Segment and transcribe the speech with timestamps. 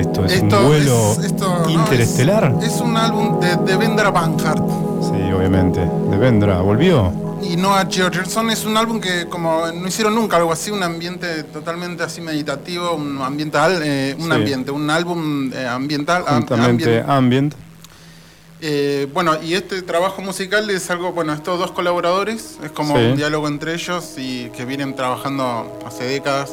[0.00, 0.24] es esto?
[0.24, 2.54] ¿Es Esto un vuelo es- esto, no, interestelar?
[2.62, 4.62] es, es un álbum de Devendra Banhart
[5.02, 5.80] Sí, obviamente.
[5.80, 7.12] De Vendra, ¿volvió?
[7.42, 8.50] y Noah Georgerson.
[8.50, 12.94] Es un álbum que como no hicieron nunca algo así, un ambiente totalmente así meditativo,
[12.94, 14.32] un ambiental, eh, un Sí.
[14.32, 16.24] ambiente, un álbum eh, ambiental.
[16.26, 17.08] am- Juntamente ambient.
[17.08, 17.54] Ambient.
[18.62, 23.02] Eh, bueno, y este trabajo musical es algo, bueno, estos dos colaboradores, es como Sí.
[23.04, 26.50] un diálogo entre ellos y que vienen trabajando hace décadas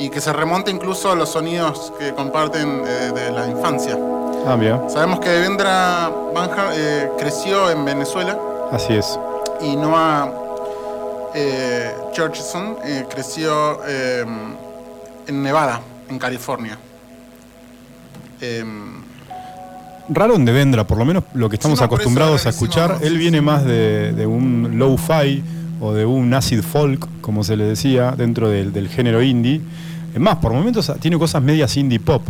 [0.00, 3.98] y que se remonta incluso a los sonidos que comparten eh, de la infancia.
[4.46, 4.88] Ah, mira.
[4.88, 8.38] Sabemos que Devendra Banhart eh, creció en Venezuela
[8.72, 9.18] Así es.
[9.60, 10.32] y Noah
[11.34, 11.94] eh,
[12.84, 14.24] eh, creció eh,
[15.26, 16.78] en Nevada, en California.
[18.40, 19.02] Em,
[20.08, 22.98] Raro en Devendra, por lo menos lo que estamos Sí, no, acostumbrados a escuchar.
[23.02, 25.44] Él viene más de, de un low-fi
[25.80, 29.60] o de un acid folk, como se le decía, dentro del, del género indie.
[30.14, 32.22] Es más, por momentos tiene cosas medias indie pop.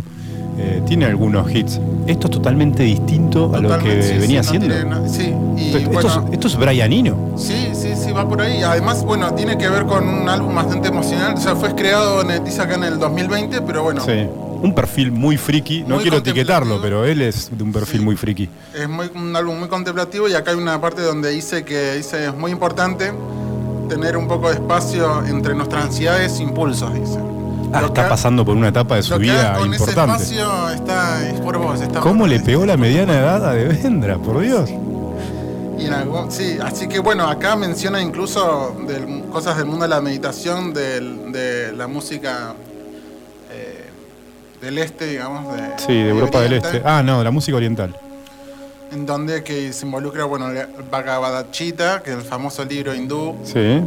[0.57, 1.79] Eh, tiene algunos hits.
[2.07, 5.09] Esto es totalmente distinto a lo que totalmente, sí, venía sí, no haciendo.
[5.09, 7.33] sí, bueno, esto, es, esto es Brianino.
[7.37, 8.61] Sí, sí, sí, va por ahí.
[8.61, 11.33] Además, bueno, tiene que ver con un álbum bastante emocional.
[11.35, 14.27] O sea, fue creado, en, acá en el 2020, pero bueno, Sí.
[14.61, 15.81] Un perfil muy friki.
[15.87, 18.47] No Muy quiero etiquetarlo, pero él es de un perfil muy friki.
[18.75, 22.27] es muy, un álbum muy contemplativo y acá hay una parte donde dice que dice
[22.27, 23.11] es muy importante
[23.91, 27.19] tener un poco de espacio entre nuestras ansiedades e impulsos, dice.
[27.73, 30.23] Ah, Lo está que- pasando por una etapa de su vida con importante.
[30.23, 31.81] ese espacio está, es por vos.
[31.81, 34.17] Está ¿Cómo por le pegó la mediana edad a Devendra?
[34.17, 34.69] Por Dios.
[34.69, 38.75] Y en sí, así que bueno, acá menciona incluso
[39.29, 42.53] cosas del mundo de la meditación, del- de la música
[43.51, 43.89] eh,
[44.61, 45.53] del este, digamos.
[45.53, 46.81] De, Sí, de Europa del Oriente, Este.
[46.89, 47.93] Ah, no, de la música oriental.
[48.91, 53.35] En donde que se involucra, bueno, el Bhagavad Gita, que es el famoso libro hindú,
[53.43, 53.81] Sí.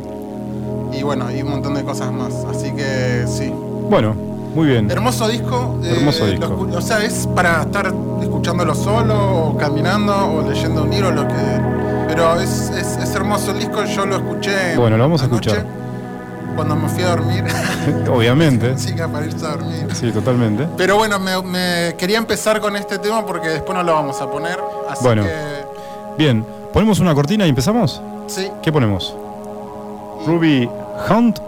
[0.93, 2.33] y bueno, y un montón de cosas más.
[2.51, 3.53] Así que sí.
[3.91, 4.91] Bueno, muy bien.
[4.91, 5.79] Hermoso disco.
[5.85, 6.69] eh, Hermoso disco.
[6.75, 7.93] o sea, es para estar
[8.23, 11.35] escuchándolo solo, o caminando, o leyendo un libro, lo que.
[12.09, 14.75] Pero es, es- es hermoso el disco, yo lo escuché.
[14.77, 15.84] Bueno, lo vamos a anoche, escuchar.
[16.55, 17.45] Cuando me fui a dormir.
[18.11, 18.73] Obviamente.
[18.73, 19.89] música para irse a dormir.
[19.93, 20.69] Sí, totalmente.
[20.77, 24.31] Pero bueno, me, me quería empezar con este tema porque después no lo vamos a
[24.31, 24.59] poner.
[24.89, 25.23] Así Bueno.
[25.25, 25.65] que.
[26.17, 28.01] Bien, ¿ponemos una cortina y empezamos?
[28.29, 29.15] Sí, ¿Qué ponemos?
[30.27, 30.69] Ruby
[31.11, 31.39] Hunt.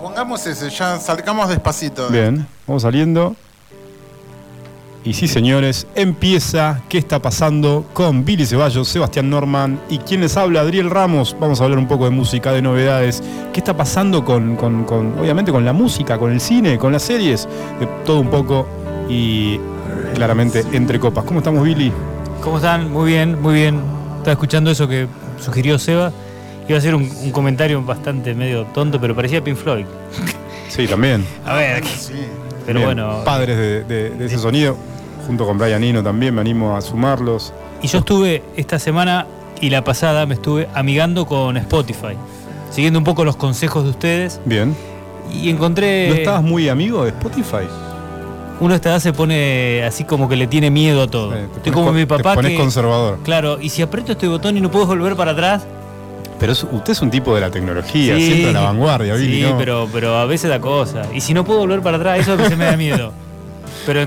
[0.00, 2.08] pongamos ese, ya salgamos despacito.
[2.08, 3.34] Bien, vamos saliendo.
[5.06, 7.84] Y sí, señores, empieza ¿Qué está pasando?
[7.92, 11.36] con Billy Ceballos, Sebastián Norman y quien les habla, Adriel Ramos.
[11.38, 13.22] Vamos a hablar un poco de música, de novedades.
[13.52, 17.02] ¿Qué está pasando con, con- con, obviamente, con la música, con el cine, con las
[17.02, 17.46] series?
[17.80, 18.66] De todo un poco
[19.08, 19.60] y
[20.14, 21.24] claramente entre copas.
[21.24, 21.92] ¿Cómo estamos, Billy?
[22.42, 22.90] ¿Cómo están?
[22.90, 23.80] Muy bien, muy bien.
[24.16, 25.06] Estaba escuchando eso que
[25.38, 26.12] sugirió Seba.
[26.66, 29.84] Iba a hacer un, un comentario bastante medio tonto, pero parecía Pink Floyd.
[30.70, 31.26] Sí, también.
[31.44, 32.14] A ver, Sí.
[32.64, 33.22] pero Bien, bueno.
[33.22, 34.78] Padres de, de- de ese sonido,
[35.26, 37.52] junto con Brian Eno también, me animo a sumarlos.
[37.82, 39.26] Y yo estuve esta semana
[39.60, 42.16] y la pasada me estuve amigando con Spotify,
[42.70, 44.74] siguiendo un poco los consejos de ustedes Bien.
[45.32, 46.08] y encontré.
[46.08, 47.66] ¿No estabas muy amigo de Spotify?
[48.60, 51.34] Uno a esta edad se pone así como que le tiene miedo a todo.
[51.34, 52.58] Eh, te Estoy como mi papá Te pones que.
[52.58, 53.18] conservador.
[53.24, 55.64] Claro, y si aprieto este botón y no puedo volver para atrás.
[56.38, 58.26] Pero usted es un tipo de la tecnología, Sí.
[58.26, 59.58] siempre a la vanguardia, Billy, Sí, ¿no?
[59.58, 61.02] pero, pero a veces da cosa.
[61.14, 63.12] Y si no puedo volver para atrás, eso es que se me da miedo.
[63.86, 64.06] Pero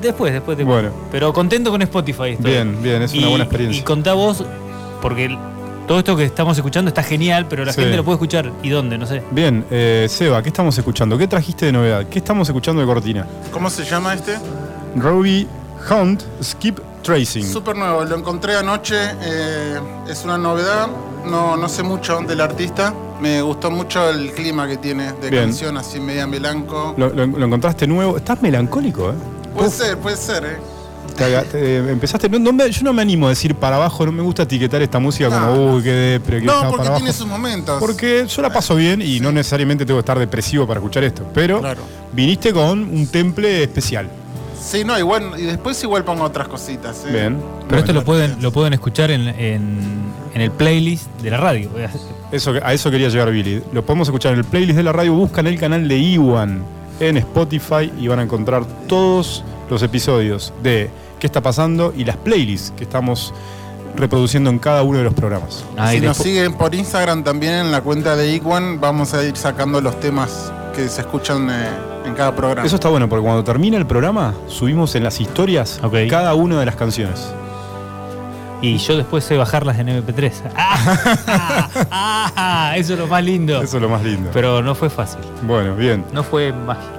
[0.00, 0.82] después, después, después.
[0.82, 0.94] Bueno.
[1.10, 2.30] Pero contento con Spotify.
[2.30, 2.50] estoy.
[2.52, 3.80] Bien, bien, es una Y- buena experiencia.
[3.80, 4.44] Y contá vos,
[5.02, 5.38] porque el-
[5.86, 7.80] todo esto que estamos escuchando está genial, pero la Sí.
[7.80, 8.52] gente lo puede escuchar.
[8.62, 8.98] ¿Y dónde?
[8.98, 9.22] No sé.
[9.30, 11.16] Bien, eh, Seba, ¿qué estamos escuchando?
[11.16, 12.06] ¿Qué trajiste de novedad?
[12.08, 13.26] ¿Qué estamos escuchando de cortina?
[13.52, 14.36] ¿Cómo se llama este?
[14.96, 15.46] Ruby
[15.90, 17.44] Hunt Skip Tracing.
[17.46, 19.78] Súper nuevo, lo encontré anoche, eh,
[20.08, 20.88] es una novedad,
[21.24, 25.44] no, no sé mucho del artista, me gustó mucho el clima que tiene de Bien.
[25.44, 26.94] canción, así media melanco.
[26.98, 28.16] Lo, lo- lo encontraste nuevo.
[28.18, 29.14] Estás melancólico, ¿eh?
[29.54, 30.56] Puede ser, puede ser, ¿eh?
[31.50, 32.28] te- empezaste.
[32.28, 34.80] no- no me- yo no me animo a decir para abajo, no me gusta etiquetar
[34.82, 35.74] esta música No, como, no.
[35.74, 36.96] uy, qué depre, que No, porque para abajo.
[36.98, 37.80] tiene sus momentos.
[37.80, 41.26] Porque yo la paso bien y no necesariamente tengo que estar depresivo para escuchar esto.
[41.34, 41.80] Pero Claro.
[42.12, 44.08] viniste con un temple especial.
[44.62, 47.04] Sí, no, igual, y después igual pongo otras cositas.
[47.06, 47.10] ¿eh?
[47.12, 47.40] Bien.
[47.68, 51.70] Pero esto lo pueden, lo pueden escuchar en, en- en el playlist de la radio.
[52.30, 53.62] Eso, a eso quería llegar, Billy.
[53.72, 55.14] Lo podemos escuchar en el playlist de la radio.
[55.14, 56.62] Buscan el canal de Iwan
[57.00, 62.16] en Spotify y van a encontrar todos los episodios de qué está pasando y las
[62.16, 63.32] playlists que estamos
[63.96, 65.64] reproduciendo en cada uno de los programas.
[65.76, 69.24] Ah, y si nos siguen por Instagram también en la cuenta de Iguan, vamos a
[69.24, 71.68] ir sacando los temas que se escuchan eh,
[72.06, 72.66] en cada programa.
[72.66, 76.66] Eso está bueno porque cuando termina el programa subimos en las historias cada una de
[76.66, 77.28] las canciones.
[78.60, 80.32] Y yo después sé bajarlas en MP3.
[80.56, 81.70] ¡Ah!
[81.90, 82.72] ¡Ah!
[82.76, 83.62] Eso es lo más lindo.
[83.62, 84.30] Eso es lo más lindo.
[84.32, 85.20] Pero no fue fácil.
[85.42, 86.04] bueno, bien.
[86.12, 86.92] No fue mágico.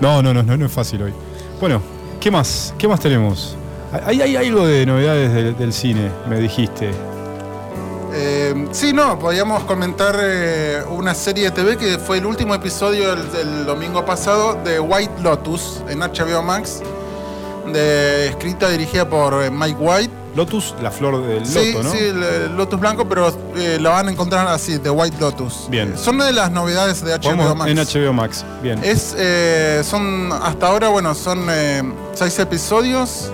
[0.00, 1.14] No, no, no, no, no es fácil hoy.
[1.60, 1.80] Bueno,
[2.20, 2.74] ¿qué más?
[2.76, 3.56] ¿Qué más tenemos?
[4.04, 6.90] Hay, hay algo de novedades del, del cine, me dijiste.
[8.18, 13.14] Eh, sí, no, podíamos comentar eh, una serie de TV que fue el último episodio
[13.14, 16.80] del, del domingo pasado de White Lotus en HBO Max,
[17.70, 20.25] de, escrita y dirigida por eh, Mike White.
[20.36, 21.90] Lotus, la flor del Sí, loto, ¿no?
[21.90, 25.66] sí, el, el Lotus Blanco, pero eh, la van a encontrar así, de White Lotus.
[25.70, 25.92] Bien.
[25.94, 27.70] Eh, son una de las novedades de HBO Max.
[27.70, 28.44] en HBO Max.
[28.62, 28.78] Bien.
[28.84, 31.82] Es, eh, son, hasta ahora, bueno, son eh,
[32.14, 33.30] seis episodios.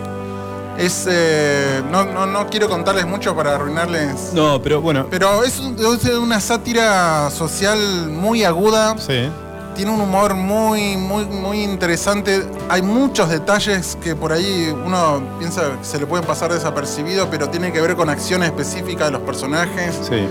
[0.78, 4.32] Es, eh, no, no, no quiero contarles mucho para arruinarles.
[4.32, 5.06] No, pero bueno.
[5.10, 7.78] Pero es, un- es una sátira social
[8.08, 8.96] muy aguda.
[8.98, 9.28] Sí.
[9.74, 12.46] Tiene un humor muy, muy, muy interesante.
[12.68, 17.48] Hay muchos detalles que por ahí uno piensa que se le pueden pasar desapercibidos, pero
[17.48, 19.98] tiene que ver con acciones específicas de los personajes.
[20.08, 20.26] Sí.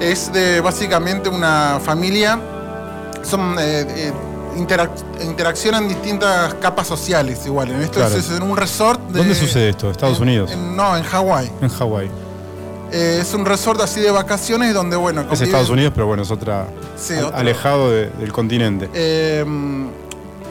[0.00, 2.40] Es de básicamente una familia.
[3.22, 4.12] Son eh, eh,
[4.56, 7.70] interac- interaccionan distintas capas sociales igual.
[7.70, 8.16] En esto Claro.
[8.16, 9.00] es, es en un resort.
[9.08, 9.90] de- ¿Dónde sucede esto?
[9.90, 10.50] ¿Estados en- Unidos?
[10.52, 11.50] en- no, en Hawái.
[11.60, 12.10] En Hawái.
[12.90, 16.22] Eh, es un resort así de vacaciones donde, bueno, Es conviven- Estados Unidos, pero bueno,
[16.22, 16.66] es otra.
[16.96, 17.36] Sí, al- otro.
[17.36, 18.88] alejado de- del continente.
[18.94, 19.44] Eh,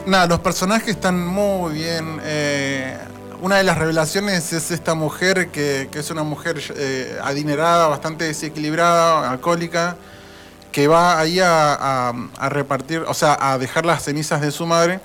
[0.06, 2.20] nada, los personajes están muy bien.
[2.22, 2.96] eh,
[3.40, 8.24] una de las revelaciones es esta mujer que, que es una mujer eh, adinerada, bastante
[8.24, 9.96] desequilibrada, alcohólica,
[10.72, 14.66] que va ahí a, a- a repartir, o sea, a dejar las cenizas de su
[14.66, 15.00] madre.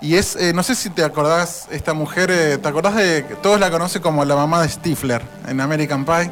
[0.00, 3.60] Y es, eh, no sé si te acordás, esta mujer, eh, ¿te acordás de, todos
[3.60, 6.30] la conocen como la mamá de Stifler en American Pie?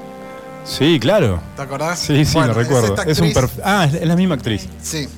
[0.68, 1.40] Sí, claro.
[1.56, 1.98] ¿Te acordás?
[1.98, 2.88] Sí, sí, Bueno, lo recuerdo.
[2.94, 4.66] esta Es, un perf- Ah, es, es la misma actriz.
[4.82, 5.08] Sí.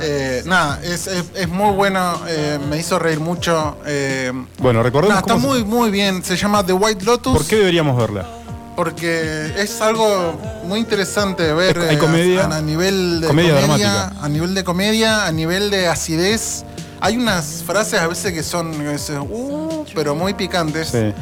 [0.00, 3.78] Eh, nada, es, es- es muy bueno, eh, me hizo reír mucho.
[3.86, 6.22] eh, Bueno, recordemos nada, está se- muy, muy bien.
[6.22, 7.32] Se llama The White Lotus.
[7.36, 8.26] ¿Por qué deberíamos verla?
[8.74, 10.34] Porque es algo
[10.66, 14.22] muy interesante de ver Es- hay eh, comedia- a, a nivel de comedia comedia, dramática.
[14.22, 16.64] a nivel de comedia, a nivel de acidez.
[17.00, 18.72] Hay unas frases a veces que son,
[19.30, 20.88] "Uh", pero muy picantes.
[20.88, 21.12] Sí.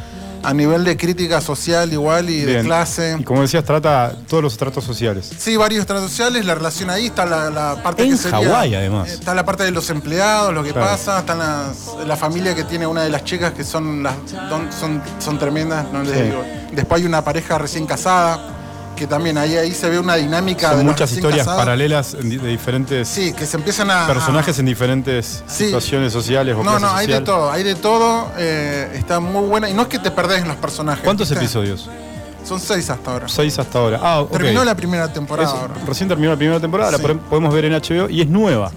[0.45, 3.17] A nivel de crítica social igual y de clase.
[3.19, 5.31] Y como decías, trata todos los estratos sociales.
[5.39, 8.39] Sí, varios estratos sociales, la relación ahí, está la, la parte En que sería...
[8.49, 9.09] Hawái, además.
[9.11, 10.89] Está la parte de los empleados, lo que Claro.
[10.89, 14.15] pasa, está las- la familia que tiene una de las chicas que son las
[14.51, 16.23] don- son, son tremendas, no les Sí.
[16.25, 16.45] digo.
[16.73, 18.54] Después hay una pareja recién casada,
[18.95, 21.59] que también ahí, ahí se ve una dinámica Son de muchas historias casados.
[21.61, 24.07] paralelas de diferentes Sí, que se empiezan a...
[24.07, 25.67] personajes en diferentes Sí.
[25.67, 29.69] situaciones sociales o No, no, hay de todo, hay de todo, eh, está muy buena.
[29.69, 31.05] Y no es que te perdés en los personajes.
[31.05, 31.43] ¿Cuántos ¿viste?
[31.45, 31.89] episodios?
[32.47, 33.29] Son seis hasta ahora.
[33.29, 34.01] Seis hasta ahora.
[34.03, 34.33] Ah, ok.
[34.33, 35.75] Terminó la primera temporada Es- ahora.
[35.87, 37.05] recién terminó la primera temporada, la Sí.
[37.31, 38.71] podemos ver en HBO y es nueva.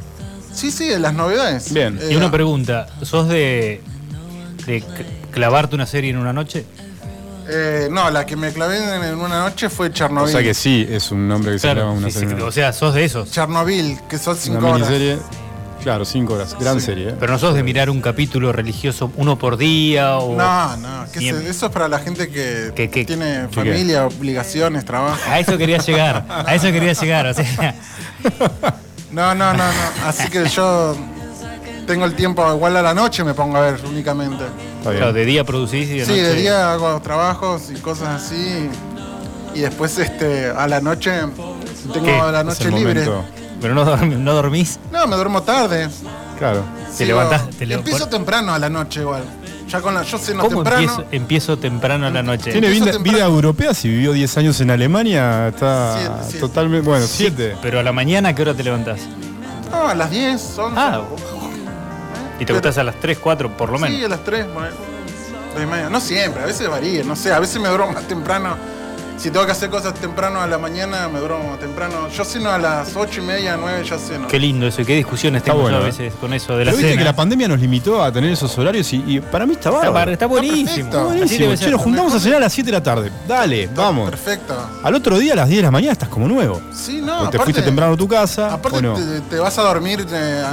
[0.53, 1.71] Sí, sí, las novedades.
[1.73, 1.99] Bien.
[2.01, 3.81] Eh, Y una pregunta, ¿sos de,
[4.65, 4.83] de
[5.31, 6.65] clavarte una serie en una noche?
[7.49, 8.77] Eh, no, la que me clavé
[9.09, 10.27] en, una noche fue Chernobyl.
[10.29, 12.43] O sea que sí, es un nombre que se llama una sí, sí, serie.
[12.43, 13.31] o sea, sos de esos.
[13.31, 14.89] Chernobyl, que son cinco una horas.
[14.89, 15.17] miniserie.
[15.81, 16.55] Claro, cinco horas.
[16.59, 16.87] Gran Sí.
[16.87, 17.09] serie.
[17.11, 17.15] ¿eh?
[17.17, 20.35] Pero no sos de mirar un capítulo religioso uno por día o...
[20.35, 21.39] No, no, que Bien.
[21.39, 23.05] se- eso es para la gente que, ¿Qué, qué?
[23.05, 25.17] tiene ¿Qué, familia, obligaciones, trabajo.
[25.29, 27.75] A eso quería llegar, a eso quería llegar, o sea,
[29.11, 30.05] No, no, no, no.
[30.05, 30.95] Así que yo
[31.85, 34.43] tengo el tiempo, igual a la noche me pongo a ver únicamente.
[34.93, 35.15] Está bien.
[35.15, 36.23] de día producís y de Sí, noche...
[36.23, 38.69] de día hago trabajos y cosas así.
[39.53, 41.11] Y después este a la noche
[41.93, 42.31] tengo ¿Qué?
[42.31, 43.05] la noche libre.
[43.05, 43.25] momento.
[43.61, 44.79] Pero no, no dormís.
[44.91, 45.89] No, me duermo tarde.
[46.37, 46.63] Claro.
[46.97, 49.23] Te levantás- te empiezo por- temprano a la noche igual.
[49.67, 50.79] Ya con la, yo ceno ¿Cómo temprano.
[50.81, 52.51] empiezo, empiezo temprano a la noche?
[52.53, 56.87] Tiene vida, europea, si vivió 10 años en Alemania, está totalmente.
[56.87, 57.57] Bueno, 7.
[57.61, 58.99] Pero a la mañana, ¿a qué hora te levantás?
[59.69, 60.73] No, a las 10, 11.
[60.79, 61.01] Ah,
[62.37, 63.97] y te Pero- acostás a las 3, 4 por lo menos.
[63.97, 64.75] Sí, a las 3, bueno,
[65.53, 65.89] tres y media.
[65.89, 68.55] No siempre, a veces varía, no sé, a veces me duermo más temprano.
[69.17, 72.07] Si tengo que hacer cosas temprano a la mañana, me duermo más temprano.
[72.09, 74.27] Yo ceno a las 8 y media, 9 ya ceno.
[74.27, 75.91] Qué lindo eso y qué discusiones Está tengo bueno, yo a ¿eh?
[75.91, 77.01] veces con eso de la Pero viste cena.
[77.01, 79.79] que la pandemia nos limitó a tener esos horarios y, y para mí está Está,
[79.79, 79.93] bárbaro.
[79.95, 80.67] bar- está buenísimo.
[80.91, 80.99] perfecto.
[80.99, 81.55] Así Buenísimo.
[81.55, 83.11] Che, nos juntamos a cenar a las 7 de la tarde.
[83.27, 84.11] Dale, vamos.
[84.11, 84.55] Perfecto.
[84.83, 86.61] Al otro día a las 10 de la mañana estás como nuevo.
[86.71, 88.53] Sí, no, Porque te aparte- fuiste temprano a tu casa.
[88.53, 88.93] Aparte o no.
[88.93, 90.43] te, te vas a dormir eh,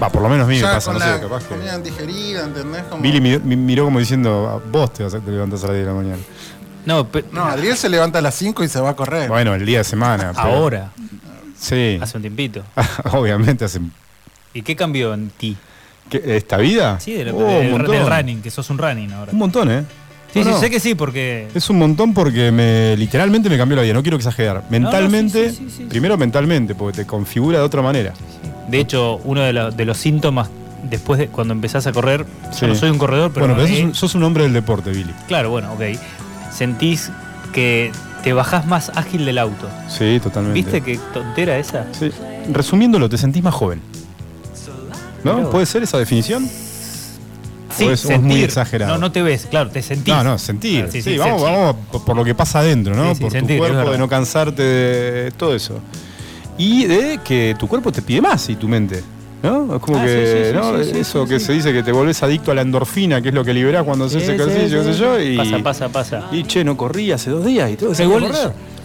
[0.00, 1.54] Va, por lo menos a mí me pasa, no sé, capaz que.
[1.56, 2.82] comida digerida, ¿entendés?
[2.84, 5.68] Como- Billy mi- mi- miró como diciendo, "Ah, vos te, vas a, te levantás a
[5.68, 6.22] las 10 de la mañana.
[6.86, 9.28] No, pe- No, Adriel se levanta a las 5 y se va a correr.
[9.28, 10.32] Bueno, el día de semana.
[10.34, 10.90] pero- ahora,
[11.58, 11.98] Sí.
[12.00, 12.62] hace un tiempito.
[13.12, 13.80] Obviamente hace.
[14.54, 15.56] ¿Y qué cambió en ti?
[16.08, 16.98] ¿Qué, ¿Esta vida?
[17.00, 19.32] Sí, del, Oh, del running, que sos un running ahora.
[19.32, 19.84] Un montón, ¿eh?
[20.32, 20.60] Sí, No, sí, no.
[20.60, 21.48] sé que sí, porque.
[21.54, 24.62] Es un montón porque me literalmente me cambió la vida, no quiero exagerar.
[24.70, 28.12] Mentalmente, sí, sí, primero mentalmente, porque te configura de otra manera.
[28.68, 30.50] De hecho, uno de, la- de los síntomas
[30.90, 32.26] después de cuando empezás a correr,
[32.60, 33.46] yo no soy un corredor, pero.
[33.46, 35.12] bueno, pero sos un, sos un hombre del deporte, Billy.
[35.28, 35.82] Claro, bueno, ok.
[36.52, 37.10] sentís
[37.52, 37.90] que
[38.22, 39.68] te bajás más ágil del auto.
[39.88, 40.54] Sí, totalmente.
[40.60, 41.86] ¿Viste qué tontera esa?
[41.98, 42.10] Sí.
[42.52, 43.80] Resumiéndolo, te sentís más joven.
[45.24, 45.50] ¿No?
[45.50, 46.48] ¿Puede ser esa definición?
[47.86, 48.92] ¿O es- o es muy exagerado?
[48.94, 50.12] No, no te ves, claro, te sentís.
[50.14, 50.84] No, no, sentir.
[50.88, 51.44] Ah, sí, sí, sí, vamos, sí.
[51.46, 53.10] vamos por, por lo que pasa adentro, ¿no?
[53.10, 55.80] Sí, sí, por sentir, tu cuerpo, de no cansarte, de todo eso.
[56.56, 59.02] Y de que tu cuerpo te pide más y tu mente.
[59.40, 59.76] ¿No?
[59.76, 60.82] Es como Ah, que, sí, sí, sí, ¿no?
[60.84, 61.46] sí, sí, Eso sí, que sí.
[61.46, 64.06] se dice que te volvés adicto a la endorfina, que es lo que liberás cuando
[64.06, 65.20] haces Sí, sí, ejercicio, sí, qué sé yo.
[65.20, 66.28] Y, Pasa, pasa, pasa.
[66.32, 68.32] y che, no corrí hace dos días y todo igual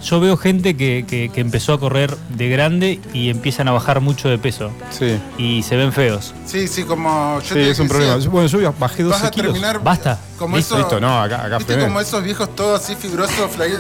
[0.03, 4.01] yo, veo gente que, que- que empezó a correr de grande y empiezan a bajar
[4.01, 6.33] mucho de peso Sí, y se ven feos.
[6.45, 8.17] Sí, sí, como yo sí, te es un decía, problema.
[8.23, 9.53] Yo- Bueno, yo bajé Vas 12 a kilos.
[9.53, 10.19] terminar Basta.
[10.37, 13.79] como Listo, eso, Listo, no, acá, acá ¿Viste como esos viejos todos así fibrosos, medio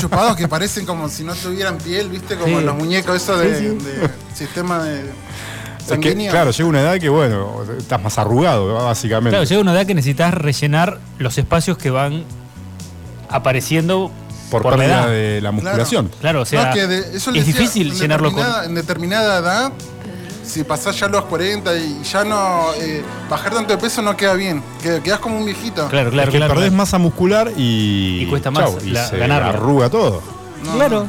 [0.00, 2.36] chupados que parecen como si no tuvieran piel, ¿viste?
[2.36, 2.64] Como Sí.
[2.64, 3.84] los muñecos esos de, Sí, sí.
[3.84, 5.04] de sistema de Es
[5.86, 6.30] que, sanguíneo.
[6.30, 9.30] claro, llega una edad que, bueno, estás más arrugado, básicamente.
[9.30, 12.24] Claro, llega una edad que necesitas rellenar los espacios que van
[13.28, 14.10] apareciendo
[14.50, 15.08] por, por la pérdida edad.
[15.10, 16.10] de la musculación.
[16.20, 18.44] Claro, o sea, No, que de- eso le es decía, difícil en llenarlo con...
[18.64, 19.72] En determinada edad,
[20.44, 22.66] si pasás ya los 40 y ya no.
[22.78, 24.62] eh, bajar tanto de peso no queda bien.
[24.82, 25.88] que- Quedás como un viejito.
[25.88, 26.54] Claro, claro, es que claro.
[26.54, 28.20] perdés masa muscular y.
[28.22, 29.48] Y cuesta más y la- se ganarla.
[29.50, 30.22] arruga todo,
[30.64, 31.06] No, Claro.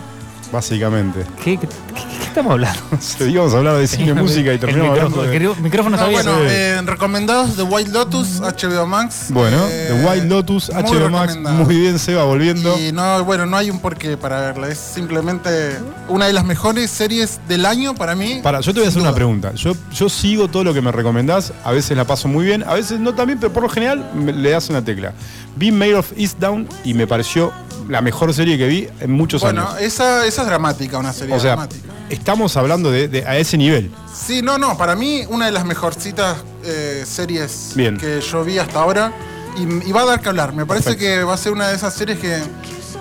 [0.51, 1.25] básicamente.
[1.43, 1.94] ¿Qué, qué- qué- qué
[2.35, 2.81] estamos hablando?
[3.31, 5.53] Íbamos a hablar de cine, música y terminamos micrófono, hablando de...
[5.57, 9.27] el micrófono No, bueno, eh, recomendados The White Lotus, HBO Max.
[9.29, 12.77] Bueno, Eh, The Wild Lotus, muy HBO Max, muy bien, se va volviendo.
[12.79, 14.67] Y no, bueno, no hay un porqué para verla.
[14.67, 15.77] Es simplemente
[16.09, 18.41] una de las mejores series del año para mí.
[18.43, 19.53] Para, yo te voy a hacer una pregunta.
[19.55, 22.73] Yo, yo sigo todo lo que me recomendás, a veces la paso muy bien, a
[22.73, 25.13] veces no también, pero por lo general me- le das una tecla.
[25.55, 27.53] Vi Mayor of Easttown y me pareció
[27.87, 29.81] la mejor serie que vi en muchos Bueno, años.
[29.81, 31.89] esa, esa es dramática, una serie O sea, dramática.
[32.09, 33.91] estamos hablando de, de- a ese nivel.
[34.13, 37.97] Sí, no, no, para mí una de las mejorcitas eh, series Bien.
[37.97, 39.11] que yo vi hasta ahora.
[39.57, 40.51] Y, y va a dar que hablar.
[40.53, 41.05] Me parece Perfecto.
[41.19, 42.37] que va a ser una de esas series que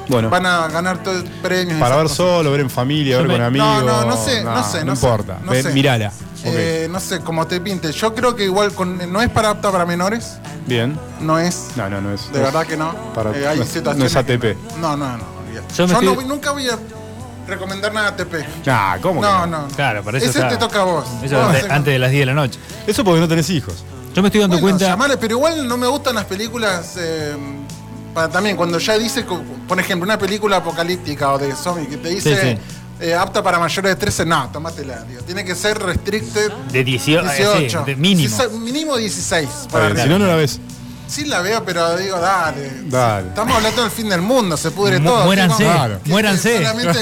[0.09, 1.77] Bueno, van a ganar todo el premio.
[1.77, 2.17] y para ver cosas.
[2.19, 3.67] solo, ver en familia, Yo ver me- con amigos.
[3.85, 5.39] No, no, no sé, no sé, No, no sé, importa.
[5.45, 5.73] no sé.
[5.73, 6.13] Mirala.
[6.45, 7.91] Eh, no sé, como te pinte.
[7.93, 10.35] Yo creo que igual con- no es para apta para menores.
[10.67, 10.99] Bien.
[11.21, 11.69] No es.
[11.77, 12.31] No, no, no es.
[12.33, 12.95] De verdad que no.
[13.15, 14.41] Para- Eh, hay no es- no ATP.
[14.41, 15.25] que No, no, no.
[15.77, 16.79] Yo no estoy- nunca voy a
[17.47, 18.45] recomendar nada ATP.
[18.67, 19.69] Ah, ¿cómo que No, no.
[19.69, 21.05] Claro, para eso Ese está- te toca a vos.
[21.23, 22.59] Eso antes, de las 10 de la noche.
[22.87, 23.85] Eso porque no tenés hijos.
[24.15, 24.87] Yo me estoy dando Bueno, cuenta.
[24.87, 26.95] llamale, pero igual no me gustan las películas.
[26.99, 27.35] eh,
[28.15, 29.25] para también, cuando ya dice,
[29.67, 32.59] por ejemplo, una película apocalíptica o de zombie que te dice Sí, sí.
[33.05, 35.05] Eh, apta para mayores de 13, no, tomátela.
[35.09, 35.23] Digo.
[35.23, 37.79] Tiene que ser restricted De 18, 18.
[37.79, 38.37] sí, de mínimo.
[38.61, 39.49] Mínimo 16.
[39.49, 40.03] Está para arriba.
[40.03, 40.61] Si no, no la ves.
[41.07, 42.71] Sí la veo, pero digo, dale.
[42.87, 43.29] Dale.
[43.29, 45.25] Estamos hablando del fin del mundo, se pudre Mu- todo.
[45.27, 46.01] muéranse, ¿Qué- Claro.
[46.07, 46.53] muéranse.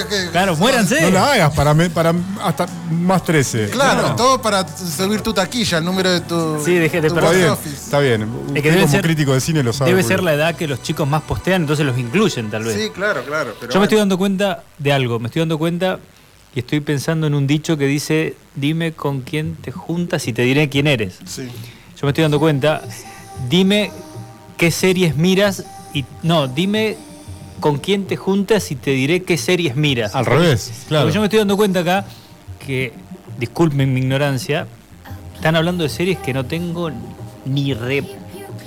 [0.08, 1.00] que- Claro, muéranse.
[1.02, 3.68] No la hagas para, me- para hasta más 13.
[3.70, 4.16] Claro, No.
[4.16, 6.60] todo para subir tu taquilla, el número de tu.
[6.64, 7.34] Sí, deje de perder.
[7.34, 8.22] Está bien, está bien.
[8.24, 9.90] Usted Es que debe como ser- crítico de cine lo sabe.
[9.90, 12.76] Debe ser la edad que los chicos más postean, entonces los incluyen tal vez.
[12.76, 13.54] Sí, claro, claro.
[13.60, 16.00] Pero Yo me estoy dando cuenta de algo, me estoy dando cuenta
[16.54, 20.42] y estoy pensando en un dicho que dice, dime con quién te juntas y te
[20.42, 21.18] diré quién eres.
[21.24, 21.42] Sí.
[21.96, 22.82] Yo me estoy dando cuenta,
[23.48, 23.90] dime
[24.56, 26.04] qué series miras y...
[26.22, 26.96] No, dime
[27.60, 30.14] con quién te juntas y te diré qué series miras.
[30.14, 31.04] Al revés, claro.
[31.04, 32.04] Porque yo me estoy dando cuenta acá
[32.64, 32.92] que,
[33.38, 34.66] disculpen mi ignorancia,
[35.34, 36.90] están hablando de series que no tengo
[37.44, 38.04] ni re-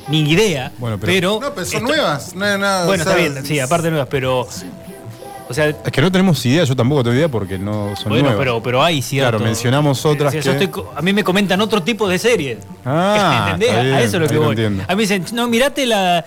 [0.10, 1.40] ni idea, Bueno, pero- pero...
[1.42, 2.36] No, pero son esto- nuevas.
[2.36, 4.48] No, no, Bueno, o sea, está bien, sí, aparte nuevas, pero...
[5.48, 8.24] O sea, Es que no tenemos idea, yo tampoco tengo idea porque no son bueno,
[8.30, 8.40] nuevas.
[8.40, 9.32] pero, pero hay cierto...
[9.32, 12.08] Claro, mencionamos otras O sea, yo que- estoy co- a mí me comentan otro tipo
[12.10, 12.60] de series.
[12.84, 13.84] Ah, ¿Entendés?
[13.84, 14.66] bien, a eso es lo que voy.
[14.66, 16.26] A mí me dicen, no, mirate la...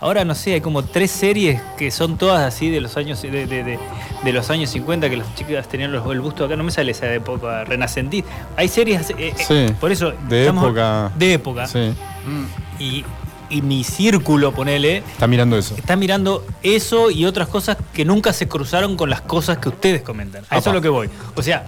[0.00, 3.30] Ahora no sé, hay como tres series que son todas así de los años de,
[3.30, 3.78] de- de-
[4.22, 6.92] de los años 50 que las chicas tenían los- el busto acá, no me sale
[6.92, 8.30] esa época renacentista.
[8.56, 11.10] Hay series, eh, eh, Sí, por eso de época.
[11.16, 11.66] de época.
[11.66, 11.92] Sí.
[12.78, 13.04] Y,
[13.50, 15.74] y mi círculo, ponele, está mirando eso.
[15.76, 20.02] está mirando eso y otras cosas que nunca se cruzaron con las cosas que ustedes
[20.02, 20.44] comentan.
[20.50, 21.08] A eso es lo que voy.
[21.34, 21.66] O sea,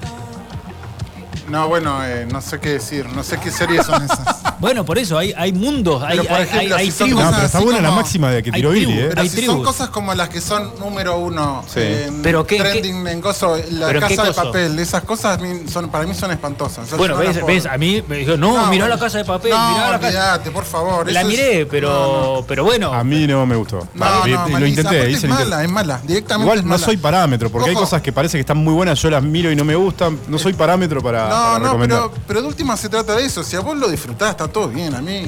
[1.50, 3.06] No, bueno, eh, no sé qué decir.
[3.08, 4.20] No sé qué series son esas.
[4.60, 7.22] bueno, por eso hay, hay mundos, hay, Pero, por ejemplo, hay- hay si son tribus.
[7.22, 9.06] No, cosas pero está así buena la como- máxima de que hay tiró Billy, ¿eh?
[9.10, 9.54] Pero Hay si tribus.
[9.56, 11.80] son cosas como las que son número uno Sí.
[11.80, 14.42] en ¿Pero qué- trending en coso, la ¿Pero en qué casa de coso?
[14.44, 16.84] papel, esas cosas a mí son, para mí son espantosas.
[16.84, 17.72] O sea, Bueno, no ves, puedo ves, ver.
[17.72, 20.06] a mí me dijo, no, mirá la casa de papel, no, mirá la casa.
[20.08, 21.10] olvídate, por favor.
[21.10, 22.46] La eso es- miré, pero, No, no.
[22.46, 22.92] pero bueno.
[22.92, 23.78] A mí no me gustó.
[23.94, 25.50] No, Vale, no, lo intenté, Aparte hice es el intento.
[25.50, 26.00] mala, es mala.
[26.04, 26.84] Directamente Igual es no mala.
[26.84, 27.84] soy parámetro, porque hay Ojo.
[27.84, 30.18] cosas que parece que están muy buenas, yo las miro y no me gustan.
[30.28, 33.42] No soy parámetro para, para No, no, pero, pero de última se trata de eso.
[33.42, 34.94] Si a vos lo disfrutás, está todo bien.
[34.94, 35.24] A mí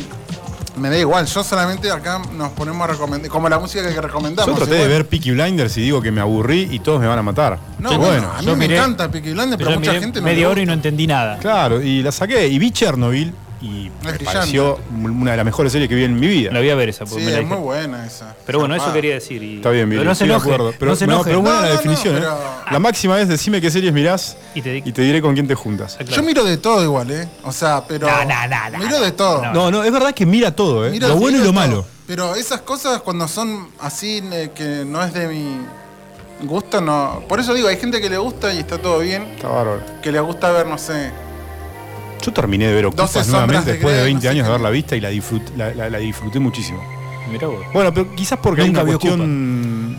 [0.76, 1.26] me da igual.
[1.26, 4.50] Yo solamente acá nos ponemos a recomendar, como la música que recomendamos.
[4.52, 7.19] Yo traté de ver Peaky Blinders y digo que me aburrí y todos me van
[7.19, 7.59] a matar.
[7.78, 8.33] No, bueno, bueno.
[8.37, 10.66] a mí yo me miré- encanta Peaky Blinders, pero mucha gente no media hora y
[10.66, 11.38] no entendí nada.
[11.38, 12.49] Claro, y la saqué.
[12.49, 14.25] Y vi Chernobyl y Es me brillante.
[14.25, 16.50] pareció una de las mejores series que vi en mi vida.
[16.52, 17.04] La voy a ver esa.
[17.04, 18.35] porque Sí, me la es muy buena esa.
[18.45, 19.40] Pero bueno, eso quería decir.
[19.42, 20.49] y- Está bien, Billy, Pero no se estoy de enoje.
[20.52, 20.75] acuerdo.
[20.78, 21.31] Pero, no se no, enoje.
[21.31, 22.26] pero buena No, la no, no, definición, ¿eh?
[22.73, 25.47] La máxima es decime qué series mirás Y te di- y te diré con quién
[25.47, 25.95] te juntas.
[26.00, 26.16] Ah, claro.
[26.21, 27.28] Yo miro de todo igual, ¿eh?
[27.45, 28.07] O sea, pero.
[28.09, 29.42] No, no, no, no, miro de todo.
[29.52, 29.71] No.
[29.71, 30.90] No, es verdad que mira todo, ¿eh?
[30.90, 31.87] Miro- lo bueno y lo de malo.
[32.07, 35.59] Pero esas cosas cuando son así, eh, que no es de mi
[36.47, 37.23] gusto, no.
[37.28, 39.23] Por eso digo, hay gente que le gusta y está todo bien.
[39.37, 39.81] Está bárbaro.
[40.02, 41.11] Que le gusta ver, no sé.
[42.25, 44.45] Yo terminé de ver Ocupas 12 nuevamente de después de Grey, 20 no sé años
[44.47, 46.81] de haberla vista y la, disfrut- la, la- la disfruté muchísimo.
[47.31, 47.61] Mirá vos.
[47.73, 49.99] Bueno, pero quizás porque Nunca hay una cuestión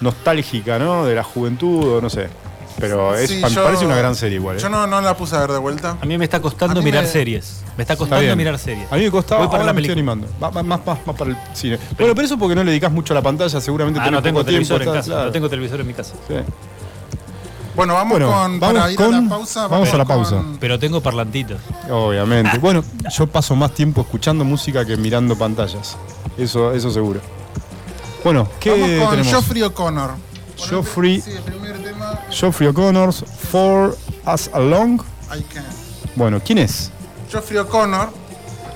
[0.00, 1.04] nostálgica, ¿no?
[1.06, 2.28] De la juventud o no sé.
[2.78, 4.56] Pero es, Sí, yo- parece una gran serie igual.
[4.56, 4.60] ¿eh?
[4.60, 5.96] Yo no, no la puse a ver de vuelta.
[5.98, 7.62] A mí me está costando mirar me- series.
[7.76, 8.92] Me está costando mirar series.
[8.92, 10.26] A mí me costaba, Voy para ahora la me estoy animando.
[10.42, 11.78] Va, va- más, más, más para el cine.
[11.98, 14.22] Bueno, pero eso porque no le dedicas mucho a la pantalla, seguramente Ah, tenés no
[14.22, 15.10] tengo poco tiempo, televisor en casa.
[15.10, 15.24] claro.
[15.26, 16.14] No tengo televisor en mi casa.
[16.28, 16.34] Sí.
[17.76, 18.58] Bueno, vamos Bueno, con.
[18.60, 19.66] vamos para ir con- a la pausa.
[19.68, 20.42] vamos a la con- pausa.
[20.58, 21.60] Pero tengo parlantitos.
[21.90, 22.58] Obviamente.
[22.58, 22.82] Bueno,
[23.16, 25.96] yo paso más tiempo escuchando música que mirando pantallas.
[26.38, 27.20] Eso, eso seguro.
[28.24, 29.28] Bueno, ¿qué Vamos con tenemos?
[29.28, 30.10] Geoffrey O'Connor.
[30.56, 32.18] Geoffrey- Sí, el primer tema.
[32.30, 33.96] Geoffrey O'Connor, For
[34.32, 35.00] Us Along.
[35.36, 35.64] I can.
[36.16, 36.90] Bueno, ¿quién es?
[37.30, 38.08] Geoffrey O'Connor.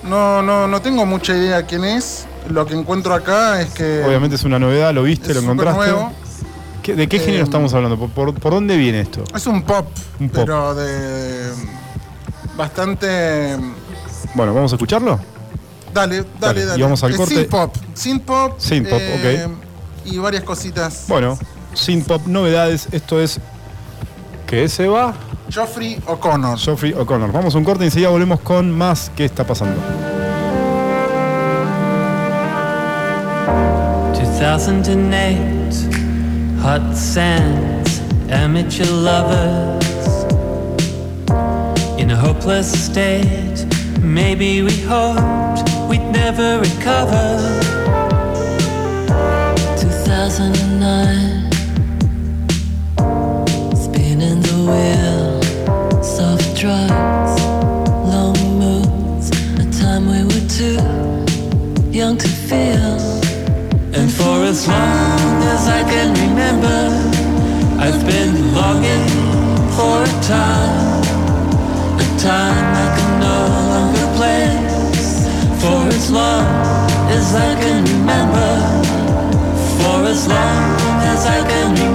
[0.04, 2.26] No, no, no tengo mucha idea quién es.
[2.48, 4.02] Lo que encuentro acá es que.
[4.06, 5.78] Obviamente es una novedad, lo es viste, lo encontraste.
[5.90, 6.12] nuevo.
[6.82, 7.98] ¿Qué- ¿De qué Eh, género estamos hablando?
[7.98, 9.22] ¿Por, por, por dónde viene esto?
[9.34, 9.86] Es un pop,
[10.18, 10.36] Un pop.
[10.44, 11.52] pero de.
[12.56, 13.56] Bastante.
[14.34, 15.18] Bueno, ¿vamos a escucharlo?
[15.92, 17.34] Dale, Dale, dale, y vamos al corte.
[17.34, 17.74] Synth pop.
[17.94, 18.54] Synth pop.
[18.58, 19.00] Synth pop,
[20.04, 21.04] Y varias cositas.
[21.08, 21.36] Bueno,
[21.74, 23.40] Synth Pop Novedades, esto es...
[24.46, 25.14] ¿Qué se va?
[25.48, 26.58] Geoffrey O'Connor.
[26.58, 27.32] Geoffrey O'Connor.
[27.32, 29.80] Vamos a un corte y enseguida volvemos con más ¿Qué está pasando?
[34.40, 35.99] 2008,
[36.60, 40.24] hot sands, amateur lovers.
[41.98, 43.64] In a hopeless state,
[44.02, 47.38] maybe we hoped we'd never recover.
[49.80, 51.50] 2009,
[53.74, 55.42] spinning the wheel,
[56.02, 57.42] soft drugs,
[58.12, 60.80] long moves, a time we were too
[61.90, 62.98] young to feel.
[63.94, 65.09] And for as long
[65.60, 66.78] as I can remember,
[67.84, 69.06] I've been longing
[69.76, 71.02] for a time,
[72.00, 73.36] a time I can no
[73.72, 75.10] longer place.
[75.60, 76.46] For as long
[77.16, 78.50] as I can remember,
[79.78, 80.80] for as long
[81.12, 81.89] as I can remember,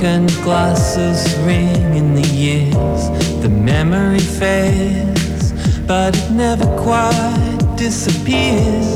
[0.00, 3.10] broken glasses ring in the years.
[3.42, 8.88] The memory fades, but it never quite disappears.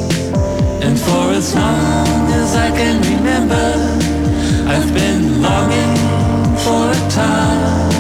[0.83, 3.69] And for as long as I can remember,
[4.67, 5.95] I've been longing
[6.65, 7.91] for a time,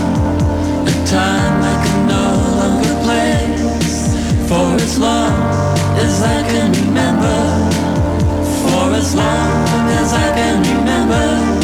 [0.88, 2.26] a time I can no
[2.60, 4.16] longer place.
[4.48, 7.38] For as long as I can remember,
[8.62, 11.63] for as long as I can remember,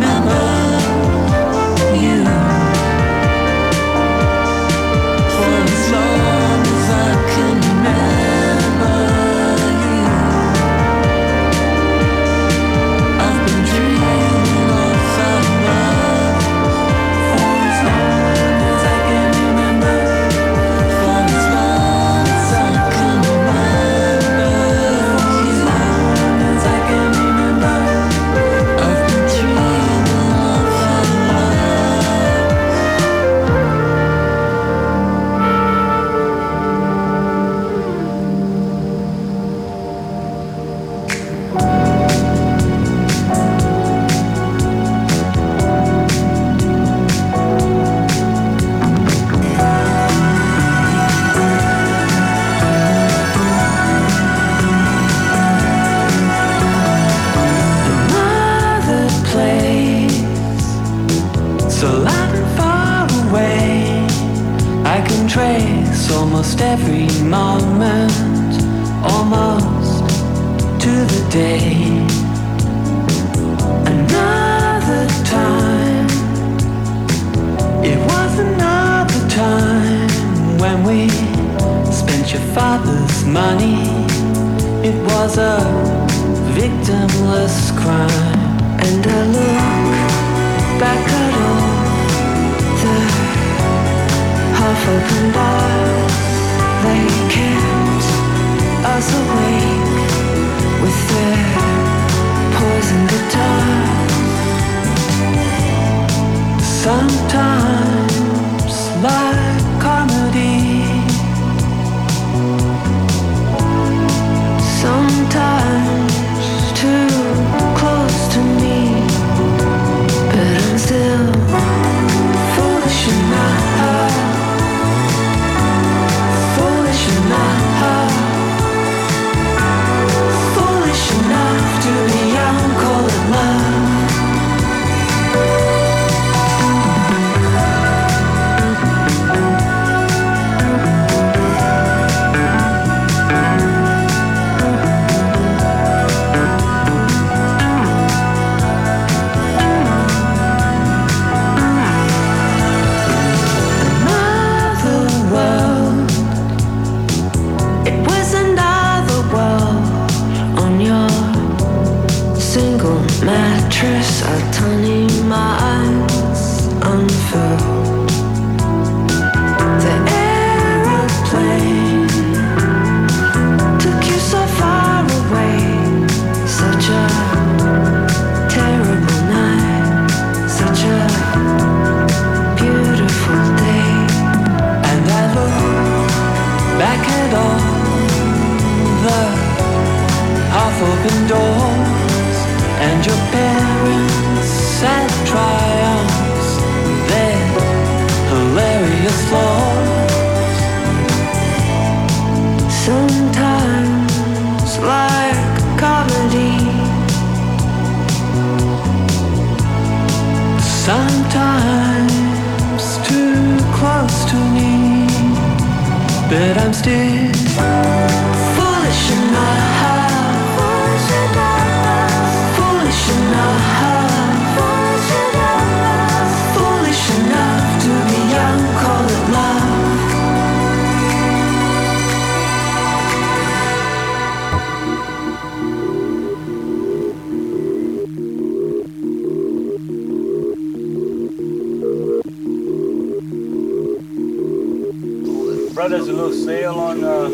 [246.51, 247.29] sale on uh,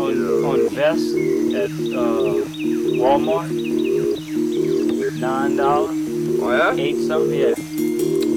[0.00, 1.14] on, on vests
[1.62, 2.44] at uh,
[3.00, 3.48] Walmart.
[5.18, 5.96] Nine dollars.
[6.42, 6.74] Oh yeah?
[6.74, 7.40] Eight something.
[7.40, 7.54] Yeah.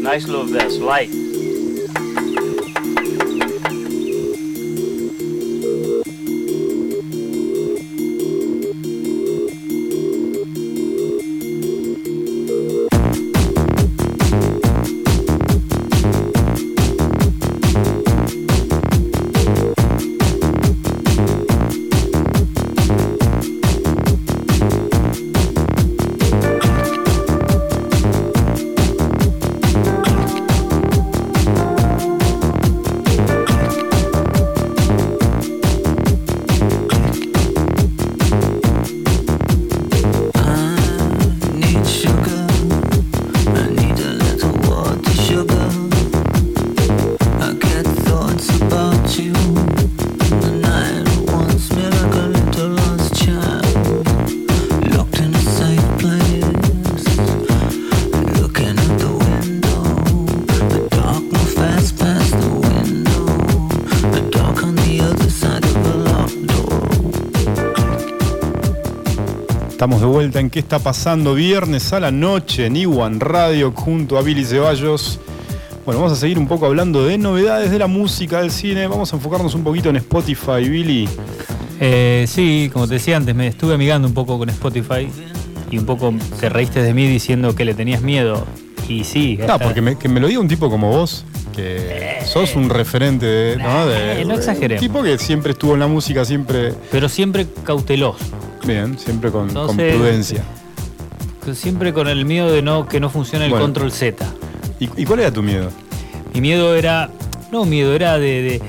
[0.01, 1.24] Nice little vest, light.
[69.85, 71.35] Estamos de vuelta en ¿Qué está pasando?
[71.35, 75.19] Viernes a la noche en Iwan Radio junto a Billy Ceballos.
[75.85, 78.87] Bueno, vamos a seguir un poco hablando de novedades de la música, del cine.
[78.87, 81.07] Vamos a enfocarnos un poquito en Spotify, Billy.
[81.79, 85.07] Eh, sí, como te decía antes, me estuve amigando un poco con Spotify
[85.69, 88.43] y un poco te reíste de mí diciendo que le tenías miedo.
[88.89, 92.55] Y sí, No, porque me, que me lo diga un tipo como vos, que sos
[92.55, 93.85] un referente de, ¿no?
[93.85, 94.81] de- Eh, no exageremos.
[94.81, 98.17] Un tipo que siempre estuvo en la música, siempre pero siempre cauteloso.
[98.65, 100.43] Bien, siempre con, prudencia.
[101.53, 103.65] Siempre con el miedo de no que no funcione el Bueno.
[103.65, 104.25] control Z.
[104.79, 105.69] ¿Y, y cuál era tu miedo?
[106.33, 107.09] Mi miedo era.
[107.51, 108.61] No miedo, era de, de,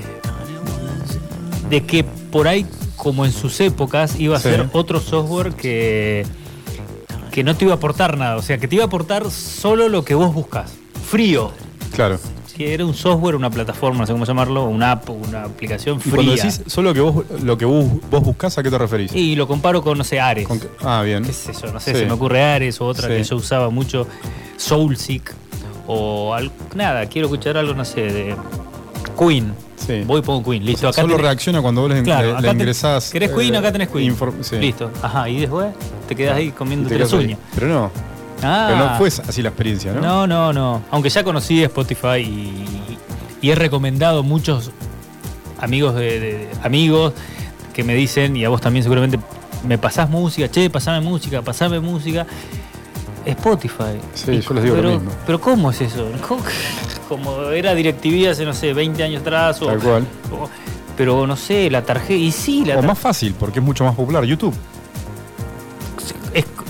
[1.69, 4.49] de que por ahí, como en sus épocas, iba a Sí.
[4.49, 6.25] ser otro software que,
[7.31, 8.37] que no te iba a aportar nada.
[8.37, 10.71] O sea, que te iba a aportar solo lo que vos buscas.
[11.09, 11.51] Frío.
[11.95, 12.19] Claro.
[12.57, 16.01] Que era un software, una plataforma, no sé cómo llamarlo, una app, una aplicación Y
[16.01, 16.15] fría.
[16.15, 19.13] cuando decís solo que vos, lo que vos, vos buscás, ¿a qué te referís?
[19.13, 20.47] Y lo comparo con, no sé, Ares.
[20.47, 21.23] Con que- ah, bien.
[21.23, 21.99] qué sé yo, no sé, Sí.
[21.99, 23.13] se me ocurre Ares o otra Sí.
[23.15, 24.07] que yo usaba mucho,
[24.57, 25.33] Soulseek
[25.85, 26.35] o
[26.75, 28.35] nada, quiero escuchar algo, no sé, de
[29.19, 29.53] Queen.
[29.75, 30.01] Sí.
[30.05, 30.87] Voy y pongo Queen, listo.
[30.87, 33.09] acá Solo tenés- reacciona cuando vos Claro, le- acá le te- ingresás.
[33.11, 33.53] ¿Querés Queen?
[33.53, 34.15] eh, Acá tenés Queen.
[34.41, 34.55] sí.
[34.57, 34.89] Listo.
[35.01, 35.67] Ajá, y después
[36.07, 37.25] te quedás ahí Y comiéndote te ahí.
[37.25, 37.39] uñas.
[37.53, 37.91] Pero no.
[38.43, 38.67] Ah.
[38.69, 40.01] Pero no fue así la experiencia, ¿no?
[40.01, 40.81] No, no, no.
[40.91, 42.65] Aunque ya conocí Spotify y,
[43.41, 44.71] y he recomendado muchos
[45.59, 47.13] amigos de, de- amigos
[47.73, 49.19] que me dicen, y a vos también seguramente,
[49.67, 52.25] me pasás música, che, pasame música, pasame música.
[53.25, 53.99] Spotify.
[54.13, 55.11] Sí, Y- yo les digo lo pero, mismo.
[55.25, 56.09] Pero ¿cómo es eso?
[56.27, 56.41] ¿Cómo-
[57.09, 59.61] Como era DirecTV hace, no sé, 20 años atrás.
[59.61, 60.07] O, Tal cual.
[60.31, 60.49] o-
[60.95, 62.13] pero no sé, la tarjeta.
[62.13, 64.23] Y sí, la O más fácil, porque es mucho más popular.
[64.25, 64.53] YouTube.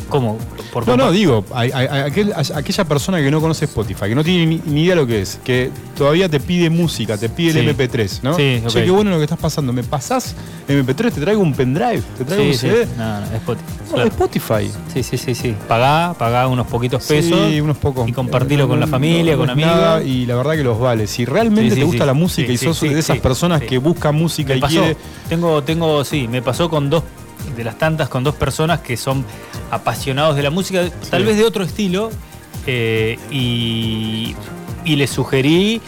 [0.07, 0.37] Es como.
[0.71, 4.05] Por No, no, digo, a- a- a- aquel- a- aquella persona que no conoce Spotify,
[4.07, 7.27] que no tiene ni, ni idea lo que es, que todavía te pide música, te
[7.29, 7.59] pide Sí.
[7.59, 8.35] el MP3, ¿no?
[8.35, 8.85] Sí, Che, ok.
[8.85, 9.73] qué bueno lo que estás pasando.
[9.73, 10.35] ¿Me pasás
[10.67, 11.11] MP3?
[11.13, 12.01] ¿Te traigo un pendrive?
[12.17, 12.67] ¿Te traigo Sí, un sí.
[12.67, 12.87] CD?
[12.97, 13.65] No, no, Spotify.
[13.87, 14.07] No, claro.
[14.09, 14.71] Spotify.
[14.93, 15.55] Sí, sí, sí, sí.
[15.67, 17.39] Pagá, pagá unos poquitos pesos.
[17.49, 18.07] Sí, unos pocos.
[18.07, 19.71] Y compartirlo con la familia, no con amigos.
[19.71, 21.07] nada, y la verdad que los vale.
[21.07, 22.07] Si realmente Sí, sí, te gusta sí.
[22.07, 23.65] la música Sí, y sí, sos sí, de esas sí, personas sí.
[23.67, 24.79] que buscan música Me y pasó.
[24.79, 24.97] quiere.
[25.27, 27.03] Tengo, tengo, sí, me pasó con dos,
[27.57, 29.25] de las tantas, con dos personas que son
[29.71, 32.11] apasionados de la música, tal vez de otro estilo,
[32.67, 34.35] eh, y,
[34.85, 35.81] y le sugerí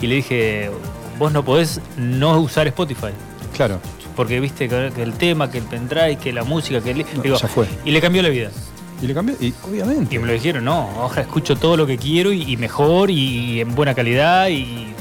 [0.00, 0.70] y le dije,
[1.18, 3.12] vos no podés no usar Spotify.
[3.54, 3.80] Claro,
[4.14, 6.98] Porque viste que el tema, que el pendrive, que la música, que el...
[6.98, 7.66] No, digo, ya fue.
[7.84, 8.50] Y le cambió la vida.
[9.00, 9.36] y le cambié.
[9.40, 10.14] Y obviamente.
[10.14, 13.60] Y me lo dijeron, no, ahora escucho todo lo que quiero y, y mejor y,
[13.60, 14.92] en buena calidad y...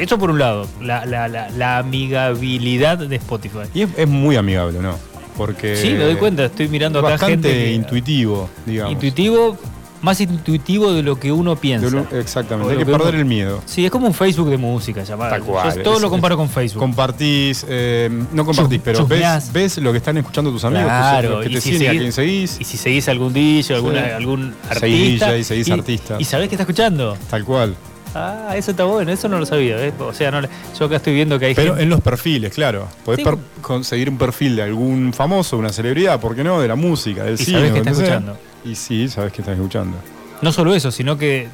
[0.00, 3.58] Eso por un lado, la, la- la- la amigabilidad de Spotify.
[3.74, 4.96] Y es, es muy amigable, ¿no?
[5.36, 5.76] Porque.
[5.76, 8.92] Sí, me doy cuenta, estoy mirando es acá bastante gente que- intuitivo, digamos.
[8.92, 9.56] Intuitivo,
[10.02, 11.88] más intuitivo de lo que uno piensa.
[11.90, 13.62] Lo- exactamente, hay que que perder uno- el miedo.
[13.66, 15.30] Sí, es como un Facebook de música, llamada.
[15.30, 16.80] Tal cual, Yo todo es- lo comparo con Facebook.
[16.80, 21.40] Compartís, eh, no compartís, Chus- pero ves, ves lo que están escuchando tus amigos, Claro,
[21.40, 22.56] que te si siguen, a seguís- quien seguís.
[22.60, 24.10] Y si seguís algún DJ, alguna, Sí.
[24.12, 25.32] algún Seguís artista.
[25.32, 26.20] DJ, seguís y, artistas.
[26.20, 27.16] Y sabés que está escuchando.
[27.30, 27.74] Tal cual.
[28.14, 29.76] Ah, eso está bueno, eso no lo sabía.
[29.76, 29.94] ¿ves?
[30.00, 32.52] O sea, no le- yo acá estoy viendo que hay Pero gente- en los perfiles,
[32.52, 32.88] claro.
[33.04, 33.24] Podés Sí.
[33.24, 36.60] per- conseguir un perfil de algún famoso, una celebridad, ¿por qué no?
[36.60, 37.58] De la música, del Y cine.
[37.58, 38.14] sabés que donde está sea.
[38.16, 38.38] escuchando.
[38.64, 39.96] Y sí, sabes que estás escuchando.
[40.42, 41.48] No solo eso, sino que.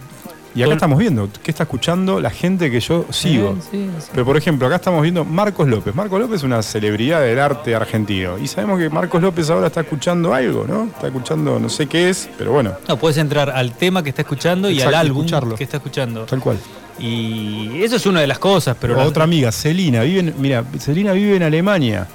[0.57, 3.57] Y acá estamos viendo qué está escuchando la gente que yo sigo.
[3.71, 4.09] Sí, sí.
[4.13, 5.95] Pero por ejemplo, acá estamos viendo Marcos López.
[5.95, 8.39] Marcos López es una celebridad del arte argentino.
[8.39, 10.85] Y sabemos que Marcos López ahora está escuchando algo, ¿no?
[10.85, 14.23] Está escuchando, no sé qué es, pero bueno, No, puedes entrar al tema que está
[14.23, 15.55] escuchando y al álbum escucharlo.
[15.57, 16.25] que está escuchando.
[16.25, 16.57] tal cual.
[16.99, 18.97] Y eso es una de las cosas, pero.
[18.97, 22.07] la- Otra amiga, Celina, vive en, mira, Celina vive en Alemania.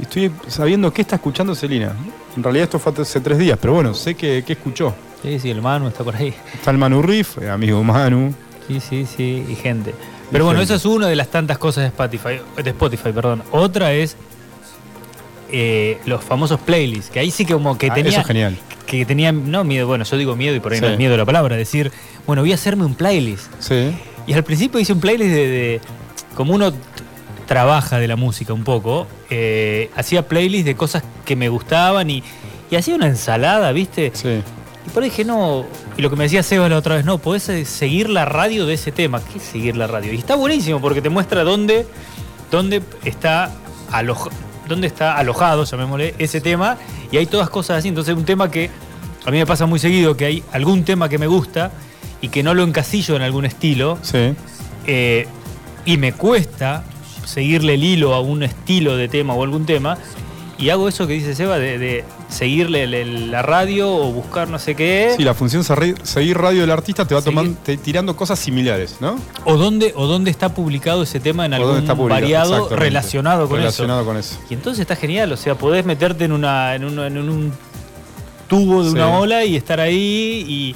[0.00, 1.92] Estoy sabiendo qué está escuchando Celina.
[2.36, 4.94] En realidad esto fue hace tres días, pero bueno, sé que, que escuchó.
[5.22, 6.32] Sí, sí, el Manu está por ahí.
[6.54, 8.34] Está el Manu Riff, eh, amigo Manu.
[8.68, 9.94] Sí, sí, sí, y gente.
[10.30, 10.74] Pero bueno, gente.
[10.74, 13.42] esa es una de las tantas cosas de Spotify, de Spotify, perdón.
[13.50, 14.16] Otra es
[15.50, 18.56] eh, los famosos playlists, que ahí sí que como que Ah, tenía eso es genial.
[18.86, 20.92] que tenía no miedo, bueno, yo digo miedo y por ahí no Sí.
[20.92, 21.90] es miedo la palabra, decir,
[22.26, 23.46] bueno, voy a hacerme un playlist.
[23.58, 23.90] Sí.
[24.26, 25.80] Y al principio hice un playlist de, de-
[26.34, 26.72] como uno
[27.46, 32.22] trabaja de la música un poco, eh, hacía playlists de cosas que me gustaban y,
[32.70, 34.10] y hacía una ensalada, ¿viste?
[34.14, 34.42] Sí.
[34.88, 35.66] Y por ahí dije, no,
[35.98, 38.72] y lo que me decía Seba la otra vez, no, podés seguir la radio de
[38.74, 39.20] ese tema.
[39.22, 40.14] ¿Qué es seguir la radio?
[40.14, 41.86] Y está buenísimo porque te muestra dónde,
[42.50, 43.50] dónde está
[43.92, 44.30] aloj-
[44.66, 46.78] dónde está alojado, llamémosle, ese tema,
[47.12, 47.88] y hay todas cosas así.
[47.88, 48.70] Entonces un tema que
[49.26, 51.70] a mí me pasa muy seguido, que hay algún tema que me gusta
[52.22, 54.32] y que no lo encasillo en algún estilo, Sí.
[54.86, 55.26] eh,
[55.84, 56.82] y me cuesta
[57.26, 59.98] seguirle el hilo a un estilo de tema o algún tema,
[60.58, 64.48] y hago eso que dice Seba, de, de seguirle el- el- la radio o buscar
[64.48, 65.64] no sé qué, Sí, la función
[66.02, 69.18] seguir radio del artista te va tomando, te- tirando cosas similares, ¿no?
[69.44, 74.06] o, dónde, o dónde está publicado ese tema en algún variado relacionado con Relacionado eso.
[74.08, 74.38] con eso.
[74.50, 77.52] Y entonces está genial, o sea, podés meterte en, una, en, un, en un
[78.46, 78.96] tubo de Sí.
[78.96, 80.74] una ola y estar ahí y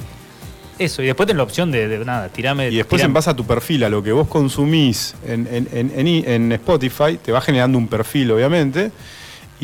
[0.79, 2.69] eso, y después tenés la opción de, de nada, tirame.
[2.69, 5.67] Y después tirame- en base a tu perfil, a lo que vos consumís en, en-
[5.95, 8.91] en- en Spotify, te va generando un perfil, obviamente,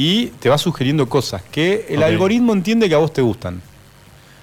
[0.01, 3.61] y te va sugiriendo cosas que el algoritmo entiende que a vos te gustan.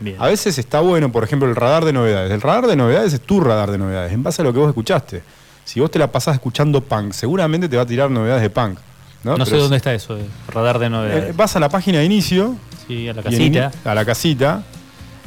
[0.01, 0.17] Bien.
[0.19, 2.31] A veces está bueno, por ejemplo, el radar de novedades.
[2.31, 4.69] El radar de novedades es tu radar de novedades, en base a lo que vos
[4.69, 5.23] escuchaste.
[5.65, 8.79] Si vos te la pasás escuchando punk, seguramente te va a tirar novedades de punk.
[9.25, 11.37] No, No, sé dónde está eso, de radar de eh, novedades.
[11.37, 12.55] vas a la página de inicio,
[12.87, 13.73] sí, a la en casita.
[13.85, 14.63] a la casita,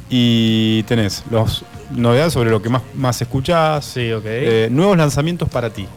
[0.10, 4.24] y tenés los novedades sobre lo que más, más escuchás, Sí, ok.
[4.26, 5.88] eh, nuevos lanzamientos para ti.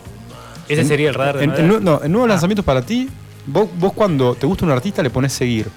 [0.69, 1.83] Ese sería el radar de En, novedades.
[1.83, 2.33] no, nuevos Ah.
[2.33, 3.09] lanzamientos para ti,
[3.47, 5.69] vos, vos cuando te gusta un artista le pones seguir.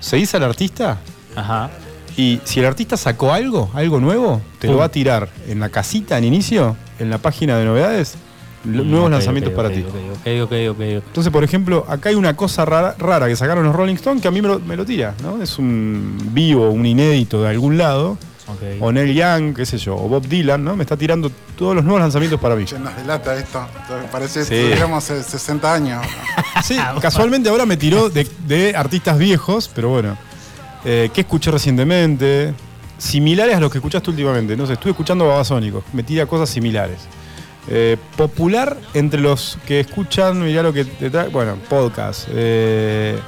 [0.00, 0.98] Seguís al artista
[1.34, 1.70] Ajá.
[2.16, 5.68] y si el artista sacó algo, algo nuevo, te lo va a tirar en la
[5.68, 8.16] casita en inicio, en la página de novedades,
[8.64, 9.84] Mm, nuevos ok, lanzamientos ok, para ok, ti.
[10.26, 14.28] Entonces, por ejemplo, acá hay una cosa rara, rara que sacaron los Rolling Stones que
[14.28, 15.40] a mí me lo, me lo tira, ¿no?
[15.42, 18.18] Es un vivo, un inédito de algún lado,
[18.80, 20.74] o Neil Young, qué sé yo, o Bob Dylan, ¿no?
[20.76, 22.64] Me está tirando todos los nuevos lanzamientos para mí.
[22.64, 23.66] Che, nos delata esto.
[24.10, 24.50] Parece Sí.
[24.50, 26.06] que tuviéramos eh, 60 años.
[26.64, 30.16] Sí, casualmente ahora me tiró de, de artistas viejos, pero bueno.
[30.84, 32.52] Eh, ¿Qué escuché recientemente?
[32.98, 34.56] Similares a los que escuchaste últimamente.
[34.56, 35.84] No sé, estuve escuchando Babasónicos.
[35.92, 36.98] Me tira cosas similares.
[37.70, 41.28] Eh, popular entre los que escuchan, mirá lo que te trae.
[41.28, 42.26] Bueno, podcast.
[42.30, 43.18] eh,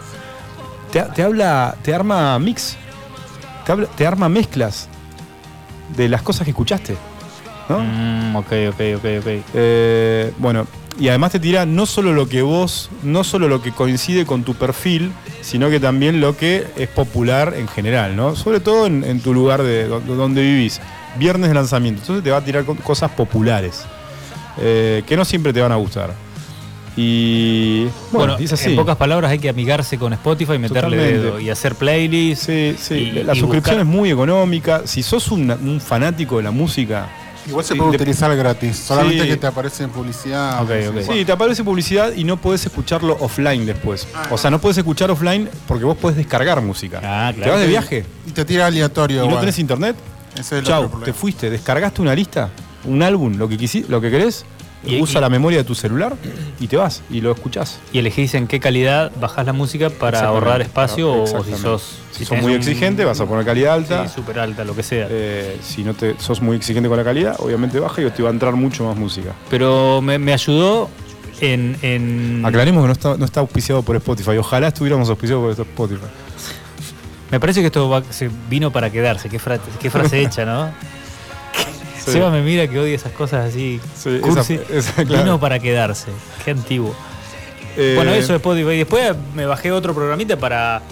[0.90, 2.76] te, te habla, te arma mix.
[3.64, 4.88] Te, habla- te arma mezclas
[5.96, 6.96] de las cosas que escuchaste.
[7.68, 7.80] ¿no?
[7.80, 9.26] Mm, ok, ok, ok, ok.
[9.54, 10.66] Eh, bueno,
[10.98, 14.42] y además te tira no solo lo que vos, no solo lo que coincide con
[14.44, 18.34] tu perfil, sino que también lo que es popular en general, ¿no?
[18.36, 20.80] Sobre todo en, en tu lugar de do- donde vivís.
[21.16, 22.00] Viernes de lanzamiento.
[22.02, 23.84] Entonces te va a tirar cosas populares.
[24.58, 26.12] eh, que no siempre te van a gustar.
[26.96, 28.70] Y bueno, Bueno, dice así.
[28.70, 31.18] en pocas palabras hay que amigarse con Spotify, meterle Totalmente.
[31.18, 32.46] dedo y hacer playlists.
[32.46, 32.94] Sí, sí.
[32.94, 34.82] y- la y suscripción buscar- es muy económica.
[34.84, 37.08] Si sos un, un fanático de la música,
[37.48, 38.76] Igual se Sí, puede de- utilizar gratis.
[38.76, 39.28] Solamente Sí.
[39.30, 40.62] que te aparece en publicidad.
[41.10, 44.06] Sí, te aparece publicidad y no podés escucharlo offline después.
[44.30, 47.00] O sea, no podés escuchar offline porque vos podés descargar música.
[47.02, 49.24] Ah, Te vas de viaje Y te tira aleatorio.
[49.24, 49.96] y no tenés internet.
[50.34, 51.12] Ese es el Chau, otro problema.
[51.14, 52.50] te fuiste, descargaste una lista,
[52.84, 54.44] un álbum, lo que quisi- lo que querés,
[54.86, 56.14] Y- usa y- la memoria de tu celular
[56.58, 57.78] y te vas y lo escuchás.
[57.92, 62.24] Y elegís en qué calidad bajás la música para ahorrar espacio o- si sos, Si
[62.24, 64.08] sos muy un- exigente, vas a poner calidad alta.
[64.08, 65.06] Sí, súper alta, lo que sea.
[65.10, 68.30] Eh, si no te sos muy exigente con la calidad, obviamente baja y te va
[68.30, 69.32] a entrar mucho más música.
[69.50, 70.88] Pero me, me ayudó
[71.42, 74.36] en, en- Aclaremos que no está, no está auspiciado por Spotify.
[74.38, 76.06] Ojalá estuviéramos auspiciados por Spotify.
[77.30, 79.28] Me parece que esto va- se vino para quedarse.
[79.28, 80.70] Qué, fra- qué frase hecha, ¿no?
[82.10, 82.18] Sí.
[82.18, 83.80] Seba me mira que odia esas cosas así.
[83.96, 84.54] Sí, cursi.
[84.54, 85.24] esa- esa, claro.
[85.24, 86.10] Vino para quedarse.
[86.44, 86.94] Qué antiguo.
[87.76, 88.76] Eh, Bueno, eso de Spotify.
[88.78, 90.82] Después me bajé otro programita para.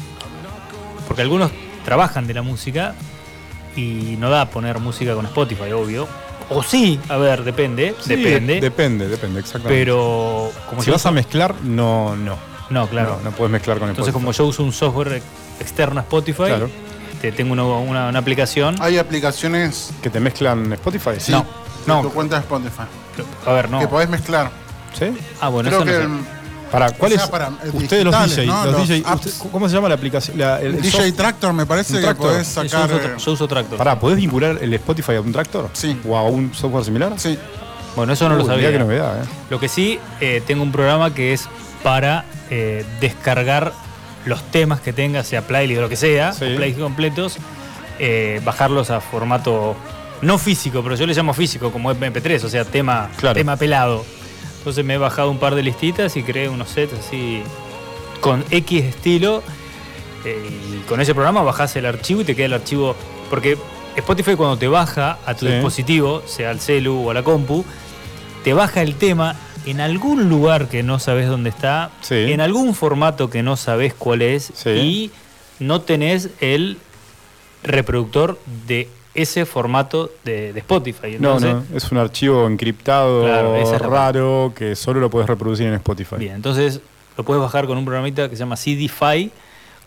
[1.07, 1.51] Porque algunos
[1.85, 2.95] trabajan de la música
[3.77, 6.07] y no da poner música con Spotify, obvio.
[6.51, 7.95] O sí, a ver, depende.
[8.01, 8.55] sí, depende.
[8.55, 9.79] de- depende, depende, exactamente.
[9.81, 12.37] pero como si vas a mezclar, no, no.
[12.71, 13.19] No, claro.
[13.23, 14.25] No, no puedes mezclar con Entonces, Spotify.
[14.25, 15.23] como yo uso un software
[15.61, 16.71] externo a Spotify, Claro.
[17.19, 18.77] Este, tengo una, una- una aplicación.
[18.81, 19.91] Hay aplicaciones.
[20.03, 21.11] ¿Que te mezclan Spotify?
[21.19, 21.45] Sí, No,
[21.87, 22.03] no.
[22.03, 22.83] tu cuenta de Spotify.
[23.47, 23.81] A ver, no.
[23.81, 24.51] Que podés mezclar.
[24.97, 25.07] ¿Sí?
[25.41, 26.25] Ah, bueno, Creo eso que no sé.
[26.71, 27.31] Para, ¿cuál O sea, es?
[27.31, 28.65] para, eh, ustedes los digitales, DJ, ¿no?
[28.67, 29.27] los Los DJ, apps.
[29.27, 30.39] usted- ¿cómo se llama la aplicación?
[30.39, 32.31] La- el- el DJ soft- Tractor me parece un que tractor.
[32.31, 32.85] podés yo, sacar.
[32.93, 33.79] uso, eh, yo uso Tractor.
[33.79, 35.71] Pará, ¿podés vincular el Spotify a un tractor?
[35.73, 35.99] Sí.
[36.07, 37.13] ¿O a un software similar?
[37.17, 37.39] Sí.
[37.97, 38.71] Bueno, eso no lo sabía.
[38.71, 39.27] qué novedad, ¿eh?
[39.51, 41.49] Lo que sí, eh, tengo un programa que es
[41.83, 43.73] para eh, descargar
[44.25, 46.45] los temas que tenga, sea playlist o lo que sea, Sí.
[46.45, 47.37] o playlists completos,
[47.99, 49.75] eh, bajarlos a formato
[50.23, 53.35] no físico, pero yo le llamo físico como MP3, o sea, tema, Claro.
[53.35, 54.05] tema pelado.
[54.59, 57.43] Entonces me he bajado un par de listitas y creé unos sets así
[58.21, 59.43] con X estilo.
[60.25, 62.97] eh, y con ese programa bajás el archivo y te queda el archivo.
[63.31, 63.57] Porque
[63.95, 65.53] Spotify cuando te baja a tu Sí.
[65.53, 67.65] dispositivo, sea al celu o a la compu,
[68.43, 72.33] te baja el tema en algún lugar que no sabes dónde está, Sí.
[72.33, 74.71] en algún formato que no sabes cuál es, Sí.
[74.71, 75.11] y
[75.59, 76.79] no tenés el
[77.63, 81.17] reproductor de ese formato de, de Spotify.
[81.19, 85.67] No, Entonces, no, es un archivo encriptado, Claro, es raro, que solo lo puedes reproducir
[85.67, 86.17] en Spotify.
[86.19, 86.81] Bien, entonces
[87.17, 89.33] lo puedes bajar con un programita que se llama CDFI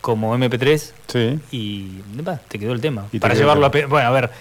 [0.01, 1.39] como MP3 Sí.
[1.51, 2.01] y
[2.49, 3.05] te quedó el tema.
[3.11, 4.31] Y para llevarlo a bueno, a ver,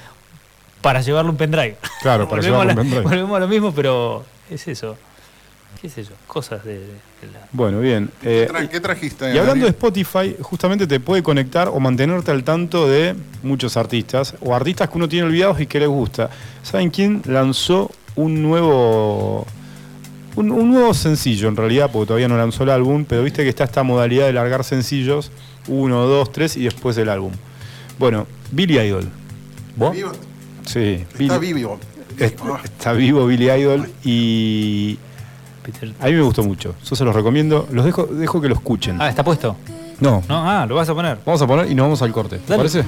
[0.80, 1.76] para llevarlo un pendrive.
[2.02, 3.02] Claro, para llevarlo a un pendrive.
[3.02, 4.96] volvemos a lo mismo, pero es eso.
[5.80, 6.12] ¿Qué es eso?
[6.26, 6.86] Cosas de, de
[7.32, 7.48] la...
[7.52, 8.10] Bueno, bien.
[8.22, 9.34] Eh, Tra- ¿Qué trajiste?
[9.34, 9.70] y hablando de?
[9.70, 14.96] Spotify, justamente te puede conectar o mantenerte al tanto de muchos artistas o artistas que
[14.98, 16.28] uno tiene olvidados y que les gusta.
[16.62, 19.46] ¿Saben quién lanzó un nuevo
[20.36, 23.48] un, un nuevo sencillo en realidad, porque todavía no lanzó el álbum, pero viste que
[23.48, 25.30] está esta modalidad de largar sencillos,
[25.66, 27.32] uno, dos, tres y después el álbum.
[27.98, 29.08] Bueno, Billy Idol.
[29.76, 29.92] ¿Vos?
[29.94, 30.12] Vivo.
[30.66, 31.80] Sí, Está Billy- vivo.
[32.18, 34.98] Está, está vivo Billy Idol y
[35.62, 36.74] Peter- a mí me gustó mucho.
[36.84, 37.66] Yo se los recomiendo.
[37.72, 39.00] Los dejo, dejo que lo escuchen.
[39.00, 39.56] Ah, está puesto.
[40.00, 41.18] No, No, ah, lo vas a poner.
[41.26, 42.38] vamos a poner y nos vamos al corte.
[42.38, 42.56] ¿Te Dale.
[42.58, 42.84] parece?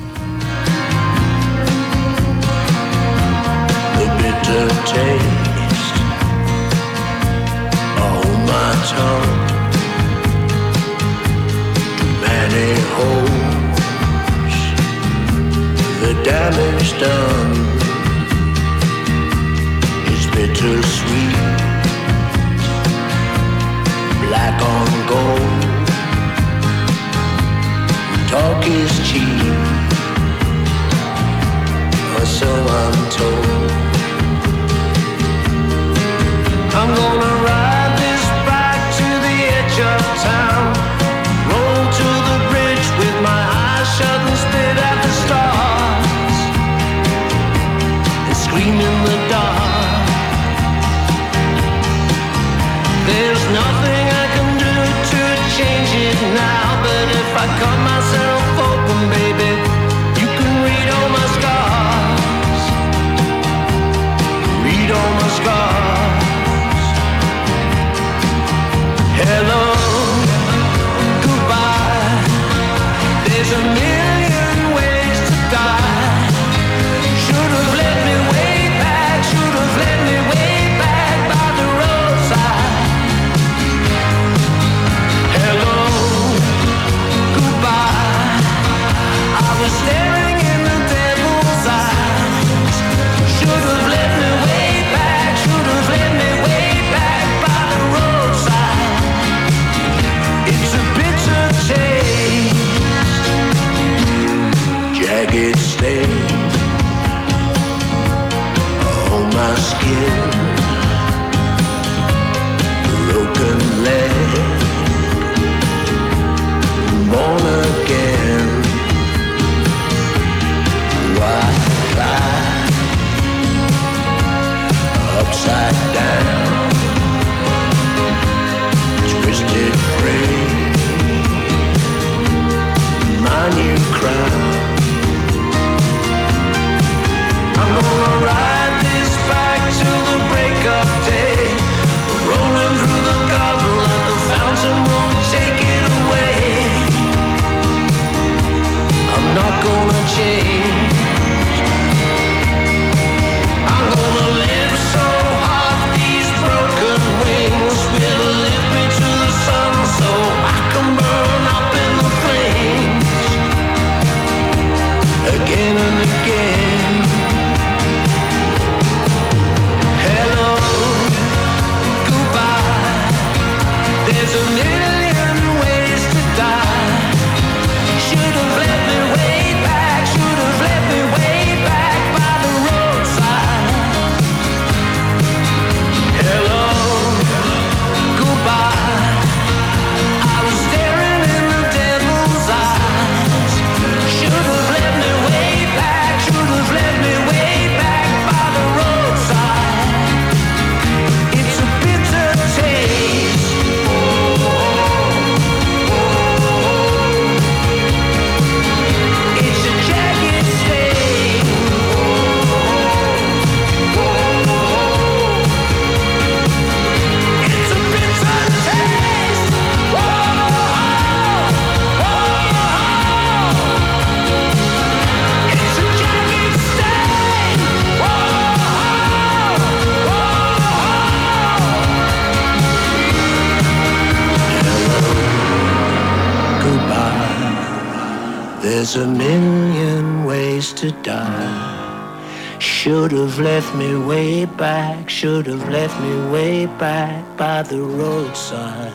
[238.93, 242.59] There's a million ways to die.
[242.59, 245.09] Should have left me way back.
[245.09, 248.93] Should have left me way back by the roadside.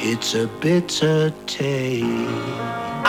[0.00, 2.57] It's a bitter taste.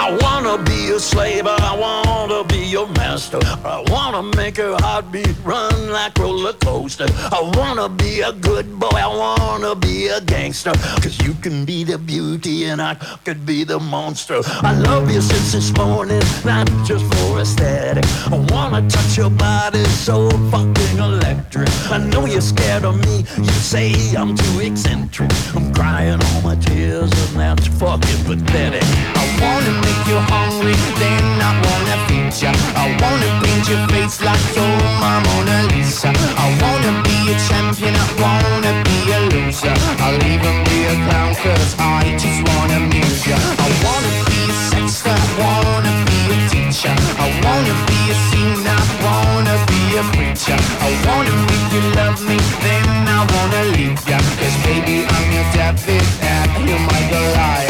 [0.10, 3.38] I wanna be a slave, I wanna be your master.
[3.64, 7.06] I wanna make your heartbeat run like roller coaster.
[7.32, 10.72] I wanna be a good boy, I wanna be a gangster.
[11.04, 14.42] Cause you can be the beauty and I could be the monster.
[14.64, 18.06] I love you since this morning, not just for aesthetic.
[18.34, 21.70] I wanna touch your body so fucking electric.
[21.92, 25.30] I know you're scared of me, you say I'm too eccentric.
[25.56, 28.82] I'm crying all my tears and that's fucking pathetic.
[29.14, 32.52] I wanna make you hungry, then I wanna feed ya.
[32.76, 36.10] I wanna paint your face like you're my Mona Lisa.
[36.38, 39.76] I wanna be a champion, I wanna be a loser.
[40.04, 43.38] I'll even be a clown cause I just wanna amuse ya.
[43.38, 46.96] I wanna be a sexter, I wanna be a teacher.
[47.26, 50.60] I wanna be a singer, I wanna be a preacher.
[50.88, 54.20] I wanna make you love me, then I wanna leave ya.
[54.40, 57.69] Cause baby, I'm your David and you're my Goliath.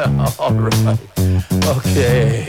[0.06, 0.48] Uh-huh.
[0.48, 0.96] Alright.
[1.76, 2.48] Okay.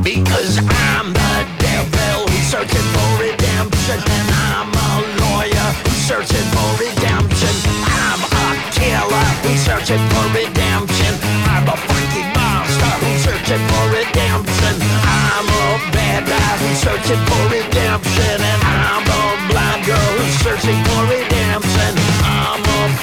[0.00, 4.00] Because I'm the devil who's searching for redemption.
[4.00, 7.52] And I'm a lawyer who's searching for redemption.
[7.84, 11.12] I'm a killer who's searching for redemption.
[11.52, 14.74] I'm a fucking monster who's searching for redemption.
[15.04, 18.40] I'm a bad guy who's searching for redemption.
[18.40, 21.13] And I'm a blind girl who's searching for redemption.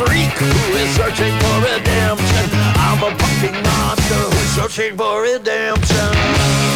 [0.05, 2.49] Freak who is searching for redemption.
[2.75, 5.21] I'm a fucking monster who's searching for.
[5.21, 6.70] Redemption.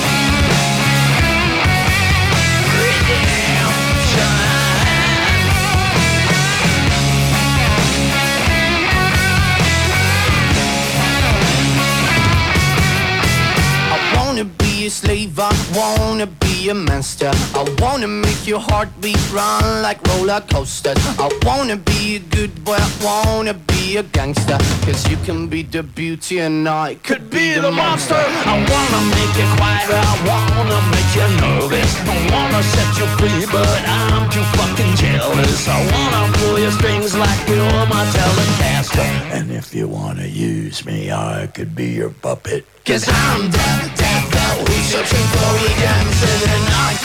[16.66, 17.32] Be a monster.
[17.54, 20.98] I wanna make your heartbeat run like roller coasters.
[21.20, 24.58] I wanna be a good boy, I wanna be a gangster.
[24.86, 28.16] Cause you can be the beauty and I could be the monster.
[28.16, 31.92] I wanna make you quiet, I wanna make you nervous.
[32.02, 35.68] I wanna set you free, but I'm too fucking jealous.
[35.68, 39.10] I wanna pull your strings like you're my Telecaster.
[39.36, 42.66] And if you wanna use me, I could be your puppet.
[42.86, 44.16] Cause I'm deaf, deaf,
[44.60, 46.96] who's searching for redemption And I'm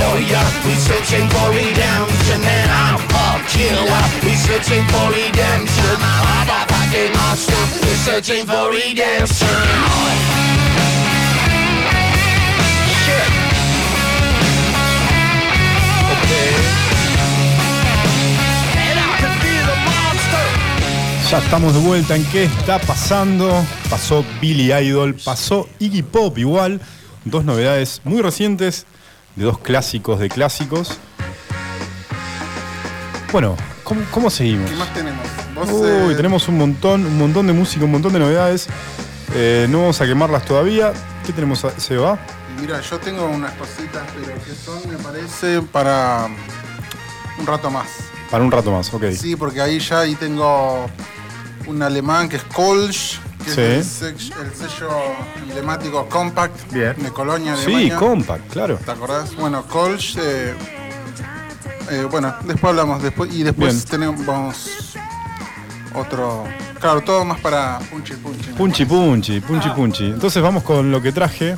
[0.00, 6.64] lawyer, who's searching for redemption And I'm a killer, who's searching for redemption I'm a
[8.46, 10.04] for redemption.
[21.34, 23.50] Ya estamos de vuelta en qué está pasando.
[23.90, 26.80] Pasó Billy Idol, pasó Iggy Pop igual.
[27.24, 28.86] Dos novedades muy recientes
[29.36, 30.98] de dos clásicos de clásicos.
[33.32, 34.70] Bueno, ¿cómo, cómo seguimos?
[34.70, 35.24] ¿Qué más tenemos?
[35.54, 38.68] Vos, Uy, eh, tenemos un montón, un montón de música, un montón de novedades.
[39.34, 40.92] Eh, no vamos a quemarlas todavía.
[41.26, 41.64] ¿Qué tenemos?
[41.64, 42.18] a- ¿Se va?
[42.60, 46.28] Mira, yo tengo unas cositas, pero que son, me parece, para
[47.38, 47.86] un rato más.
[48.30, 49.04] Para un rato más, ok.
[49.18, 50.88] Sí, porque ahí ya ahí tengo
[51.66, 53.60] un alemán que es Kolsch, que Sí.
[53.60, 54.90] es el, sello
[55.42, 56.94] emblemático Compact Bien.
[57.02, 57.96] de Colonia, Sí, Alemania.
[57.96, 58.76] compact, claro.
[58.84, 59.34] ¿Te acordás?
[59.36, 60.54] Bueno, Kolsch, eh,
[61.90, 63.86] eh, bueno, después hablamos, después y después Bien.
[63.90, 64.70] tenemos
[65.94, 66.44] otro,
[66.80, 68.50] claro, todo más para Punchy Punchy.
[68.56, 70.04] Punchi punchi, punchi punchi.
[70.06, 71.56] Entonces vamos con lo que traje,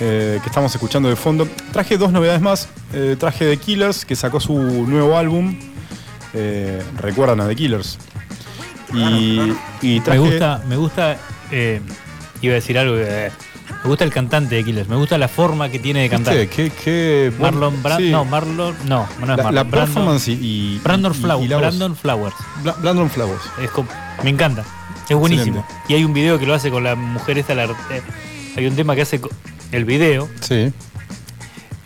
[0.00, 1.48] eh, que estamos escuchando de fondo.
[1.72, 2.68] Traje dos novedades más.
[2.92, 5.58] Eh, traje The Killers, que sacó su nuevo álbum.
[6.34, 7.98] Eh, Recuerdan a The Killers.
[8.94, 10.20] Y, y traje.
[10.20, 11.16] Me gusta, me gusta,
[11.50, 11.80] eh,
[12.42, 13.30] iba a decir algo, eh,
[13.82, 16.34] me gusta el cantante de Killers, me gusta la forma que tiene de cantar.
[16.48, 18.10] Qué, Marlon Brando, sí.
[18.10, 21.44] no, Marlon, no, no es La, Marlon, la Brandon- performance y, y- Brandon, y- Flow-
[21.44, 21.48] y.
[21.48, 22.34] Brandon Flowers.
[22.62, 23.42] Bla- Brandon Flowers.
[23.62, 23.88] Es como-
[24.22, 24.64] me encanta.
[25.08, 25.60] Es buenísimo.
[25.60, 25.92] Excelente.
[25.92, 27.54] Y hay un video que lo hace con la mujer esta.
[27.54, 28.02] la- eh,
[28.56, 29.20] hay un tema que hace
[29.72, 30.28] el video.
[30.40, 30.72] Sí.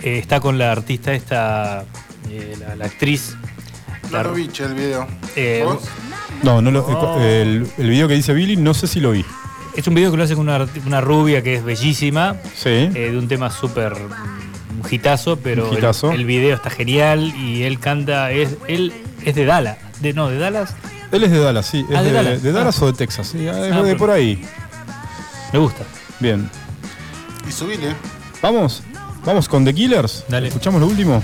[0.00, 1.84] eh, está con la artista esta,
[2.30, 3.34] eh, la, la actriz.
[4.12, 5.06] la- el video.
[5.34, 5.82] Eh, ¿Vos?
[6.43, 7.20] No, no lo- Oh.
[7.20, 9.24] el, el video que dice Billy, no sé si lo vi.
[9.76, 12.36] es un video que lo hace con una, rubia que es bellísima.
[12.57, 12.68] Sí.
[12.70, 16.12] eh, de un tema súper un hitazo, pero Un hitazo.
[16.12, 18.93] El, el video está genial y él canta, es, él
[19.24, 20.74] es de Dallas, de, no, de Dallas,
[21.11, 21.84] Él es de Dallas, sí.
[21.91, 22.43] Es Ah, de de, Dallas.
[22.43, 22.84] de Dallas Ah.
[22.84, 23.28] o de Texas.
[23.28, 24.45] Sí, es Ah, de por ahí.
[25.53, 25.84] me gusta.
[26.20, 26.49] Bien.
[27.49, 27.95] Y subile.
[28.43, 28.82] ¿Vamos?
[29.24, 30.24] ¿Vamos con The Killers?
[30.28, 30.49] Dale.
[30.49, 31.22] ¿Escuchamos lo último?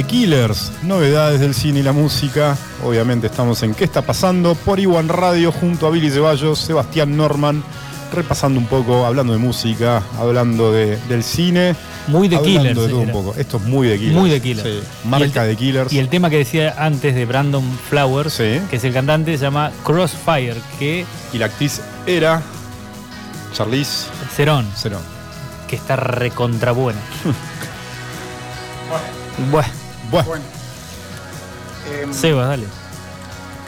[0.00, 2.56] The Killers, novedades del cine y la música.
[2.82, 4.54] Obviamente estamos en ¿Qué está pasando?
[4.54, 7.62] Por Iwan Radio junto a Billy Ceballos, Sebastián Norman,
[8.10, 11.76] repasando un poco, hablando de música, hablando de- del cine.
[12.06, 13.34] Muy de hablando Killers, de todo un poco.
[13.38, 14.16] Esto es muy de Killers.
[14.16, 14.68] Muy de Killers.
[14.70, 15.92] Sí, marca de Killers.
[15.92, 18.58] Y el tema que decía antes de Brandon Flowers, Sí.
[18.70, 22.40] que es el cantante, se llama Crossfire, que Y la actriz era
[23.52, 25.02] Charlize Cerón, Theron.
[25.68, 27.00] que está recontra buena.
[30.10, 30.44] Bueno, Bueno,
[31.86, 32.02] Bueno.
[32.02, 32.66] Em, Seba, dale.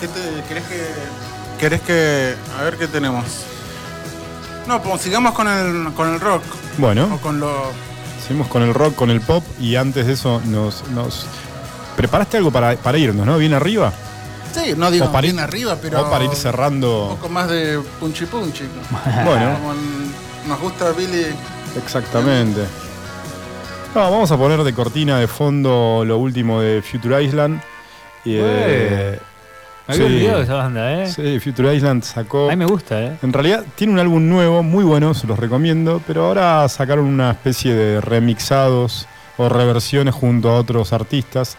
[0.01, 0.87] ¿Qué te, ¿Querés que.?
[1.59, 2.35] ¿Querés que.?
[2.59, 3.25] A ver qué tenemos.
[4.67, 6.43] No, pues sigamos con el, con el rock.
[6.79, 7.09] bueno.
[7.15, 7.53] O con lo.
[8.23, 11.27] Seguimos con el rock, con el pop y antes de eso nos, nos
[11.97, 13.37] preparaste algo para, para irnos, ¿no?
[13.39, 13.93] Bien arriba.
[14.55, 16.03] Sí, no digo O para ir- bien arriba, pero.
[16.07, 17.17] o para ir Un cerrando.
[17.19, 18.65] poco más de punchy punchy.
[19.25, 20.13] Bueno, Como en-
[20.49, 21.27] nos gusta Billy.
[21.85, 22.61] exactamente.
[22.61, 22.82] No,
[23.95, 27.61] vamos a poner de cortina de fondo lo último de Future Island.
[28.25, 29.19] Y, eh,
[29.89, 31.07] Me había sí, olvidado de esa banda, ¿eh?
[31.09, 32.47] Sí, Future Island sacó.
[32.47, 33.17] A mí me gusta, ¿eh?
[33.23, 37.33] En realidad tiene un álbum nuevo, muy bueno, se los recomiendo, pero ahora sacaron una
[37.33, 39.07] especie de remixados
[39.39, 41.57] o reversiones junto a otros artistas.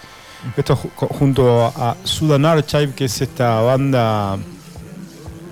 [0.58, 4.38] Esto ju- junto a Sudan Archive, que es esta banda,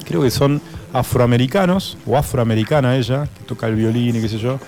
[0.05, 0.61] creo que son
[0.93, 4.59] afroamericanos, o afroamericana ella, que toca el violín y qué sé yo.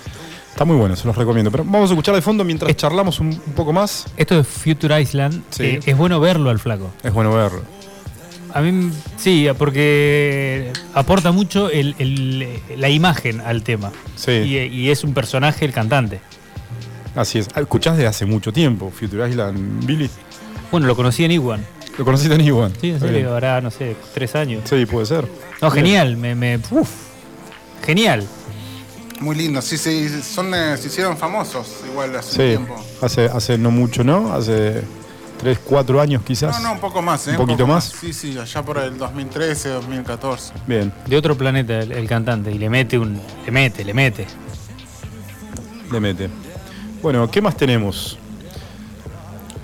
[0.54, 1.50] Está muy bueno, se los recomiendo.
[1.50, 4.06] Pero vamos a escuchar de fondo mientras charlamos un, un poco más.
[4.18, 5.64] Esto de Future Island, Sí.
[5.64, 6.92] eh, es bueno verlo al flaco.
[7.02, 7.64] Es bueno verlo.
[8.54, 13.92] A mí sí, porque aporta mucho el- el- la imagen al tema.
[14.16, 16.22] Sí, Y, y es un personaje el cantante.
[17.16, 17.48] así es.
[17.56, 20.08] Escuchás desde hace mucho tiempo Future Island, Billy.
[20.72, 21.66] Bueno, lo conocí en Iguan.
[21.98, 22.74] ¿Lo conociste en Iguan?
[22.80, 24.62] Sí, en serio, ahora, no sé, tres años.
[24.66, 25.28] Sí, puede ser.
[25.62, 26.90] No, genial, me, me- uf,
[27.84, 28.28] genial.
[29.24, 29.62] Muy lindo.
[29.62, 32.86] Sí, sí, son, eh, se hicieron famosos igual hace un Sí, tiempo.
[33.02, 34.34] hace, hace no mucho, ¿no?
[34.34, 34.84] Hace
[35.40, 36.62] 3, 4 años quizás.
[36.62, 37.32] No, no, un poco más, ¿eh?
[37.32, 37.86] ¿Un poquito más?
[38.00, 40.54] Sí, sí, allá por el 2013, 2014.
[40.68, 42.52] Bien, De otro planeta el, el cantante.
[42.52, 43.20] Y le mete un.
[43.46, 44.28] Le mete, le mete.
[45.90, 46.30] le mete.
[47.02, 48.18] Bueno, ¿qué más tenemos?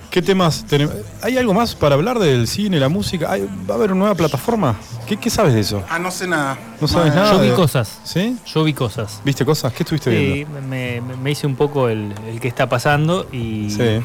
[0.09, 0.95] ¿Qué temas tenemos?
[1.21, 3.31] ¿Hay algo más para hablar del cine, la música?
[3.31, 4.75] ¿Hay- ¿Va a haber una nueva plataforma?
[5.05, 5.83] ¿Qué, qué sabes de eso?
[5.87, 6.57] Ah, no sé nada.
[6.81, 7.33] No sabes nada.
[7.33, 7.99] Yo vi de- cosas.
[8.03, 8.35] ¿Sí?
[8.51, 9.21] Yo vi cosas.
[9.23, 9.71] ¿Viste cosas?
[9.71, 10.61] ¿Qué estuviste Sí, viendo?
[10.67, 13.69] me, me- me hice un poco el, el que está pasando y.
[13.69, 14.01] Sí.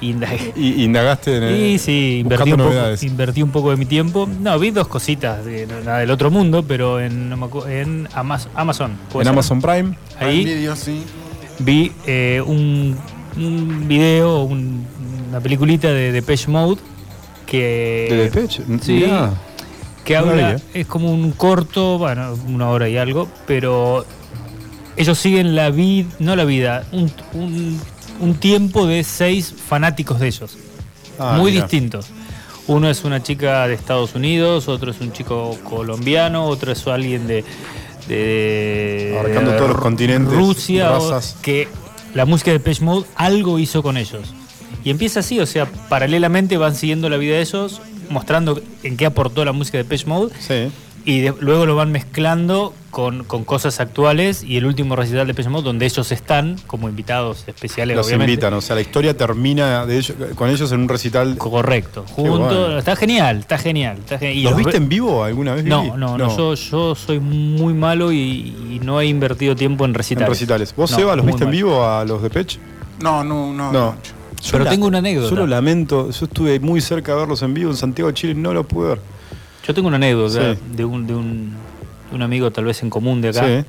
[0.00, 0.52] y indagué.
[0.56, 3.02] Y indagaste en el- Y sí, invertí buscando un, poco, novedades.
[3.02, 4.26] invertí un poco de mi tiempo.
[4.40, 7.30] No, vi dos cositas, de, nada del otro mundo, pero en,
[7.68, 8.96] en Amaz- Amazon.
[9.12, 9.32] ¿puede En ser?
[9.32, 9.96] Amazon Prime.
[10.18, 11.04] Ahí Video, sí.
[11.58, 12.96] vi eh, un,
[13.36, 14.86] un video, un-
[15.32, 16.78] una peliculita de Depeche Mode
[17.46, 18.62] que, ¿De Depeche?
[18.82, 18.92] sí.
[18.92, 19.30] Mirá.
[20.04, 20.58] que la habla, eh.
[20.74, 24.04] es como un corto, bueno, una hora y algo, pero
[24.96, 27.80] ellos siguen la vida, no la vida, un, un-
[28.20, 30.56] un tiempo de seis fanáticos de ellos,
[31.18, 32.06] Ah, muy distintos.
[32.66, 37.26] Uno es una chica de Estados Unidos, otro es un chico colombiano, otro es alguien
[37.26, 37.42] de,
[38.08, 41.68] de Abarcando todos los continentes, Rusia, o- que
[42.14, 44.34] la música de Depeche Mode algo hizo con ellos.
[44.84, 47.80] Y empieza así, o sea, paralelamente van siguiendo la vida de ellos,
[48.10, 50.70] mostrando en qué aportó la música de Depeche Mode, Sí.
[51.04, 55.32] y de- luego lo van mezclando con, con cosas actuales, y el último recital de
[55.32, 58.32] Depeche Mode, donde ellos están como invitados especiales, Los obviamente.
[58.32, 61.38] invitan, o sea, la historia termina de ellos, con ellos en un recital.
[61.38, 62.78] Correcto, juntos, bueno.
[62.78, 63.96] está genial, está genial.
[63.98, 64.36] Está genial.
[64.36, 65.64] Y ¿Los los viste en vivo alguna vez?
[65.64, 69.92] No, no, no, yo, yo soy muy malo y, y no he invertido tiempo en
[69.92, 70.28] en recitales.
[70.28, 70.74] recitales.
[70.76, 72.58] ¿Vos, No, Seba, los viste en vivo a los de Pech?
[73.00, 73.72] No, no, no.
[73.72, 73.94] No.
[74.50, 75.30] Pero la- tengo una anécdota.
[75.30, 78.32] Yo lo lamento, yo estuve muy cerca de verlos en vivo en Santiago de Chile
[78.32, 79.00] y no lo pude ver.
[79.66, 80.60] Yo tengo una anécdota Sí.
[80.74, 81.50] de, un, de, un,
[82.10, 83.64] de un amigo tal vez en común de acá, Sí.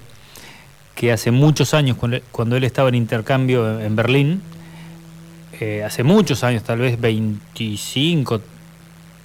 [0.95, 1.97] que hace muchos años,
[2.31, 4.41] cuando él, estaba en intercambio en, Berlín,
[5.59, 8.41] eh, hace muchos años, tal vez 25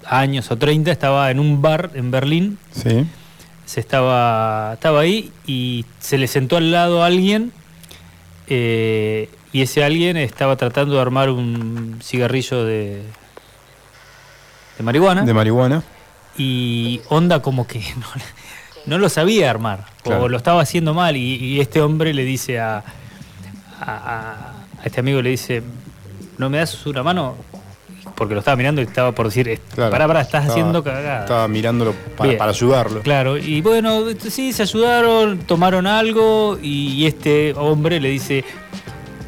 [0.05, 3.07] años o 30, estaba en un bar en Berlín, Sí.
[3.65, 7.53] se estaba, estaba ahí y se le sentó al lado alguien
[8.51, 13.03] eh, y ese alguien estaba tratando de armar un cigarrillo de,
[14.77, 15.23] de marihuana.
[15.23, 15.83] De marihuana.
[16.37, 18.07] y onda como que no,
[18.87, 20.23] no lo sabía armar Claro.
[20.25, 22.83] o lo estaba haciendo mal y, y este hombre le dice a,
[23.81, 24.53] a,
[24.85, 25.63] este amigo le dice
[26.39, 27.37] no me das una mano
[28.15, 29.91] porque lo estaba mirando y estaba por decir "Eh, Claro.
[29.91, 33.03] pará pará estás Estaba- haciendo cagada Estaba mirándolo para ayudarlo.
[33.03, 38.45] claro y bueno sí se ayudaron tomaron algo y este hombre le dice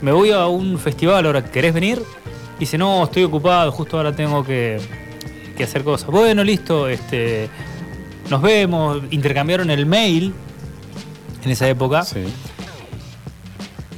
[0.02, 2.02] me voy a un festival ahora querés venir
[2.58, 4.78] dice no estoy ocupado justo ahora tengo que
[5.56, 6.08] que hacer cosas.
[6.10, 7.50] Bueno, listo, este,
[8.30, 10.32] nos vemos, intercambiaron el mail
[11.44, 12.20] en esa época Sí.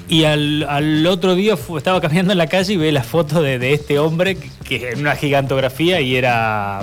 [0.09, 3.59] Y al, al otro día estaba caminando en la calle y ve la foto de,
[3.59, 6.81] de este hombre que, en una gigantografía y era.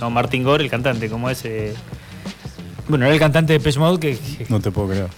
[0.00, 1.74] No, Martin Gore, el cantante, como ese.
[2.88, 5.08] Bueno, era el cantante de Depeche Mode que, que- No te puedo creer.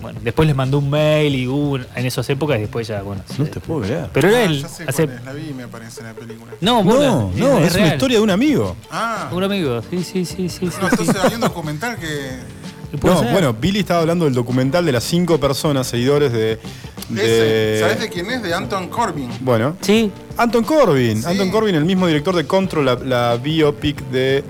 [0.00, 3.02] Bueno, después les mandó un mail y hubo un- en esas épocas y después ya,
[3.02, 3.22] bueno.
[3.38, 4.08] No se- te puedo creer.
[4.12, 4.62] Pero era Ah, él.
[4.62, 6.52] ya sé hace- cuál es, la vi y me aparece en la película.
[6.60, 7.92] No, No, bueno, no, es, una real.
[7.94, 8.76] historia de un amigo.
[8.90, 10.48] Ah, Un amigo, sí, sí, sí, sí.
[10.48, 10.78] sí, no, sí.
[10.90, 12.58] entonces hay un documental que.
[12.98, 13.32] Puede No, ser.
[13.32, 16.58] bueno, Billy estaba hablando del documental de las cinco personas, seguidores de.
[17.10, 18.42] de- Ese, ¿Sabes de quién es?
[18.42, 19.28] De Anton Corbin.
[19.40, 21.22] Bueno, Sí, Anton Corbin.
[21.22, 21.28] Sí.
[21.28, 24.42] Anton Corbin, el mismo director de Control, la, la biopic de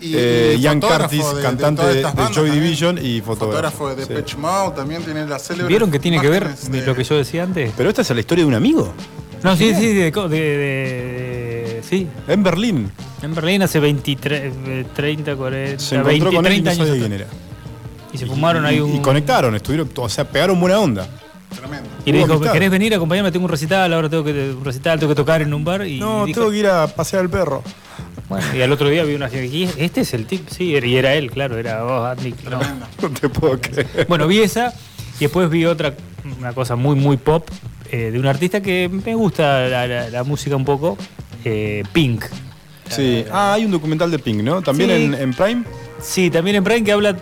[0.00, 2.64] Y- eh, y Ian Curtis, de- de cantante de, de bandas Joy también.
[2.64, 3.76] Division y fotógrafo.
[3.78, 4.36] Fotógrafo de Sí.
[4.38, 5.68] Mode, también tiene la célebre.
[5.68, 7.72] ¿vieron que tiene que ver de de- lo que yo decía antes?
[7.76, 8.92] Pero esta es la historia de un amigo.
[9.42, 12.06] No, sí, sí, de, de- de- de- sí.
[12.28, 12.90] En Berlín.
[13.22, 16.76] En Berlín hace 23, eh, 30, 40, Se encontró 20, con él y 30 no
[16.76, 17.06] sabía años.
[17.06, 17.26] quién era.
[18.12, 18.96] Y se fumaron ahí Y- un.
[18.96, 21.06] Y conectaron, estuvieron, o sea, pegaron buena onda.
[21.54, 21.88] Tremendo.
[22.04, 22.52] Y le dijo, amistad.
[22.52, 23.30] ¿querés venir a acompañarme?
[23.32, 25.86] Tengo un recital, ahora tengo que un recital, tengo que tocar en un bar.
[25.86, 27.62] Y No, dijo, tengo que ir a pasear al perro.
[28.30, 31.14] Bueno, y al otro día vi una y este es el tip, sí, y era
[31.14, 32.34] él, claro, era vos, Andy.
[32.50, 32.60] no.
[33.02, 34.06] No te puedo creer.
[34.08, 34.72] Bueno, vi esa
[35.18, 35.92] y después vi otra,
[36.38, 37.46] una cosa muy, muy pop,
[37.90, 40.96] eh, de un artista que me gusta la, la- la música un poco,
[41.44, 42.24] eh, Pink.
[42.88, 43.24] Sí.
[43.30, 44.62] Ah, hay un documental de Pink, ¿no?
[44.62, 44.96] También Sí.
[45.04, 45.64] en, en Prime.
[46.00, 47.16] Sí, también en Prime que habla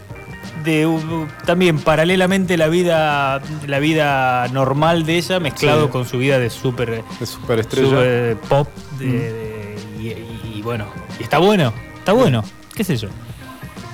[0.65, 5.93] de uh, también paralelamente la vida la vida normal de ella mezclado Sí.
[5.93, 7.89] con su vida de súper De superestrella.
[7.89, 9.48] súper pop de- y
[10.69, 10.85] bueno,
[11.19, 12.45] y está bueno, está bueno,
[12.75, 13.09] qué sé yo.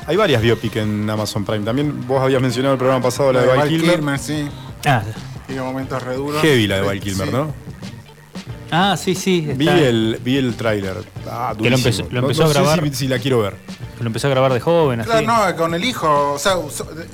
[0.09, 1.65] Hay varias biopic en Amazon Prime.
[1.65, 4.19] También vos habías mencionado el programa pasado la de Val Val Kilmer.
[4.19, 4.49] sí.
[4.85, 5.03] Ah,
[5.47, 6.43] Tiene momentos re duros.
[6.43, 7.01] Heavy la de Val Sí.
[7.01, 7.55] Kilmer, ¿no?
[8.73, 10.97] ah sí, sí, Vi el, vi el tráiler.
[11.31, 12.83] Ah, Que lo empezó- lo No- empezó no a sé grabar.
[12.89, 13.55] si, si la quiero ver.
[14.01, 15.09] lo empezó a grabar de joven así.
[15.11, 16.33] Claro, no, con el hijo.
[16.33, 16.55] O sea,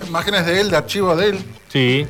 [0.09, 1.39] imágenes de él, de archivo de él.
[1.69, 2.07] Sí.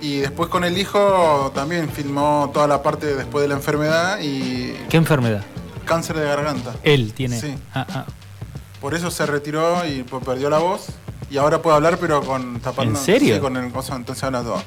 [0.00, 4.72] Y después con el hijo también filmó toda la parte después de la enfermedad y
[4.88, 5.44] ¿Qué enfermedad?
[5.84, 6.74] Cáncer de garganta.
[6.82, 7.40] Él tiene.
[7.40, 7.54] Sí.
[7.74, 8.06] Ah, ah.
[8.80, 10.86] Por eso se retiró y pues, perdió la voz.
[11.30, 12.98] Y ahora puede hablar, pero con tapando.
[12.98, 13.34] ¿En serio?
[13.36, 14.62] Sí, con el coso, entonces habla todo.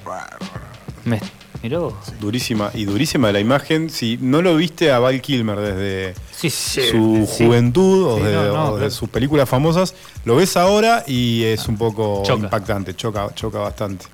[1.03, 1.19] Me,
[1.61, 1.97] miró.
[2.21, 2.71] Durísima.
[2.73, 3.89] Y durísima la imagen.
[3.89, 7.43] Si no lo viste a Val Kilmer desde Sí, sí, su sí.
[7.45, 9.93] juventud o, de, no, no, o de pero- sus películas famosas,
[10.25, 12.43] lo ves ahora y es un poco Choca.
[12.45, 14.05] impactante, choca, choca bastante.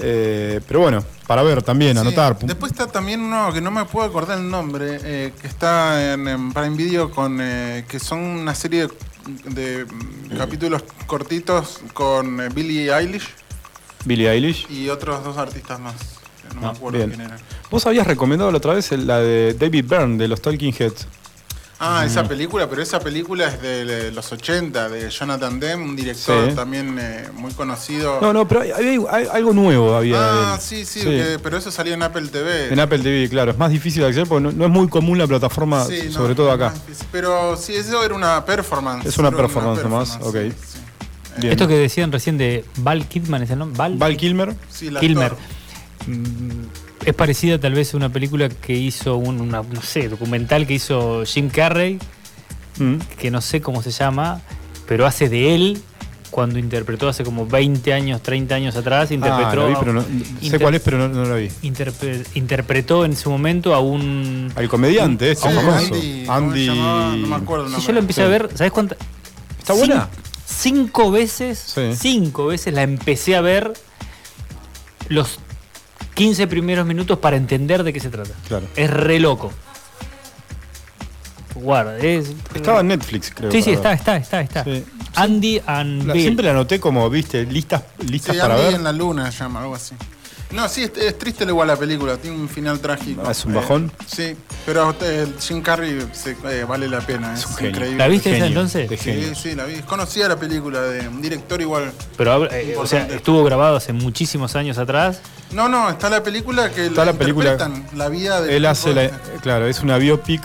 [0.00, 2.00] Eh, pero bueno, para ver también, Sí.
[2.00, 2.38] anotar.
[2.38, 6.26] Después está también uno que no me puedo acordar el nombre, eh, que está en,
[6.28, 12.40] en Prime Video con eh, que son una serie de, de, mm, capítulos cortitos con
[12.54, 13.28] Billie Eilish
[14.04, 14.66] Billie Eilish.
[14.70, 15.94] y otros dos artistas más.
[15.96, 17.10] que No, No, me acuerdo bien.
[17.10, 17.38] quién eran.
[17.70, 21.06] Vos habías recomendado la otra vez la de David Byrne, de los Talking Heads.
[21.80, 26.50] Ah, esa película, pero esa película es de, los 80, de Jonathan Demme, un director
[26.50, 26.56] Sí.
[26.56, 28.20] también eh, muy conocido.
[28.20, 30.54] No, no, pero hay, hay- hay algo nuevo había.
[30.54, 32.72] ah, sí, sí, que- pero eso salió en Apple TV.
[32.72, 33.52] En Apple TV, claro.
[33.52, 36.12] Es más difícil de acceder porque no, no es muy común la plataforma, Sí, no,
[36.12, 36.74] sobre todo acá.
[37.12, 39.06] Pero sí, eso era una performance.
[39.06, 40.34] Es una performance nomás, ok.
[40.36, 40.78] sí, sí.
[41.38, 41.52] Bien.
[41.52, 43.78] Esto que decían recién de Val Kidman, ¿es el nombre?
[43.78, 44.56] Val, Val Kilmer.
[44.68, 45.26] Sí, Kilmer.
[45.32, 45.38] actor.
[47.08, 50.74] Es parecida tal vez a una película que hizo un, una, no sé, documental que
[50.74, 51.98] hizo Jim Carrey,
[52.78, 52.96] Mm.
[53.18, 54.42] que no sé cómo se llama,
[54.86, 55.80] pero hace de él
[56.30, 60.02] cuando interpretó hace como 20 años, 30 años atrás, Ah, interpretó, la vi, pero no-
[60.02, 60.08] sé
[60.42, 61.48] inter- cuál es, pero no, no la vi.
[61.62, 64.52] interpre- interpretó en su momento a un...
[64.54, 65.94] Al comediante, este Sí, famoso.
[65.94, 67.16] Andy, ¿cómo se llamaba?
[67.16, 67.70] no me acuerdo.
[67.80, 68.96] Si yo lo empecé a ver, ¿sabes cuánta?
[69.58, 70.08] ¿Está buena?
[70.10, 71.90] Cin- Cinco veces, Sí.
[71.96, 73.72] cinco veces la empecé a ver
[75.08, 75.38] los
[76.18, 78.30] 15 primeros minutos para entender de qué se trata.
[78.48, 78.66] Claro.
[78.76, 79.52] Es re loco.
[81.54, 82.32] Guarda, es.
[82.54, 83.50] Estaba en Netflix, creo.
[83.50, 84.64] Sí, sí, está, está, está, está.
[84.64, 84.84] Sí.
[85.16, 86.22] Andy and La- Bill.
[86.22, 88.74] siempre la anoté como, viste, listas, listas Sí, para Andy ver.
[88.74, 89.94] en la luna se llama, algo así.
[90.50, 93.22] No, sí, es, es triste igual la película, tiene un final trágico.
[93.26, 93.92] Ah, ¿es un bajón?
[94.00, 97.96] Eh, sí, pero eh, Jim Carrey se- eh, vale la pena, es, increíble.
[97.96, 98.88] ¿La viste esa entonces?
[98.98, 99.80] Sí, sí, la vi.
[99.82, 101.92] Conocía la película de un director igual.
[102.16, 105.20] Pero eh, o sea, estuvo grabado hace muchísimos años atrás.
[105.52, 108.94] No, no, está la película que Está la película- interpretan, la vida de Él hace
[108.94, 109.10] la,
[109.42, 110.42] claro, es una biopic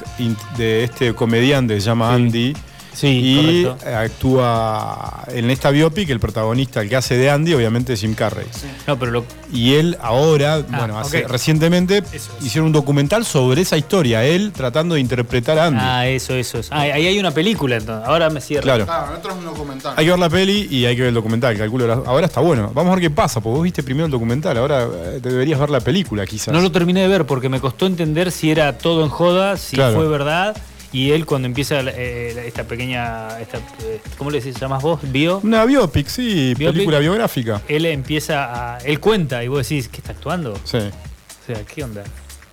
[0.58, 2.54] de este comediante que se llama Andy.
[2.93, 3.89] Sí, y correcto.
[3.89, 8.13] eh, actúa en esta biopic, el protagonista, el que hace de Andy, obviamente es Jim
[8.13, 8.45] Carrey.
[8.87, 13.77] No, pero lo, Y él ahora, bueno, hace- recientemente Eso hicieron un documental sobre esa
[13.77, 15.79] historia, él tratando de interpretar a Andy.
[15.81, 16.59] Ah, eso, eso.
[16.59, 16.69] eso.
[16.73, 18.07] Ah, ahí hay una película entonces.
[18.07, 18.63] Ahora me cierro.
[18.63, 18.85] claro.
[18.89, 19.93] Ah, otro es un documental.
[19.97, 21.85] Hay que ver la peli y hay que ver el documental, calculo.
[21.91, 22.71] ahora- Ahora está bueno.
[22.73, 25.69] Vamos a ver qué pasa, porque vos viste primero el documental, ahora eh, deberías ver
[25.69, 26.53] la película quizás.
[26.53, 29.75] No lo terminé de ver porque me costó entender si era todo en joda, si
[29.75, 29.95] Claro.
[29.95, 30.55] fue verdad.
[30.93, 34.99] Y él cuando empieza eh, esta pequeña, esta, eh, ¿cómo le decís, llamas vos?
[35.01, 35.39] Bio.
[35.43, 36.73] Una biopic, sí, Biopic.
[36.75, 37.61] película biográfica.
[37.67, 40.53] Él empieza a, él cuenta y vos decís que está actuando.
[40.63, 42.03] Sí, O sea, ¿qué onda?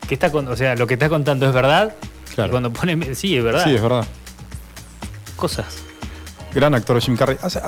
[0.08, 1.94] ¿Qué está con- o sea, lo que está contando es verdad.
[2.34, 2.48] Claro.
[2.48, 3.62] Y cuando pone, sí, es verdad.
[3.64, 4.06] sí, es verdad.
[5.36, 5.66] Cosas.
[6.54, 7.36] Gran actor Jim Carrey.
[7.42, 7.60] Hace,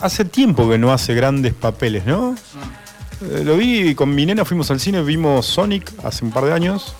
[0.00, 2.34] hace tiempo que no hace grandes papeles, ¿no?
[3.22, 6.52] Eh, lo vi con mi nena, fuimos al cine, vimos Sonic hace un par de
[6.54, 6.94] años.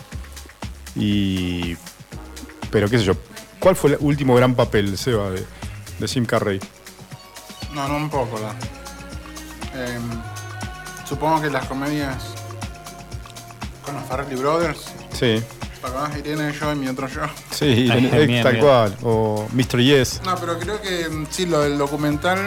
[0.95, 1.77] Y.
[2.71, 3.15] Pero qué sé yo.
[3.59, 5.45] ¿Cuál fue el último gran papel, Seba, de,
[5.99, 6.61] de Jim Carrey?
[7.75, 8.39] No, no un poco.
[8.39, 8.55] La.
[9.85, 10.03] Em,
[11.09, 12.17] supongo que las comedias
[13.85, 14.87] con los Farrelly Brothers.
[15.13, 15.43] Sí,
[15.83, 17.23] Acá Irene, yo y mi otro yo.
[17.51, 18.65] sí, bien, tal bien.
[18.65, 18.97] cual.
[19.03, 19.79] O Mr.
[19.81, 22.39] Yes, No, pero creo que mm, sí, lo del documental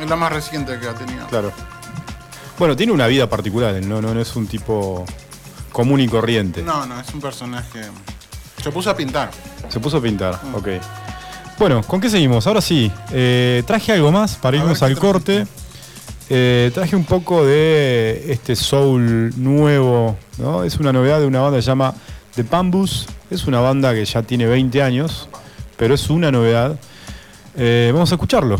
[0.00, 1.26] es lo más reciente que ha tenido.
[1.28, 1.52] claro.
[2.58, 5.04] Bueno, tiene una vida particular, él, no, no, no es un tipo
[5.72, 6.62] común y corriente.
[6.62, 7.82] No, no, es un personaje.
[8.66, 9.30] Se puso a pintar.
[9.68, 10.68] Se puso a pintar, ok.
[11.56, 12.48] Bueno, ¿con qué seguimos?
[12.48, 15.46] Ahora sí, eh, traje algo más para A irnos al ¿qué corte.
[16.28, 20.64] Eh, traje un poco de este soul nuevo, ¿no?
[20.64, 21.94] Es una novedad de una banda que se llama
[22.34, 23.06] The Bambus.
[23.30, 25.28] Es una banda que ya tiene 20 años,
[25.76, 26.76] pero es una novedad.
[27.56, 28.56] Eh, vamos a escucharlo.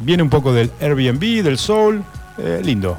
[0.00, 2.02] Viene un poco del Airbnb, del soul.
[2.64, 2.98] lindo.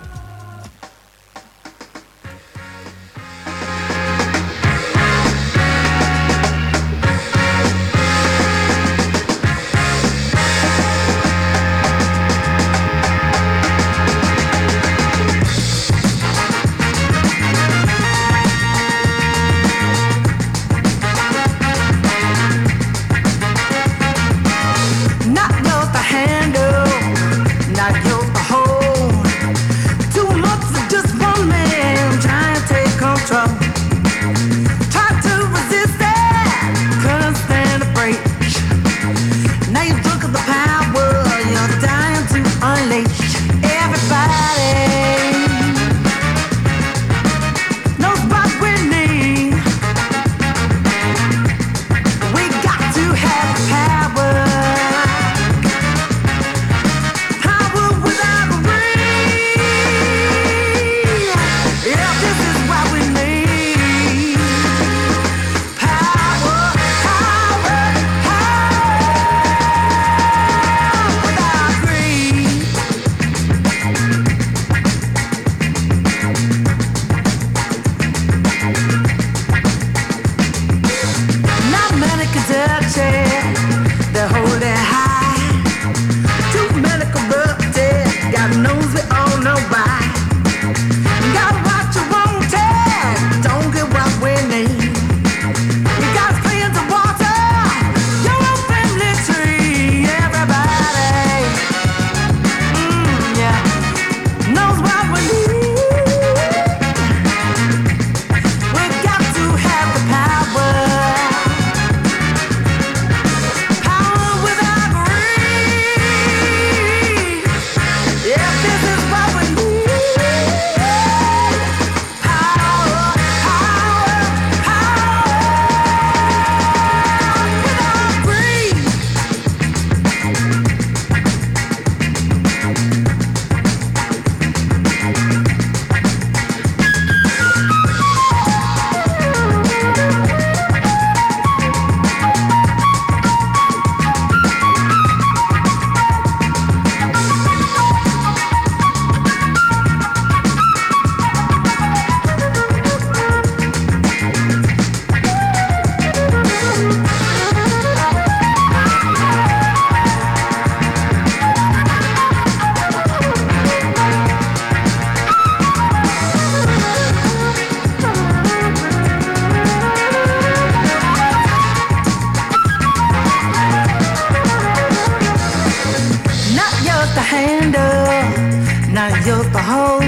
[179.53, 180.01] To hold.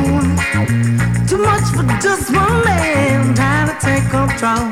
[1.30, 4.70] Too much for just one man trying to take control.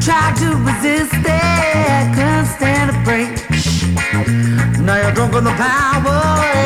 [0.00, 3.30] Try to resist it, couldn't stand a break.
[4.80, 6.20] Now you're drunk on the power,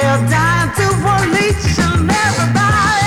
[0.05, 2.98] you're dying to unleash everybody.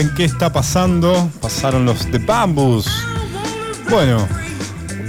[0.00, 1.30] En ¿Qué está pasando?
[1.40, 2.86] Pasaron los de Bambus.
[3.88, 4.26] Bueno,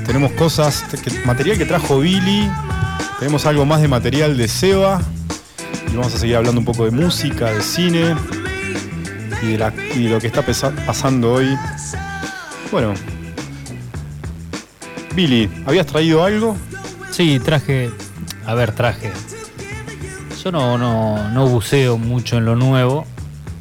[0.05, 0.85] tenemos cosas,
[1.25, 2.47] material que trajo Billy.
[3.17, 5.01] Tenemos algo más de material de Seba.
[5.91, 8.15] Y vamos a seguir hablando un poco de música, de cine
[9.41, 11.57] y de, y de lo que está pasando hoy.
[12.71, 12.93] Bueno,
[15.15, 16.55] Billy, ¿habías traído algo?
[17.09, 17.89] Sí, traje.
[18.45, 19.11] A ver, traje.
[20.43, 23.07] Yo no, no, no buceo mucho en lo nuevo.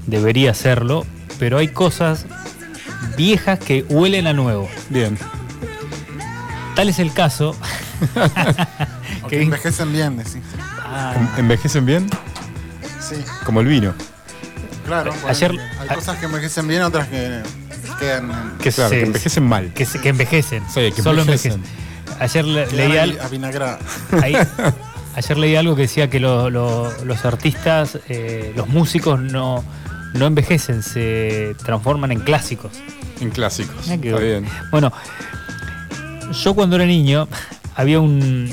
[0.06, 1.06] Debería hacerlo.
[1.44, 2.24] Pero hay cosas
[3.18, 4.66] viejas que huelen a nuevo.
[4.88, 5.18] Bien.
[6.74, 7.54] Tal es el caso.
[9.28, 10.38] Que- envejecen bien, decís.
[10.86, 12.08] Ah, ¿Em- ¿Envejecen bien?
[12.98, 13.92] Sí, Como el vino.
[14.86, 15.12] claro.
[15.28, 17.42] Ayer- hay cosas que envejecen bien, otras que
[18.00, 19.70] quedan, que, Claro, se- que envejecen mal.
[19.74, 20.62] que, se- que envejecen.
[20.72, 21.52] Sí, que Solo envejecen.
[21.62, 22.22] envejecen.
[22.22, 23.80] Ayer le- leí, ahí al- avinagradas.
[24.22, 24.34] ahí-
[25.14, 29.62] ayer leí algo que decía que lo- lo- los artistas, eh, los músicos no,
[30.14, 32.72] no envejecen, se transforman en clásicos.
[33.20, 33.76] En clásicos.
[33.88, 34.18] Está bueno.
[34.18, 34.46] bien.
[34.70, 34.92] Bueno,
[36.42, 37.28] yo cuando era niño
[37.76, 38.50] había un...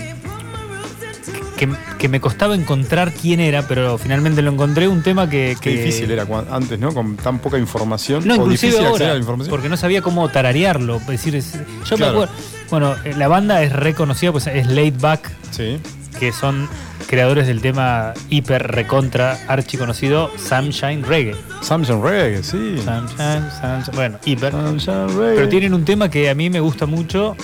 [1.58, 5.56] Que, que me costaba encontrar quién era, pero finalmente lo encontré, un tema que...
[5.62, 6.92] Qué difícil era antes, ¿no?
[6.92, 8.28] Con tan poca información.
[8.28, 9.50] No, o inclusive difícil acceder a ahora, la información.
[9.52, 10.98] porque no sabía cómo tararearlo.
[10.98, 11.54] Es decir, es-
[11.88, 12.18] yo Claro.
[12.18, 12.34] me acuerdo...
[12.72, 15.78] Bueno, la banda es reconocida, pues es Laid Back, Sí.
[16.20, 16.68] que son
[17.12, 21.36] creadores del tema hiper recontra archiconocido Sunshine Reggae.
[21.60, 22.78] Samsung Reggae, sí.
[22.78, 24.54] Sunshine, Sunshine, bueno, hiper.
[24.54, 25.36] Sunshine Reggae.
[25.36, 27.36] Pero tienen un tema que a mí me gusta mucho.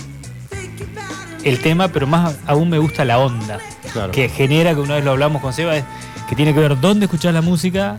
[1.43, 3.59] El tema, pero más aún me gusta la onda.
[3.91, 4.13] Claro.
[4.13, 5.83] Que genera, que una vez lo hablamos con Seba, es
[6.29, 7.97] que tiene que ver dónde escuchar la música,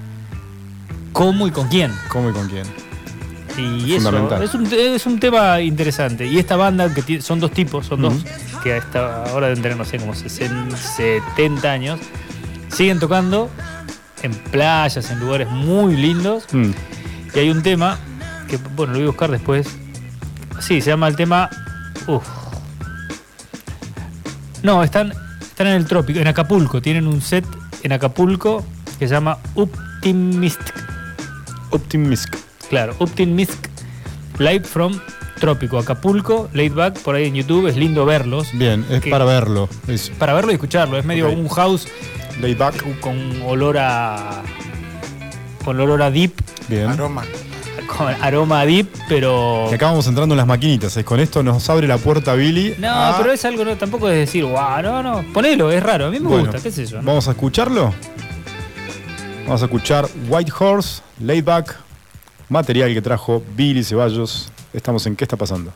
[1.13, 1.93] cómo y con quién.
[2.09, 2.65] ¿Cómo y con quién?
[3.59, 6.27] Y eso es un, es un tema interesante.
[6.27, 8.15] Y esta banda, que son dos tipos, son dos,
[8.63, 12.01] que a esta hora deben tener, no sé, como 60, 70 años,
[12.69, 13.51] siguen tocando
[14.23, 16.45] en playas, en lugares muy lindos.
[16.53, 16.71] Mm.
[17.35, 17.99] Y hay un tema
[18.49, 19.69] que, bueno, lo voy a buscar después.
[20.61, 21.51] Sí, se llama el tema.
[22.07, 22.27] Uf.
[24.63, 26.81] No, están, están en el trópico, en Acapulco.
[26.81, 27.45] Tienen un set
[27.83, 28.65] en Acapulco
[28.99, 30.75] que se llama Optimistic.
[31.71, 32.48] Optimistic.
[32.69, 33.71] Claro, Optimistic
[34.39, 34.99] Live from
[35.41, 37.69] Trópico, Acapulco, laid back, por ahí en YouTube.
[37.69, 38.49] Es lindo verlos.
[38.55, 39.69] Bien, es Que- para verlo.
[39.87, 40.99] Es Para verlo y escucharlo.
[40.99, 41.87] Es medio un house
[42.41, 43.01] laid back.
[43.01, 43.17] con
[43.47, 44.43] olor a.
[45.65, 46.33] con olor a deep,
[46.69, 46.87] Bien.
[46.89, 47.23] Aroma.
[47.97, 49.69] con aroma a deep, pero.
[49.71, 50.97] Y acá vamos entrando en las maquinitas.
[50.97, 51.05] ¿eh?
[51.05, 52.75] Con esto nos abre la puerta Billy.
[52.79, 56.07] No, a- pero es algo, no, tampoco es decir, wow, no, no, ponelo, es raro,
[56.07, 56.99] a mí me Bueno, gusta, qué sé yo.
[57.01, 57.05] ¿no?
[57.07, 57.95] Vamos a escucharlo.
[59.45, 61.77] Vamos a escuchar White Horse, Laid Back,
[62.49, 64.51] material que trajo Billy Ceballos.
[64.73, 65.73] Estamos en ¿Qué está pasando?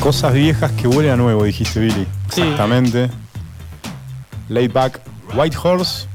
[0.00, 2.06] Cosas viejas que huelen a nuevo, dijiste, Billy.
[2.30, 2.40] Sí.
[2.40, 3.10] Exactamente.
[4.48, 5.00] Laid Back,
[5.34, 6.06] White Horse.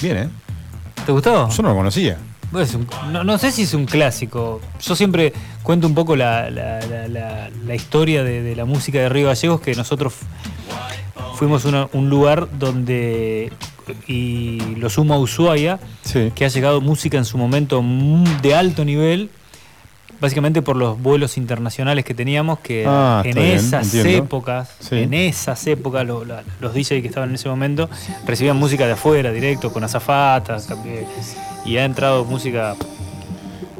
[0.00, 0.28] Bien, ¿eh?
[1.06, 1.48] ¿Te gustó?
[1.48, 2.18] Yo no lo conocía.
[2.52, 4.60] Un- no, no sé si es un clásico.
[4.80, 5.32] Yo siempre
[5.62, 9.26] cuento un poco la, la- la- la- la historia de, de la música de Río
[9.26, 10.26] Gallegos, que nosotros fu-
[11.36, 13.52] fuimos una- un lugar donde,
[14.06, 16.30] y lo sumo a Ushuaia, Sí.
[16.34, 17.82] que ha llegado música en su momento
[18.42, 19.30] de alto nivel,
[20.20, 24.96] básicamente por los vuelos internacionales que teníamos, que Ah, en bien, esas épocas, Sí.
[25.00, 27.88] en esas épocas, lo- la- los DJs que estaban en ese momento
[28.26, 30.68] recibían música de afuera, directo, con azafatas,
[31.64, 32.74] y ha entrado música...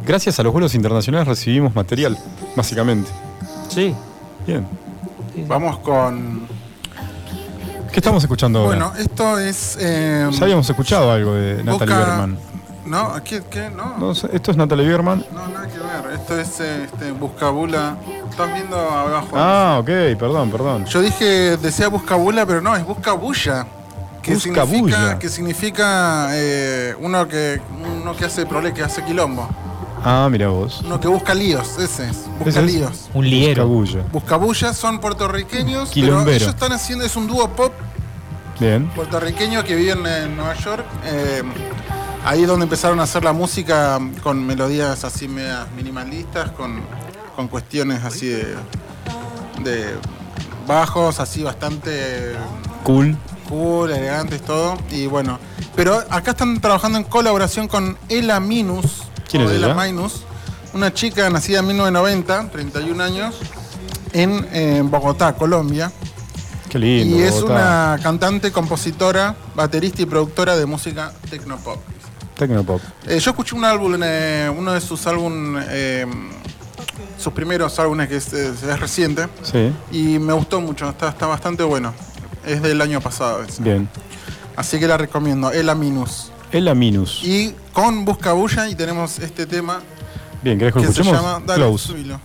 [0.07, 2.19] Gracias a los vuelos internacionales recibimos material,
[2.57, 3.11] básicamente.
[3.69, 3.95] Sí.
[4.47, 4.67] Bien.
[5.49, 6.47] Vamos con.
[7.91, 8.69] ¿Qué estamos escuchando ahora?
[8.89, 9.79] Bueno, esto es.
[9.81, 12.39] eh, ya habíamos escuchado algo de Natalie Boca- Berman.
[12.87, 13.15] ¿No?
[13.25, 13.43] ¿Qué?
[13.51, 13.71] qué?
[13.71, 13.97] No.
[13.99, 15.25] No esto es Natalie Berman.
[15.33, 16.15] No, nada que ver.
[16.15, 17.97] Esto es este, Buscabula.
[18.31, 19.29] Estás viendo abajo.
[19.35, 19.87] Ah, ok,
[20.19, 20.85] perdón, perdón.
[20.87, 23.67] Yo dije, decía Buscabula, pero no, es Buscabulla.
[24.23, 24.67] Que Buscabulla.
[24.67, 27.61] significa, que significa eh, uno que
[28.03, 29.49] uno que hace prole, que hace quilombo.
[30.07, 30.83] Ah, mira vos.
[30.85, 32.25] Uno que busca líos, ese es.
[32.39, 33.09] Busca Ese es líos.
[33.15, 33.63] Un liero.
[33.63, 34.03] Cabulla.
[34.13, 36.37] Buscabulla son puertorriqueños, pero Quilombero.
[36.37, 37.73] ellos están haciendo, es un dúo pop
[38.61, 38.89] Bien.
[38.91, 40.85] puertorriqueño que viven en Nueva York.
[41.07, 41.43] eh,
[42.25, 46.81] ahí es donde empezaron a hacer la música con melodías así medias minimalistas, con,
[47.37, 48.55] con cuestiones así de,
[49.63, 49.95] de
[50.67, 52.33] bajos, así bastante
[52.83, 53.17] Cool.
[53.49, 54.77] cool, elegantes, todo.
[54.91, 55.39] Y bueno,
[55.77, 59.03] pero acá están trabajando en colaboración con Ela Minus.
[59.31, 59.85] ¿Quién es Ela ella?
[59.85, 60.23] Minus,
[60.73, 63.37] una chica nacida en 1990, 31 años,
[64.13, 65.91] en eh, Bogotá, Colombia.
[66.69, 67.17] Qué lindo.
[67.17, 67.53] Y es Bogotá.
[67.95, 71.79] una cantante, compositora, baterista y productora de música tecnopop.
[72.37, 72.81] Tecnopop.
[73.07, 76.07] Eh, yo escuché un álbum, eh, uno de sus álbumes, eh,
[77.19, 81.27] sus primeros álbumes que es, es- es reciente, Sí, y me gustó mucho, está, está
[81.27, 81.93] bastante bueno.
[82.45, 83.43] Es del año pasado.
[83.43, 83.63] ese.
[83.63, 83.89] bien.
[84.57, 86.31] Así que la recomiendo, Ela Minus.
[86.53, 87.21] Ella Minus.
[87.25, 89.81] Y con Buscabulla y tenemos este tema
[90.43, 91.21] Bien, ¿querés que lo que se escuchemos?
[91.33, 91.87] llama Dale, Close.
[91.89, 92.21] subilo.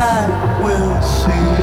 [0.00, 1.57] I will see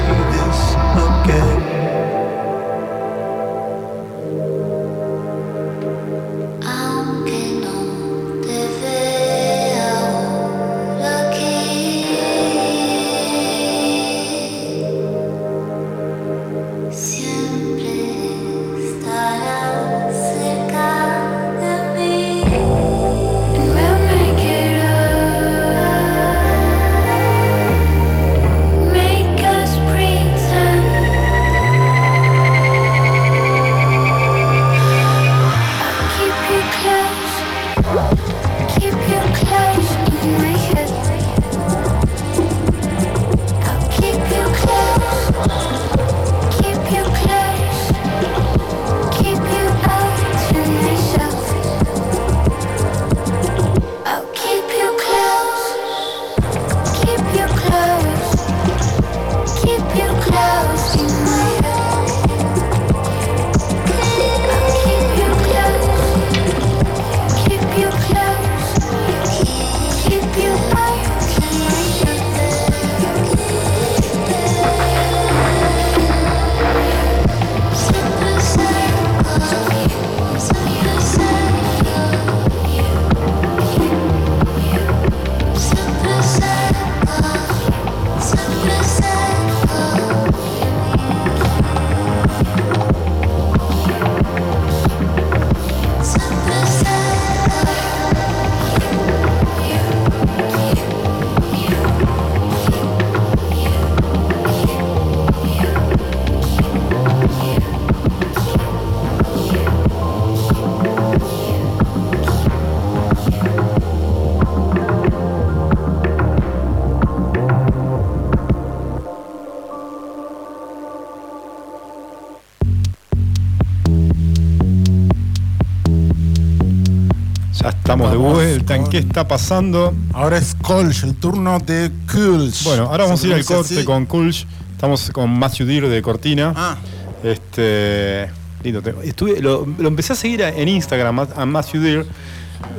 [127.95, 128.75] estamos de vuelta.
[128.75, 129.93] ¿En qué está pasando?
[130.13, 132.63] Ahora es Colch, el turno de Kulch.
[132.63, 134.45] Bueno, ahora vamos a ir al corte con con Kulch.
[134.71, 136.53] Estamos con Matthew Deere de Cortina.
[136.55, 136.77] Ah,
[137.23, 138.29] Este.
[138.63, 138.81] Lindo.
[139.03, 142.05] Estuve, lo, lo empecé a seguir en Instagram a, Matthew Deere.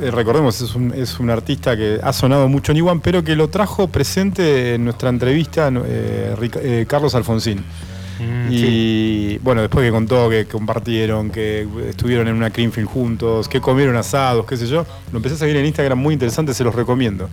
[0.01, 3.35] Eh, recordemos, es un, es un artista que ha sonado mucho en Iwan, pero que
[3.35, 7.63] lo trajo presente en nuestra entrevista eh, eh, Carlos Alfonsín.
[8.49, 13.95] Y bueno, después que contó que compartieron, que estuvieron en una Greenfield juntos, que comieron
[13.95, 17.29] asados, qué sé yo, lo empecé a seguir en Instagram, muy interesante, se los recomiendo.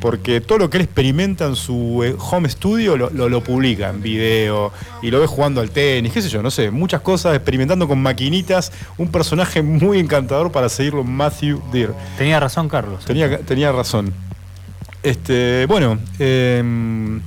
[0.00, 3.88] porque todo lo que él experimenta en su eh, home studio lo, lo- lo publica
[3.88, 4.70] en video
[5.02, 8.00] y lo ves jugando al tenis, qué sé yo, no sé, muchas cosas, experimentando con
[8.00, 11.94] maquinitas, un personaje muy encantador para seguirlo, Matthew Deere.
[12.18, 13.04] Tenía razón, Carlos.
[13.06, 14.12] Tenía, tenía razón.
[15.02, 17.20] Este, bueno, em,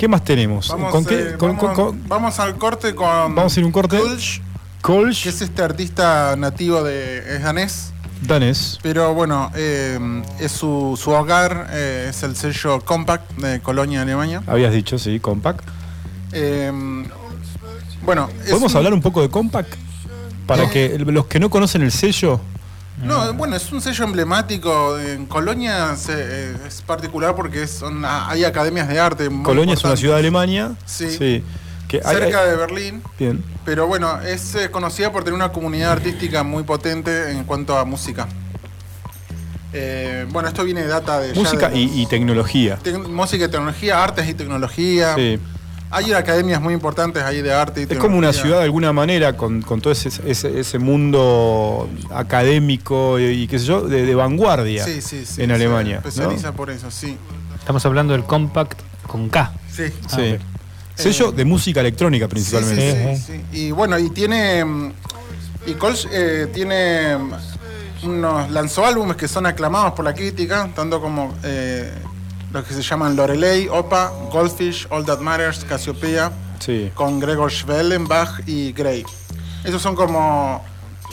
[0.00, 0.68] ¿qué más tenemos?
[0.68, 3.34] Vamos, ¿Con qué- eh, con- vamos- con- con- vamos al corte con.
[3.34, 3.98] Vamos a ir un corte.
[4.80, 7.18] Kulch, que es este artista nativo de.
[7.36, 7.92] es danés.
[8.22, 8.78] danés.
[8.82, 9.98] Pero bueno, eh,
[10.38, 14.42] es su, su hogar, eh, es el sello Compact de Colonia, Alemania.
[14.46, 15.64] Habías dicho, sí, Compact.
[18.02, 19.74] Bueno, ¿Podemos un- hablar un poco de Compact?
[20.46, 22.40] Para que los que no conocen el sello,
[23.02, 24.98] No, bueno, es un sello emblemático.
[24.98, 29.28] En Colonia se- eh, es particular porque son, hay academias de arte.
[29.42, 30.72] Colonia es una ciudad de Alemania.
[30.86, 31.42] Sí.
[31.88, 33.02] que hay- Cerca hay- de Berlín.
[33.18, 33.42] Bien.
[33.64, 37.84] Pero bueno, es eh, conocida por tener una comunidad artística muy potente en cuanto a
[37.84, 38.28] música.
[39.72, 41.32] Eh, bueno, esto viene de data de...
[41.32, 42.78] ya Música de- y, y tecnología.
[42.82, 45.14] tec- música y tecnología, artes y tecnología.
[45.16, 45.38] Sí.
[45.92, 49.36] Hay academias muy importantes ahí de arte y Es como una ciudad de alguna manera
[49.36, 54.14] con, con todo ese, ese, ese mundo académico y, y qué sé yo, de, de
[54.14, 55.96] vanguardia Sí, sí, sí, en se Alemania.
[55.96, 56.54] especializa ¿no?
[56.56, 57.16] por eso, sí.
[57.58, 59.52] Estamos hablando del Compact con K.
[59.70, 59.84] Sí.
[60.08, 60.34] Sí.
[60.34, 60.40] ok.
[60.94, 63.16] Sello Eh, de música electrónica principalmente.
[63.16, 63.58] sí, sí, sí.
[63.58, 64.64] Y bueno, y tiene.
[65.66, 68.50] Y Colch eh, tiene mm, unos.
[68.50, 71.92] lanzó álbumes que son aclamados por la crítica, tanto como eh,
[72.52, 76.90] los que se llaman Lorelei, Opa, Goldfish, All That Matters, Cassiopeia, Sí.
[76.94, 79.04] con Gregor Schwellenbach y Gray.
[79.64, 80.64] Esos son como.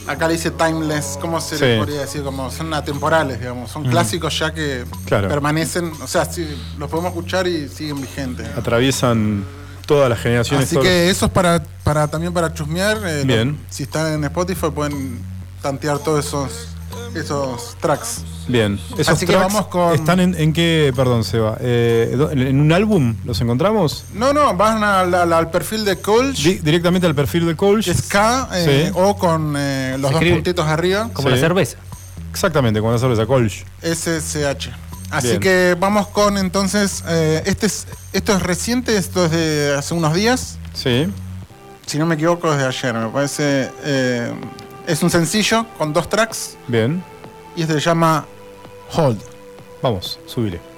[0.08, 1.66] Acá le dice timeless, ¿cómo se Sí.
[1.66, 2.24] le podría decir?
[2.24, 3.70] Como son atemporales, digamos.
[3.70, 5.28] Son clásicos ya que Claro.
[5.28, 5.92] permanecen.
[6.02, 6.48] O sea, sí,
[6.78, 8.48] los podemos escuchar y siguen vigentes.
[8.58, 9.44] Atraviesan
[9.86, 10.68] todas las generaciones.
[10.68, 12.98] Así que eso es para, para también para chusmear.
[13.06, 13.60] eh, Bien.
[13.70, 15.20] si están en Spotify pueden
[15.62, 16.70] tantear todos esos,
[17.14, 18.22] esos tracks.
[18.48, 18.80] Bien.
[18.98, 21.58] Esos Así que tracks vamos con- ¿Están en, en qué, perdón, Seba?
[21.60, 24.06] Eh, ¿En un álbum los encontramos?
[24.14, 27.90] No, no, van al, al- al perfil de Colch, Di- directamente al perfil de Colch.
[28.08, 28.92] K, eh, Sí.
[28.96, 31.36] o con eh, los Se dos puntitos arriba, Como Sí.
[31.36, 31.78] la cerveza.
[32.32, 33.66] Exactamente, con la cerveza Colch.
[33.82, 34.70] SSH.
[35.10, 35.40] Así Bien.
[35.40, 40.14] que vamos con entonces, eh, este es, esto es reciente, esto es de hace unos
[40.14, 41.08] días, Sí.
[41.86, 43.72] si no me equivoco es de ayer, me parece.
[43.84, 44.32] eh,
[44.86, 47.02] es un sencillo con dos tracks Bien.
[47.56, 48.26] y este se llama
[48.90, 49.20] Hold.
[49.82, 50.77] Vamos, subile.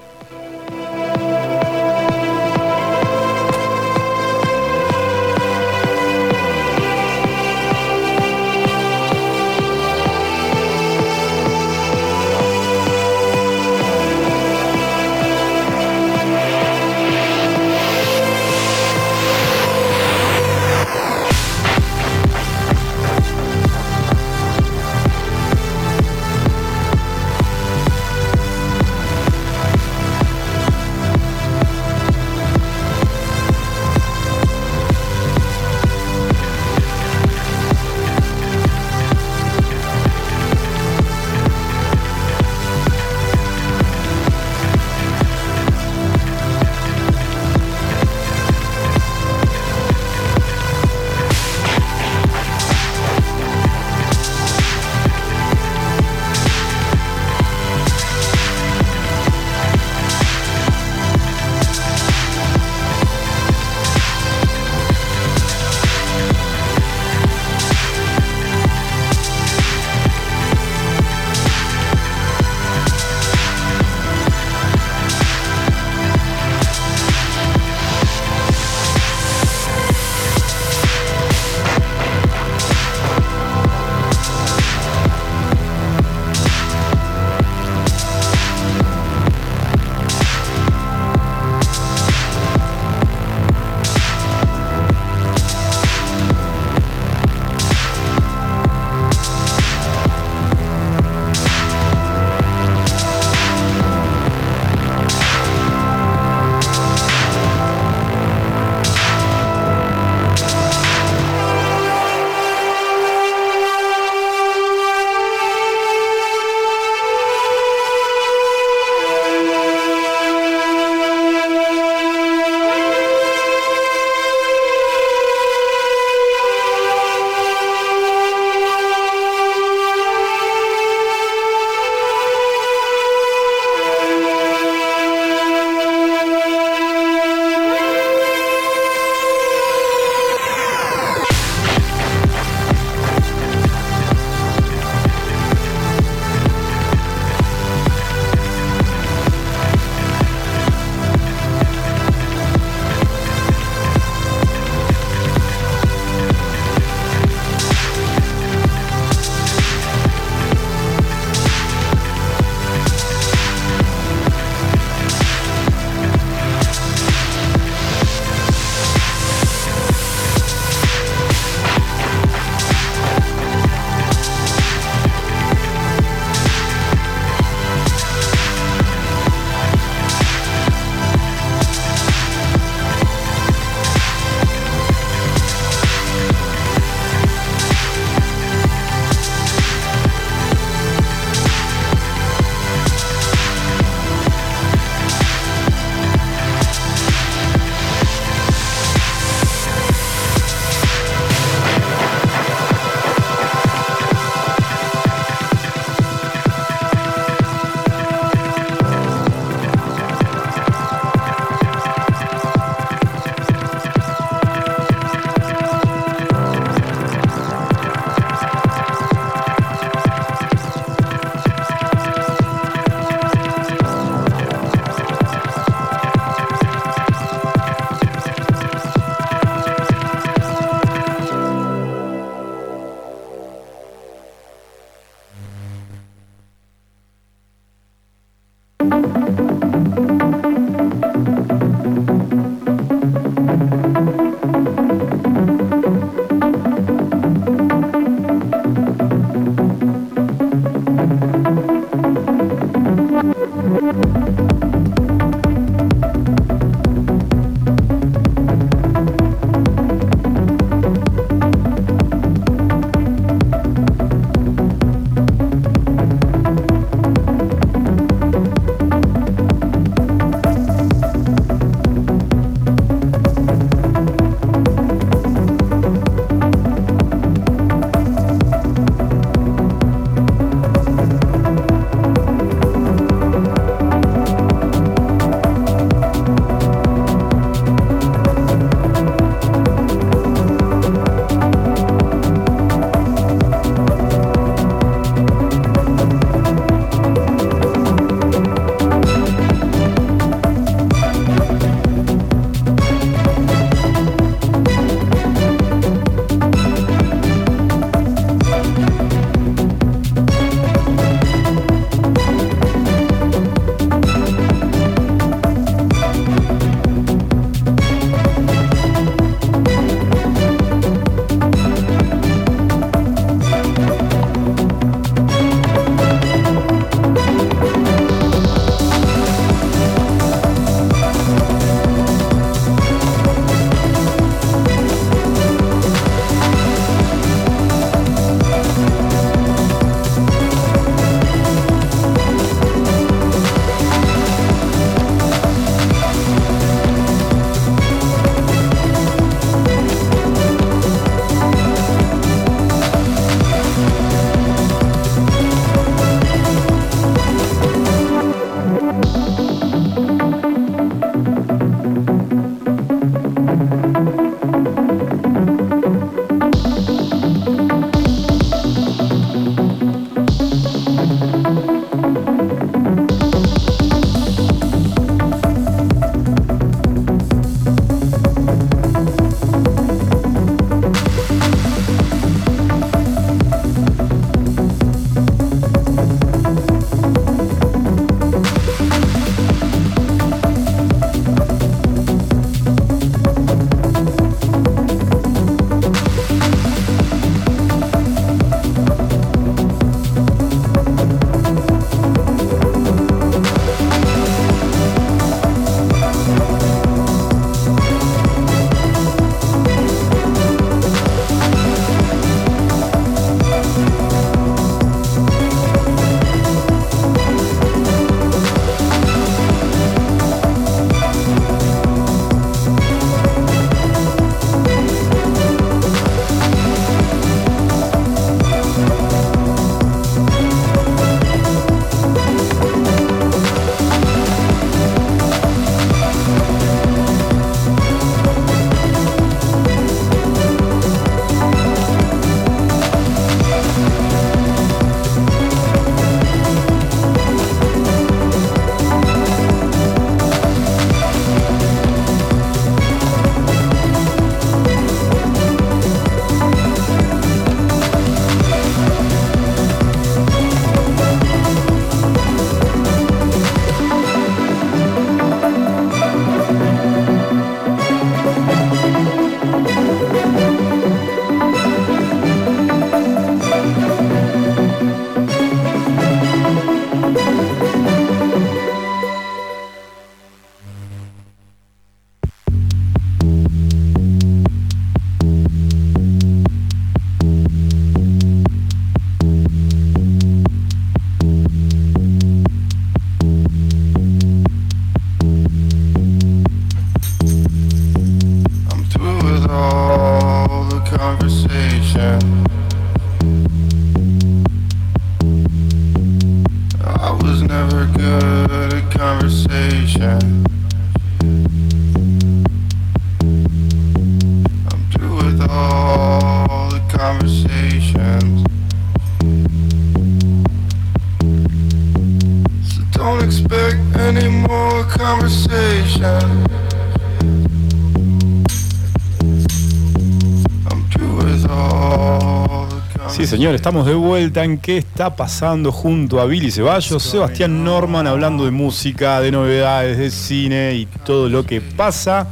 [533.40, 538.44] Señor, estamos de vuelta en qué está pasando junto a Billy Ceballos, Sebastián Norman hablando
[538.44, 542.28] de música, de novedades, de cine y todo lo que pasa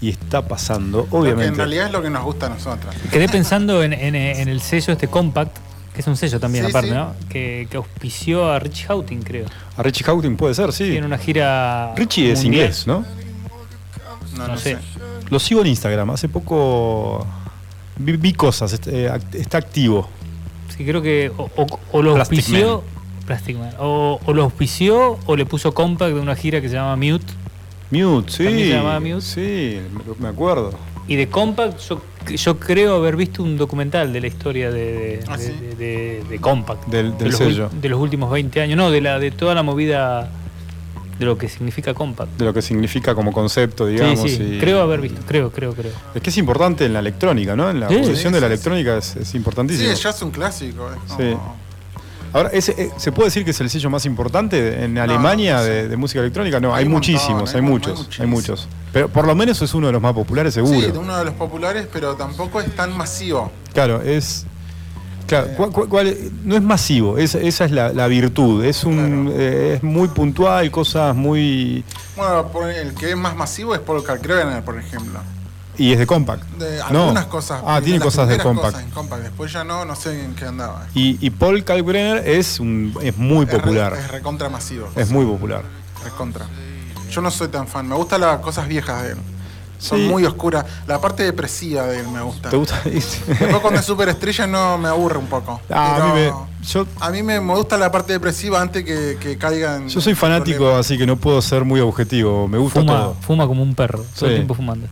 [0.00, 1.56] y está pasando, Lo que en obviamente.
[1.58, 2.94] realidad es lo que nos gusta a nosotros.
[3.12, 5.54] Quedé pensando en, en- en el sello este Compact,
[5.94, 6.94] que es un sello también Sí, aparte, sí.
[6.94, 7.12] ¿no?
[7.28, 9.44] Que, que auspició a Richie Houghton, creo.
[9.76, 10.88] A Richie Houghton puede ser, sí.
[10.88, 11.92] Tiene una gira.
[11.96, 12.62] Richie es mundial.
[12.62, 13.04] inglés, ¿no?
[14.38, 14.76] No, No no sé.
[14.76, 14.78] sé.
[15.28, 17.26] Lo sigo en Instagram, hace poco
[17.98, 20.08] vi, vi cosas, est- eh, act- está activo.
[20.76, 22.82] Sí, creo que o, o- o lo Plastic auspició.
[23.26, 23.70] Plastic Man.
[23.78, 27.32] O, o lo auspició o le puso Compact de una gira que se llama Mute.
[27.90, 28.44] Mute, sí.
[28.44, 29.20] ¿También se llamaba Mute?
[29.20, 29.80] Sí,
[30.18, 30.72] me- acuerdo.
[31.08, 32.00] Y de Compact, yo,
[32.36, 35.52] yo creo haber visto un documental de la historia de, de, Ah, de- sí.
[35.60, 36.86] de- de- de Compact.
[36.86, 37.70] Del- de del los sello.
[37.72, 38.76] de los últimos 20 años.
[38.76, 40.30] No, de, la, de toda la movida
[41.20, 42.32] de lo que significa Compact.
[42.38, 44.20] De lo que significa como concepto, digamos.
[44.22, 44.42] sí, sí.
[44.54, 45.20] y- Creo haber visto.
[45.28, 45.92] Creo, creo, creo.
[46.14, 47.68] Es que es importante en la electrónica, ¿no?
[47.70, 47.96] En la Sí.
[47.98, 49.92] posición Sí, de la sí, electrónica es, es Sí, importantísimo.
[49.92, 50.88] ya es un clásico.
[50.90, 51.36] es Sí.
[52.32, 55.64] Ahora, ¿ese, eh, ¿se puede decir que es el sello más importante en Alemania no
[55.64, 56.58] de, de música electrónica?
[56.60, 58.68] No, hay, Hay un montón, muchísimos, hay hay mu- hay muchos, hay muchos.
[58.92, 60.80] Pero por lo menos es uno de los más populares, seguro.
[60.80, 63.50] Sí, uno de los populares, pero tampoco es tan masivo.
[63.74, 64.46] Claro, es.
[65.30, 68.64] Claro, ¿cuál- cuál- cuál- no es masivo, es- esa es la, la virtud.
[68.64, 71.84] Es un eh, es muy puntual, cosas muy.
[72.16, 75.20] Bueno, por el que es más masivo es Paul Kalkbrenner, por ejemplo.
[75.78, 76.42] Y es de compact.
[76.58, 77.04] De No.
[77.04, 77.62] algunas cosas.
[77.64, 78.72] Ah, tiene cosas de compact.
[78.74, 79.22] cosas en compact.
[79.22, 80.86] Después ya no, no sé en qué andaba.
[80.94, 83.94] Y, y Paul Kalkbrenner es, un, es muy popular.
[83.94, 84.88] Es recontra masivo.
[84.96, 85.62] Es muy popular.
[86.04, 86.44] Recontra.
[87.10, 87.88] Yo no soy tan fan.
[87.88, 89.18] Me gustan las cosas viejas de él.
[89.80, 90.06] Son Sí.
[90.08, 90.64] muy oscuras.
[90.86, 92.50] La parte depresiva de él me gusta.
[92.50, 92.80] ¿Te gusta?
[92.84, 95.60] Después cuando es superestrella no me aburre un poco.
[95.70, 96.32] Ah, a mí me-
[96.66, 100.00] yo, a mí me, me gusta la parte depresiva antes que, que caiga en yo
[100.00, 100.86] soy fanático, problemas.
[100.86, 102.46] así que no puedo ser muy objetivo.
[102.46, 103.16] Me gusta Fuma, todo.
[103.22, 104.26] fuma como un perro, todo Sí.
[104.26, 104.86] el tiempo fumando.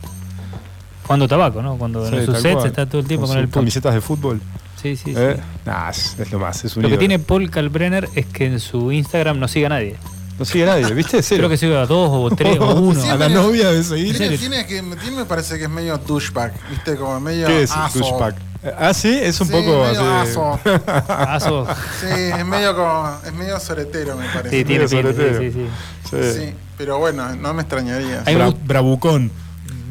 [1.05, 1.77] Cuando tabaco, ¿no?
[1.77, 2.67] Cuando Sí, en sus sets cual.
[2.67, 3.53] está todo el tiempo con, sus el put.
[3.61, 4.41] camisetas de fútbol.
[4.81, 5.15] Sí, sí, sí.
[5.15, 5.37] ¿eh?
[5.65, 8.59] Nah, es, es lo más, es un Lo que tiene Paul Kalbrenner es que en
[8.59, 9.95] su Instagram no sigue a nadie.
[10.39, 11.21] No sigue nadie, ¿viste?
[11.21, 11.39] Cero.
[11.41, 12.99] Creo que sigue a dos o tres o uno.
[13.01, 14.17] Sí, a la medio- novia de seguir.
[14.17, 16.95] Tiene, tiene que, tiene me parece que es medio douchebag, ¿viste?
[16.95, 17.99] Como medio ¿Qué es aso.
[17.99, 18.35] douchebag?
[18.77, 20.31] Ah, sí, es un Sí, poco medio así.
[20.31, 20.59] aso.
[21.07, 21.67] Aso.
[22.01, 24.57] Sí, es medio como, es medio soretero, me parece.
[24.57, 25.67] Sí, tiene pinta, sí, sí, sí.
[26.09, 26.39] Sí.
[26.47, 28.23] Sí, pero bueno, no me extrañaría.
[28.25, 29.31] Hay Bra- un- bravucón.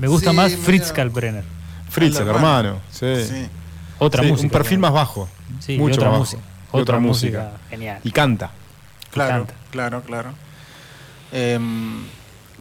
[0.01, 1.45] Me gusta Sí, más medio- Fritz Kalbrenner.
[1.89, 2.79] Fritz, el hermano.
[2.93, 3.07] Sí.
[3.27, 3.47] Sí.
[3.99, 4.47] Otra Sí, música.
[4.47, 5.29] Un perfil más bajo.
[5.61, 6.43] Sí, y mucho otra más música.
[6.43, 6.59] bajo.
[6.71, 7.39] Otra, otra música.
[7.45, 7.61] música.
[7.71, 8.01] Genial.
[8.05, 8.51] Y canta.
[9.11, 10.31] Claro, claro, claro.
[11.33, 12.05] Em,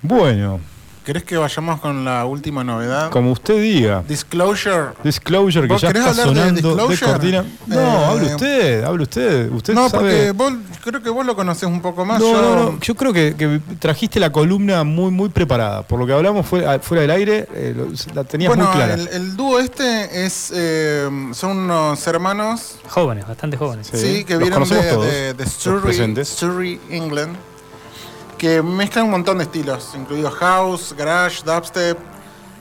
[0.01, 0.59] Bueno,
[1.07, 3.09] ¿Querés que vayamos con la última novedad?
[3.11, 4.03] como usted diga.
[4.05, 4.87] Disclosure.
[5.05, 7.11] Disclosure que ¿Vos ya querés está hablar de sonando de, Disclosure?
[7.13, 7.45] cortina.
[7.65, 9.51] No, Eh, hable usted, hable usted.
[9.53, 10.03] Usted No, sabe.
[10.03, 10.53] porque vos,
[10.83, 12.19] creo que vos lo conocés un poco más.
[12.19, 12.79] No, yo, no, no.
[12.81, 15.83] Yo creo que, que trajiste la columna muy, muy preparada.
[15.83, 18.95] Por lo que hablamos fuera, fuera del aire, eh, lo- la tenías bueno, muy clara.
[18.95, 23.87] el, el dúo este es eh, son unos hermanos Jóvenes, bastante jóvenes.
[23.93, 23.97] Sí.
[23.97, 26.25] sí, que los vienen de, de- de Surrey.
[26.25, 27.33] Surrey, England,
[28.37, 31.97] que mezclan un montón de estilos, incluidos house, garage, dubstep.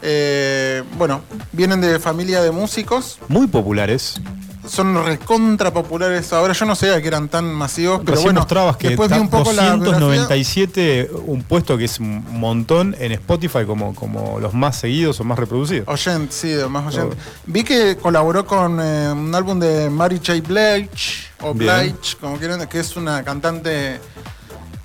[0.03, 1.23] Eh, bueno,
[1.53, 4.21] vienen de familia de músicos, Muy populares.
[4.69, 6.33] son recontra populares.
[6.33, 9.31] Ahora yo no sabía que eran tan masivos, pero Recién bueno, que después vi un
[9.31, 9.95] poco la biografía.
[9.95, 15.25] 297, un puesto que es un montón en Spotify como, como los más seguidos o
[15.25, 15.89] más reproducidos.
[15.89, 17.17] Oyente, sí, más oyente.
[17.47, 20.35] Vi que colaboró con eh, un álbum de Mary J.
[20.47, 21.95] Blige, o Bien.
[21.95, 23.99] Blige, como quieran, que es una cantante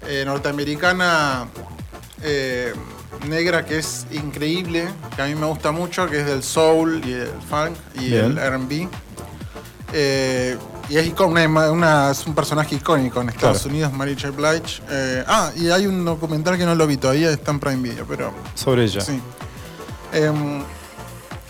[0.07, 1.47] eh, norteamericana
[2.23, 2.73] eh,
[3.27, 7.13] negra que es increíble, que a mí me gusta mucho, que es del soul y
[7.13, 8.37] el funk y Bien.
[8.37, 8.87] el RB.
[9.93, 10.57] Eh,
[10.89, 13.69] y es, una- una- es un personaje icónico en Estados Claro.
[13.71, 14.31] Unidos, Mary J.
[14.31, 14.81] Blige.
[14.89, 18.05] Eh, ah, y hay un documental que no lo vi todavía, está en Prime Video,
[18.07, 19.01] pero Sobre ella.
[19.01, 19.19] Sí.
[20.13, 20.63] Em,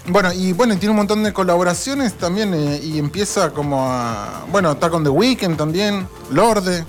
[0.07, 4.45] bueno, y bueno, tiene un montón de colaboraciones también eh, y empieza como a...
[4.51, 6.83] Bueno, está con The Weeknd también, Lorde,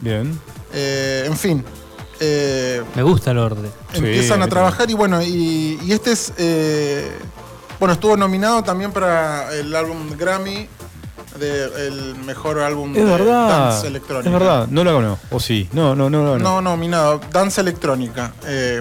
[0.00, 0.38] Bien.
[0.76, 1.64] Eh, en fin.
[2.20, 3.70] eh, Me gusta el orden.
[3.92, 6.32] Sí, empiezan a trabajar y bueno, y, y este es...
[6.38, 7.10] eh,
[7.80, 10.66] bueno, estuvo nominado también para el álbum Grammy,
[11.38, 13.48] de, el mejor álbum Es de verdad.
[13.70, 14.28] dance electrónica.
[14.28, 14.66] Es verdad.
[14.70, 15.26] No la conozco.
[15.36, 15.68] O sí.
[15.72, 16.38] No, no, no, no.
[16.38, 18.32] No, nominado, danza electrónica.
[18.46, 18.80] Eh,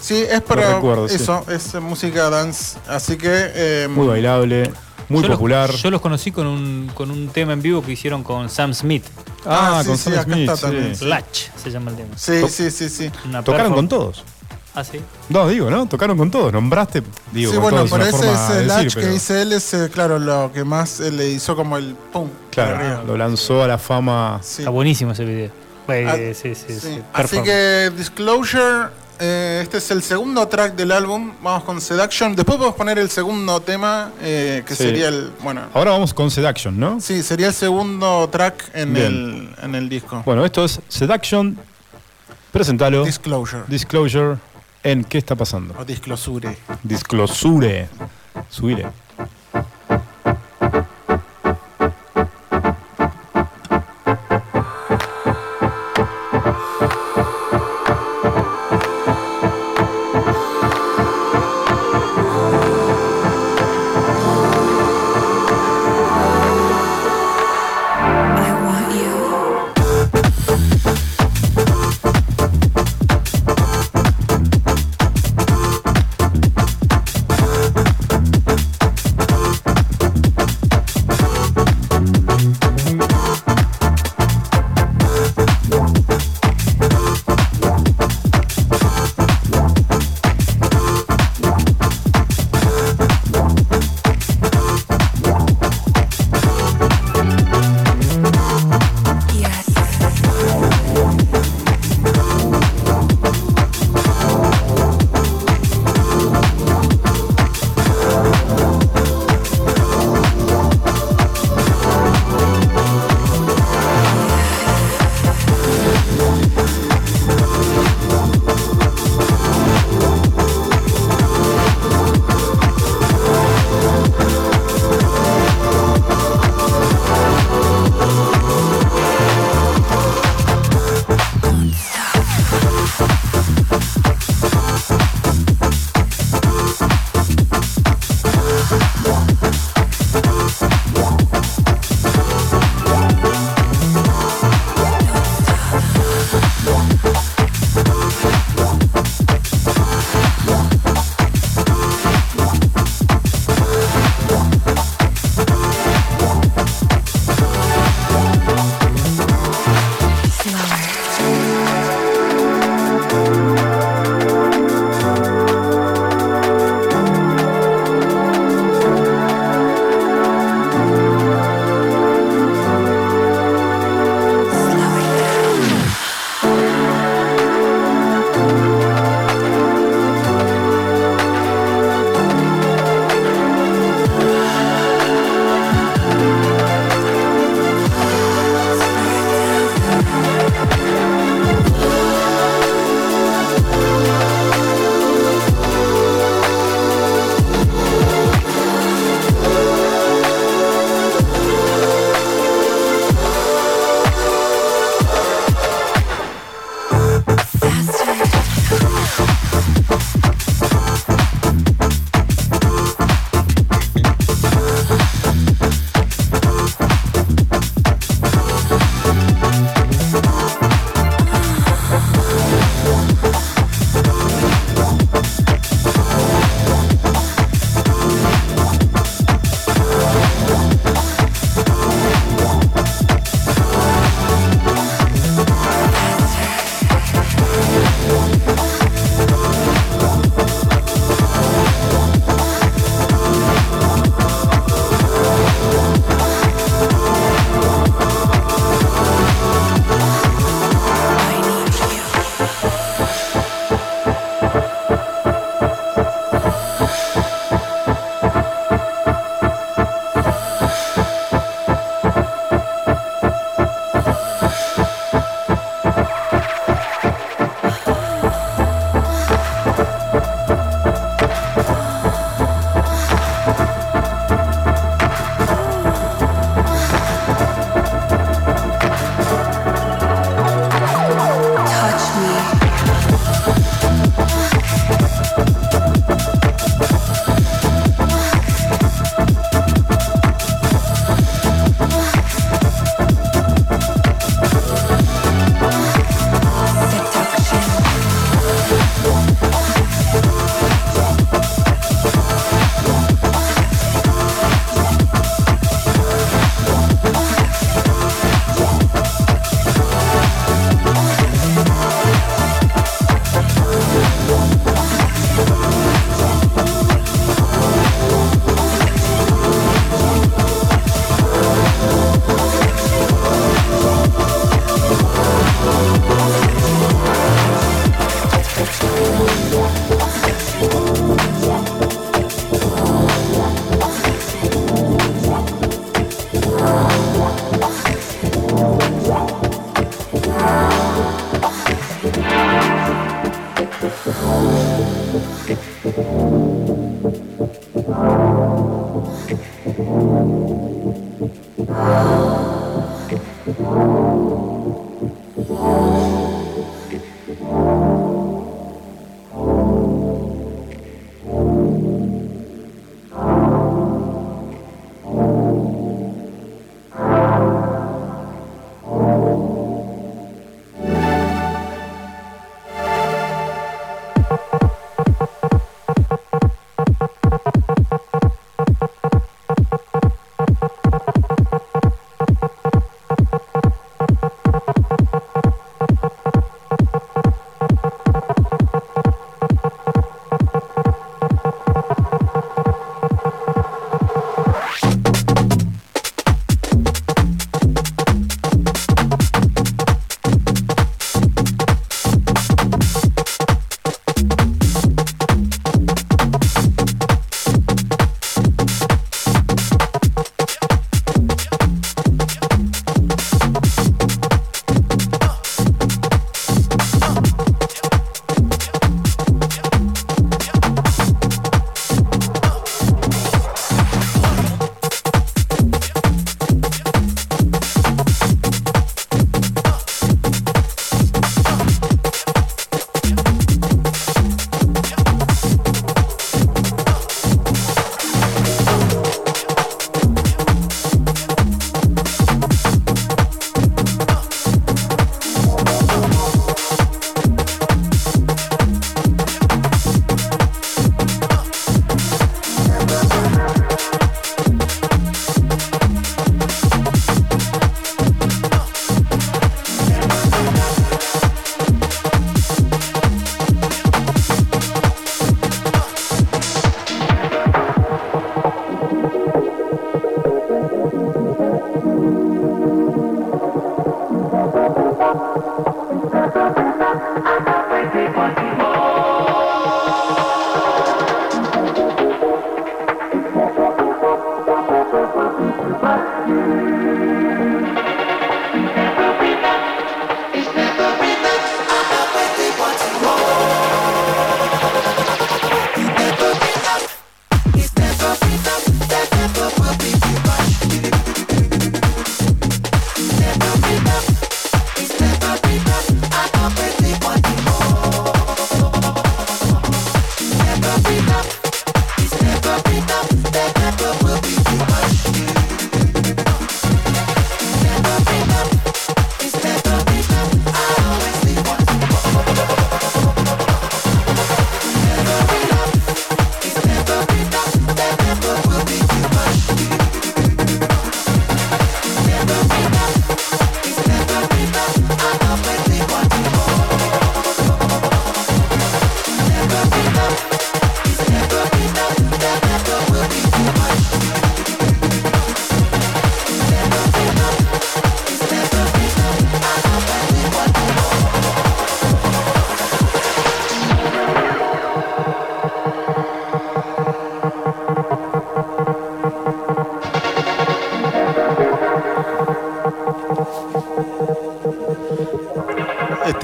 [0.00, 1.16] sí, es para recuerdo, sí.
[1.16, 2.78] eso, es música dance.
[2.86, 3.28] Así que.
[3.32, 4.70] eh, Muy bailable.
[5.10, 5.70] Muy Yo los- popular.
[5.70, 9.04] yo los conocí con un, con un tema en vivo que hicieron con Sam Smith.
[9.44, 10.62] Ah, sí, con sí, Sam acá Smith, está sí.
[10.62, 11.08] también.
[11.10, 12.16] Latch se llama el tema.
[12.16, 13.10] Sí, sí, sí, sí.
[13.26, 14.24] Una Tocaron con todos.
[14.72, 15.00] Ah, sí.
[15.28, 15.86] No, digo, ¿no?
[15.86, 16.52] Tocaron con todos.
[16.52, 20.18] Nombraste, digo, sí, con bueno, todos, una ese, latch que pero- dice él es, claro,
[20.20, 22.28] lo que más eh, le hizo como el pum.
[22.52, 23.02] Claro, arriba.
[23.04, 24.38] lo lanzó a la fama.
[24.44, 24.62] Sí.
[24.62, 25.50] Está buenísimo ese video.
[25.88, 26.78] Ah, sí, sí, sí.
[26.80, 27.02] Sí.
[27.12, 31.32] Así que Disclosure, eh, este es el segundo track del álbum.
[31.42, 32.34] Vamos con Seduction.
[32.34, 34.84] Después podemos poner el segundo tema, eh, que Sí.
[34.84, 35.30] sería el.
[35.42, 37.00] Bueno, Ahora vamos con Seduction, ¿no?
[37.00, 40.22] sí, sería el segundo track en, el, en el disco.
[40.24, 41.58] Bueno, esto es Seduction.
[42.50, 43.04] Presentalo.
[43.04, 43.62] Disclosure.
[43.68, 44.36] Disclosure
[44.82, 45.74] en ¿Qué está pasando?
[45.78, 46.56] o Disclosure.
[46.82, 47.88] Disclosure.
[48.48, 48.86] Subire.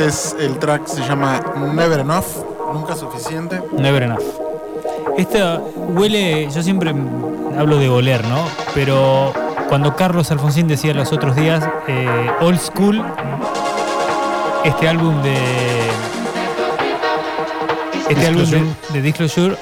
[0.07, 1.41] Es el track, se llama
[1.75, 2.25] Never Enough,
[2.73, 3.61] nunca suficiente.
[3.73, 4.23] Never enough.
[5.19, 6.95] Esta huele, yo siempre
[7.59, 8.45] hablo de oler, ¿no?
[8.75, 9.33] Pero
[9.69, 13.05] cuando Carlos Alfonsín decía los otros días, eh, Old School,
[14.65, 15.37] este álbum de.
[18.09, 18.63] Este álbum de,
[18.93, 19.57] de Disclosure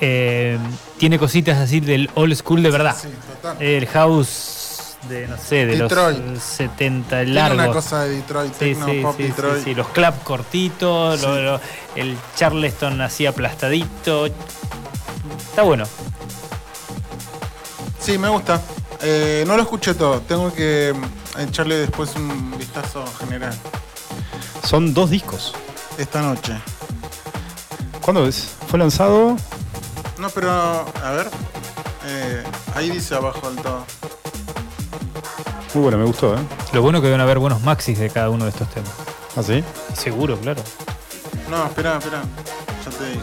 [0.00, 0.58] eh,
[0.98, 2.96] tiene cositas así del Old School de verdad.
[3.00, 3.08] Sí,
[3.42, 3.62] total.
[3.62, 4.53] El house
[5.08, 6.18] de, no sé, de Detroit.
[6.18, 7.58] los 70 Tiene largos.
[7.58, 9.64] una cosa de Detroit, Sí, techno, sí, pop sí, sí, Detroit.
[9.64, 11.26] sí, los clap cortitos, Sí.
[11.26, 11.60] lo- lo-
[11.96, 14.26] el Charleston así aplastadito.
[14.26, 15.84] Está bueno.
[17.98, 18.60] Sí, me gusta.
[19.02, 23.54] Eh, no lo escuché todo, tengo que mm, echarle después un vistazo general.
[24.62, 25.54] Son dos discos.
[25.98, 26.54] Esta noche.
[28.00, 28.48] ¿Cuándo es?
[28.68, 29.36] Fue lanzado.
[30.18, 30.50] No, pero
[31.02, 31.28] a ver.
[32.06, 32.42] eh,
[32.74, 33.84] ahí dice abajo del todo.
[35.74, 36.38] Muy bueno, me gustó, ¿eh?
[36.72, 38.90] Lo bueno que deben haber buenos maxis de cada uno de estos temas.
[39.36, 39.62] ¿Ah, sí?
[39.94, 40.62] Seguro, claro.
[41.50, 42.22] No, espera, espera.
[42.84, 43.22] Ya te digo.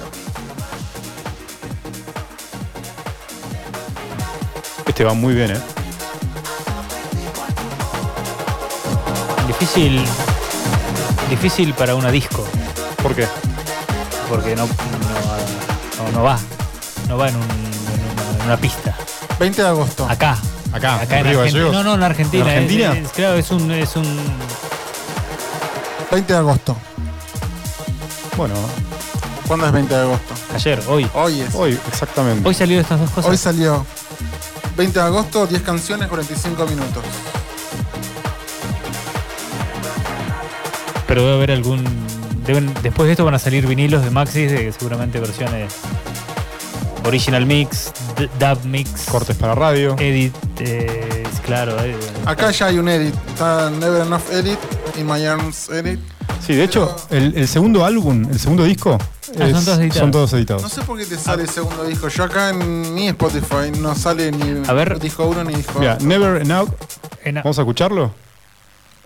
[4.86, 5.60] Este va muy bien, ¿eh?
[9.48, 10.03] Difícil.
[11.30, 12.45] Difícil para una disco.
[13.02, 13.28] ¿Por qué?
[14.28, 16.38] Porque no, no, no- no va.
[17.07, 18.95] No va en, un- en una, en una pista.
[19.40, 20.06] 20 de agosto.
[20.10, 20.38] Acá.
[20.73, 21.64] Acá, Acá en Río Argentina.
[21.65, 21.73] Gallegos.
[21.73, 22.43] No, no, en Argentina.
[22.43, 22.93] ¿En Argentina?
[22.93, 24.19] Es- es- claro, es un, es un.
[26.11, 26.76] 20 de agosto.
[28.38, 28.56] Bueno,
[29.48, 30.34] ¿Cuándo es 20 de agosto?
[30.56, 31.10] Ayer, hoy.
[31.14, 31.53] Hoy es.
[31.56, 32.48] hoy exactamente.
[32.48, 33.30] Hoy salió estas dos cosas.
[33.31, 33.85] Hoy salió
[34.77, 37.03] 20 de agosto, 10 canciones, 45 minutos.
[41.07, 41.84] Pero debe haber algún.
[42.45, 45.73] deben- después de esto van a salir vinilos de Maxis, de seguramente versiones.
[47.06, 47.91] Original Mix,
[48.39, 49.95] Dub Mix, Cortes para radio.
[49.99, 51.76] Edit, eh, claro.
[51.84, 51.95] eh,
[52.26, 53.14] Acá ya hay un edit.
[53.30, 54.60] Está Never Enough Edit
[54.99, 55.99] y My Arms Edit.
[56.45, 58.98] Sí, de hecho, el, el segundo álbum, el segundo disco,
[59.39, 59.95] Ah, son todos editados.
[59.98, 60.61] son todos editados.
[60.64, 62.10] No sé por qué te sale el segundo disco.
[62.10, 64.99] Yo acá en mi Spotify no sale ni A ver.
[64.99, 66.03] disco 1 ni disco Mira, 2.
[66.03, 66.69] Never and Out,
[67.23, 68.11] en- vamos a escucharlo.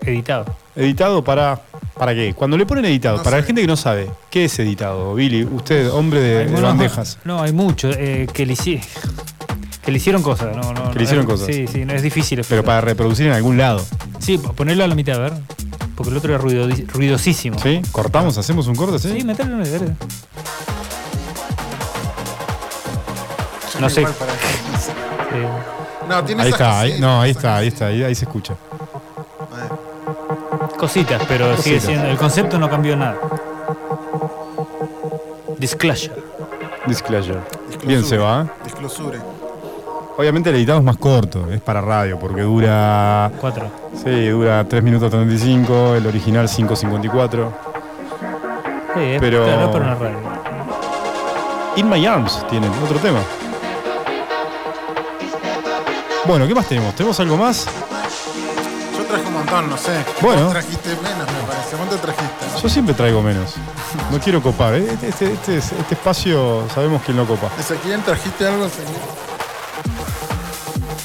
[0.00, 0.46] editado.
[0.74, 1.60] Editado para.
[1.98, 2.34] ¿Para qué?
[2.34, 5.14] Cuando le ponen editado, No para la gente que no sabe, ¿qué es editado?
[5.14, 7.18] Billy, usted, hombre de, bandejas.
[7.24, 10.54] No, hay mucho eh, que le que le hicieron cosas.
[10.54, 11.46] No, no, Que le hicieron es- cosas.
[11.46, 12.42] Sí, sí, no es difícil.
[12.46, 13.82] Pero para reproducir en algún lado.
[14.18, 15.32] Sí, ponerlo a la mitad, a ver.
[15.94, 17.58] Porque el otro era ruido, ruidosísimo.
[17.60, 17.80] ¿Sí?
[17.92, 18.36] ¿Cortamos?
[18.36, 18.98] ¿Hacemos un corte?
[18.98, 19.12] ¿Sí?
[19.12, 19.94] Sí, una dale.
[23.72, 24.02] Yo no sé.
[24.02, 24.06] Eh,
[26.08, 28.54] No, tiene Ahí está, ahí, no, ahí está, ahí está, ahí, ahí se escucha.
[30.78, 32.06] Cositas, pero sigue siendo.
[32.06, 33.16] El concepto no cambió nada.
[35.58, 36.14] Disclosure.
[36.86, 37.38] Disclosure.
[37.84, 38.42] Bien se va.
[38.42, 38.46] ¿eh?
[38.64, 39.18] Disclosure.
[40.18, 43.30] Obviamente el editado es más corto, es para radio, porque dura.
[43.40, 43.70] Cuatro.
[44.02, 47.48] Sí, dura 3 minutos 35, el original 5.54.
[48.94, 50.16] Sí, es Pero- claro, para una radio.
[51.76, 53.20] In My Arms tienen, otro tema.
[56.26, 56.94] Bueno, ¿qué más tenemos?
[56.94, 57.66] ¿Tenemos algo más?
[59.16, 60.04] Yo traje un montón, no sé.
[60.20, 60.42] Bueno.
[60.44, 61.76] Vos trajiste menos, me parece.
[61.76, 62.46] ¿Cuánto trajiste?
[62.62, 63.54] Yo siempre traigo menos.
[64.10, 64.74] No quiero copar.
[64.74, 64.86] ¿eh?
[64.92, 67.48] Este, este- este- este espacio sabemos quién lo copa.
[67.58, 68.66] Ezequiel, ¿trajiste algo?
[68.66, 68.96] Ezequiel?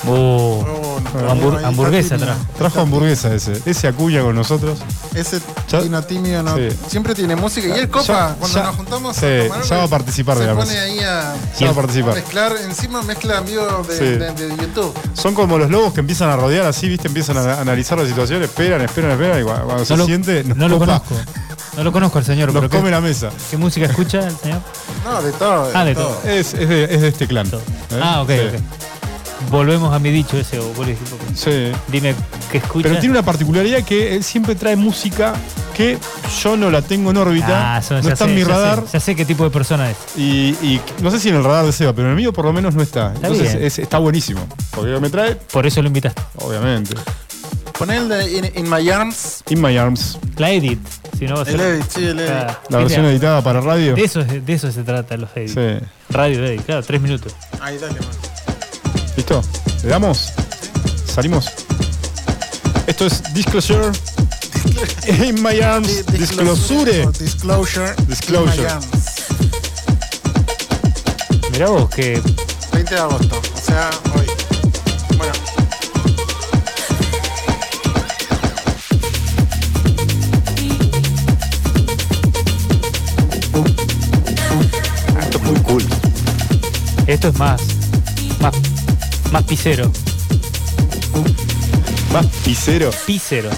[0.08, 2.40] Oh, Oh, no, Hambur- ahí está hamburguesa trajo.
[2.58, 3.62] Trajo hamburguesa ese.
[3.66, 4.80] Ese acuña con nosotros.
[5.14, 6.70] Ese Tino Timio no, Sí.
[6.88, 7.68] siempre tiene música.
[7.68, 10.38] Y él copa, Ya- cuando ya- nos juntamos sí, a tomar ya va a participar
[10.40, 12.16] de se la pone ahí a, Ya va a participar.
[12.16, 14.04] mezclar, encima mezcla en vivo de, Sí.
[14.06, 14.94] de- de YouTube.
[15.14, 17.08] Son como los lobos que empiezan a rodear así, ¿viste?
[17.08, 20.68] Empiezan a analizar la situación, esperan, esperan, esperan y cuando, se lo, siente, nos no
[20.70, 21.16] lo conozco.
[21.78, 23.30] No lo conozco al señor, nos pero come ¿qué, la mesa.
[23.50, 24.60] qué música escucha el señor?
[25.06, 25.72] No, de todo.
[25.74, 26.20] Ah, de todo.
[26.26, 27.48] Es, es de, es de este clan.
[27.48, 28.00] ¿eh?
[28.02, 28.40] Ah, ok, Sí.
[28.40, 28.62] ok.
[29.50, 31.78] Volvemos a mi dicho ese, o vos le decís, porque- Sí.
[31.92, 32.16] Dime
[32.52, 32.88] qué escucha.
[32.88, 35.34] Pero tiene una particularidad que él siempre trae música
[35.76, 35.98] que
[36.42, 38.52] yo no la tengo en órbita, Ah, eso no está sé, en mi ya sé,
[38.52, 38.84] radar.
[38.92, 39.98] ya sé qué tipo de persona es.
[40.16, 42.46] Y, y no sé si en el radar de Seba, pero en el mío por
[42.46, 43.14] lo menos no está.
[43.14, 44.46] Está Entonces es- está buenísimo.
[44.72, 46.22] Porque me trae, Por eso lo invitaste.
[46.38, 46.94] obviamente.
[47.78, 49.44] Poné el de In, In My Arms.
[49.50, 50.80] In My Arms, La edit.
[51.18, 51.56] Si no va a ser.
[51.56, 52.30] El edit, sí, el edit.
[52.32, 53.96] Ah, la versión editada para radio.
[53.96, 55.54] De eso, es- de eso se trata los edits.
[55.54, 55.86] Sí.
[56.10, 57.34] Radio edit, claro, tres minutos.
[57.60, 58.10] Ahí, dale, man.
[59.16, 59.42] ¿Listo?
[59.84, 60.32] ¿Le damos?
[61.14, 61.50] ¿Salimos?
[62.88, 63.92] Esto es Disclosure.
[65.08, 65.88] In My Arms.
[66.08, 67.08] Di- Disclosure.
[67.20, 67.94] Disclosure.
[68.08, 68.70] Disclosure.
[71.52, 72.22] Mirá vos que
[72.74, 73.42] 20 de agosto.
[73.56, 74.26] O sea, hoy.
[75.18, 75.34] Bueno.
[85.20, 85.84] Esto es muy cool.
[87.08, 87.38] esto es.
[87.38, 87.62] Más,
[89.32, 89.90] más pisero.
[92.12, 92.92] Más pisero.
[93.06, 93.50] Pícero.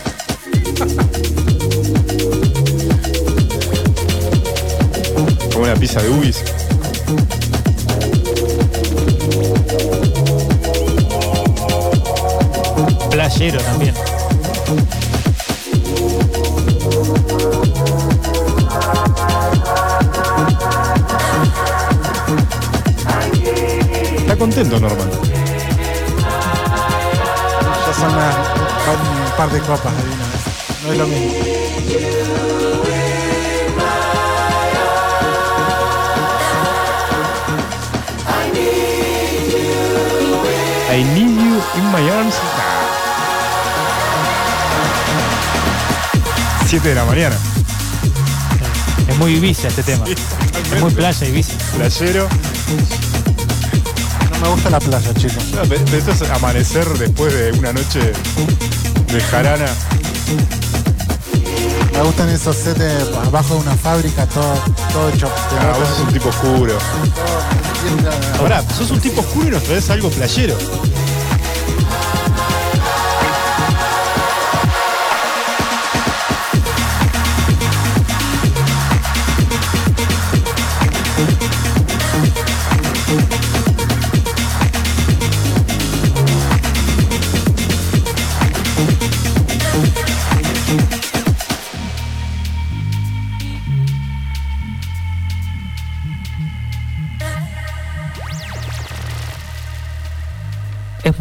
[5.51, 6.43] Como una pizza de ubis.
[13.09, 13.93] Playero también.
[24.17, 25.32] Está contento, Norman.
[28.11, 28.35] Las-
[29.31, 30.23] un par de copas de vino.
[30.23, 30.85] ¿eh?
[30.85, 32.43] No es lo mismo.
[40.89, 42.35] I need you in my arms.
[46.67, 47.35] 7 de la mañana.
[49.07, 50.05] Es muy Ibiza este tema.
[50.07, 51.53] Es muy playa Ibiza.
[51.75, 52.27] Playero.
[54.43, 55.43] Me gusta la playa, chicos.
[55.53, 58.11] No, pero- pero esto es amanecer después de una noche
[59.07, 59.65] de jarana.
[61.93, 62.81] Me gustan esos sets
[63.25, 64.53] abajo de una fábrica, todo,
[64.91, 65.29] todo hecho.
[65.59, 66.77] Ah, vos sos un tipo oscuro.
[68.39, 70.57] Ahora, sos un tipo oscuro y nos traes algo playero.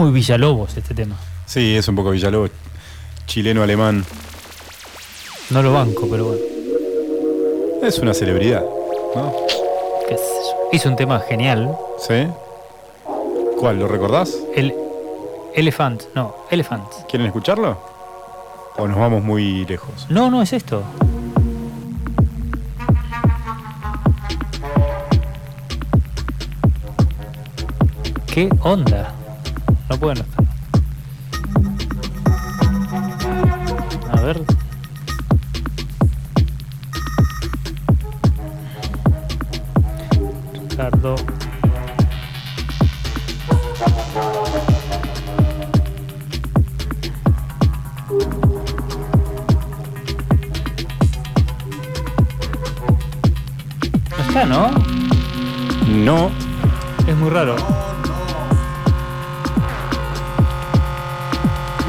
[0.03, 1.15] Muy Villalobos este tema.
[1.47, 2.51] Sí, es un poco Villalobos,
[3.27, 4.05] chileno-alemán.
[5.51, 6.41] No lo banco, pero bueno.
[7.85, 8.65] Es una celebridad,
[9.15, 9.33] ¿no?
[10.09, 10.69] qué sé yo.
[10.73, 11.77] Hizo un tema genial.
[11.99, 12.27] ¿Sí?
[13.61, 13.79] ¿Cuál?
[13.79, 14.37] ¿Lo recordás?
[14.57, 14.75] El
[15.55, 16.89] Elephant, no, Elephant.
[17.09, 17.79] ¿Quieren escucharlo?
[18.79, 20.07] ¿O nos vamos muy lejos?
[20.09, 20.83] No, no es esto.
[28.27, 29.15] ¿Qué onda?
[30.01, 30.42] No.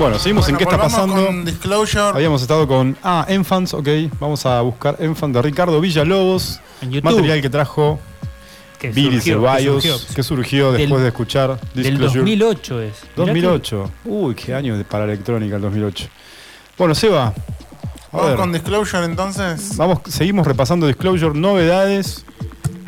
[0.04, 1.26] Bueno, seguimos en qué está pasando.
[1.26, 2.04] con Disclosure.
[2.10, 2.98] Habíamos estado con.
[3.04, 3.88] Ah, Enfants, ok.
[4.20, 6.60] Vamos a buscar Enfants de Ricardo Villalobos.
[6.82, 7.10] En YouTube.
[7.10, 8.00] Material que trajo
[8.80, 9.84] Que Billy surgió, que Ceballos.
[9.84, 10.16] surgió.
[10.16, 12.20] Que surgió Del- después de escuchar Del Disclosure.
[12.20, 12.94] 2008 es.
[13.16, 13.92] Mirá 2008.
[14.04, 16.08] Uy, qué año de- para electrónica el 2008.
[16.78, 17.34] Bueno, Seba.
[18.12, 19.78] Vamos ver, con Disclosure entonces.
[19.78, 22.26] vamos, seguimos repasando Disclosure, novedades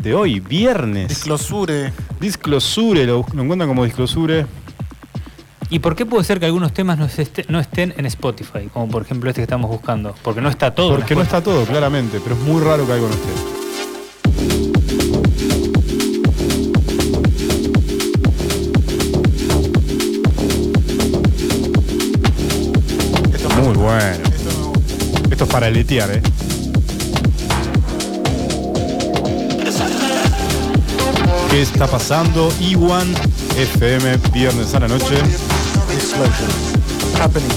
[0.04, 1.08] de hoy, viernes.
[1.08, 1.94] Disclosure.
[2.20, 4.46] Disclosure, lo, lo encuentran como Disclosure.
[5.70, 8.70] ¿Y por qué puede ser que algunos temas no, este- no estén en Spotify?
[8.72, 10.16] Como por ejemplo este que estamos buscando.
[10.24, 10.96] Porque no está todo.
[10.96, 13.32] Porque no está todo, claramente, pero es muy raro que algo no esté.
[23.62, 24.24] Muy bueno.
[25.32, 26.22] Esto es para letear, ¿eh?
[31.50, 32.52] ¿Qué está pasando?
[32.60, 33.08] Iwan
[33.58, 35.16] FM, viernes a la noche.
[35.96, 36.52] Disclosure.
[37.18, 37.50] Happening.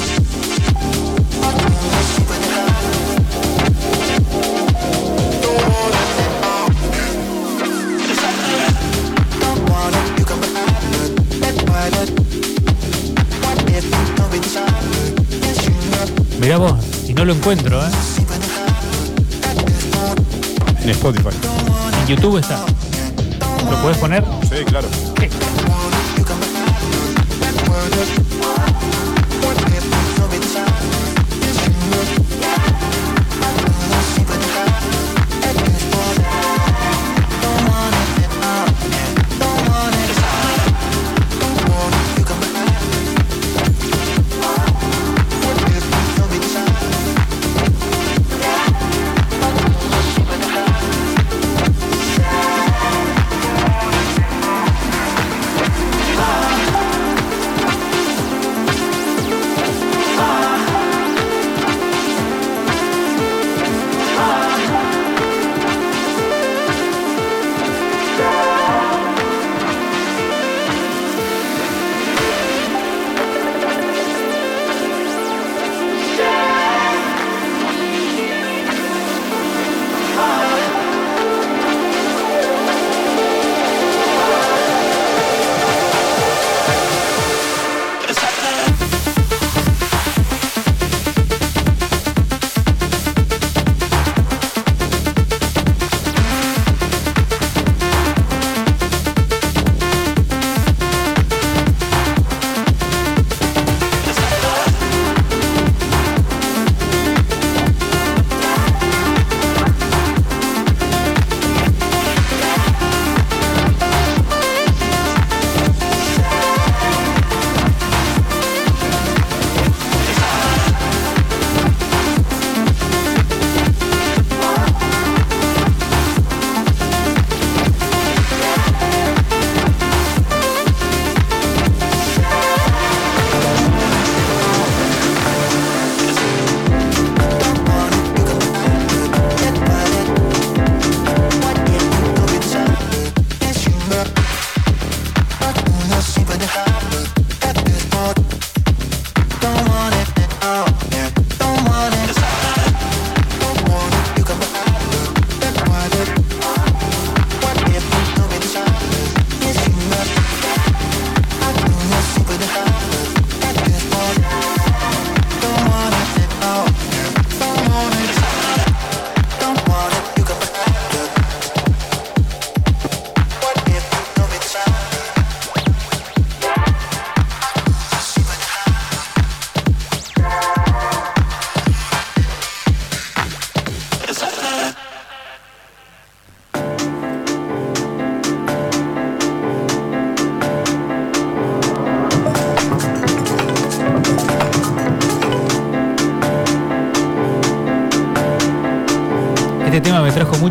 [16.41, 16.75] Mirá vos,
[17.09, 17.91] y no lo encuentro, ¿eh?
[20.85, 21.29] En Spotify.
[22.01, 22.65] En YouTube está.
[23.69, 24.25] ¿Lo puedes poner?
[24.49, 24.89] Sí, claro.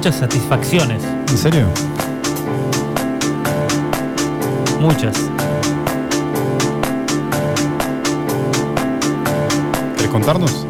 [0.08, 1.04] Muchas satisfacciones.
[1.30, 1.68] ¿En serio?
[4.80, 5.14] Muchas.
[9.98, 10.66] ¿Querés contarnos?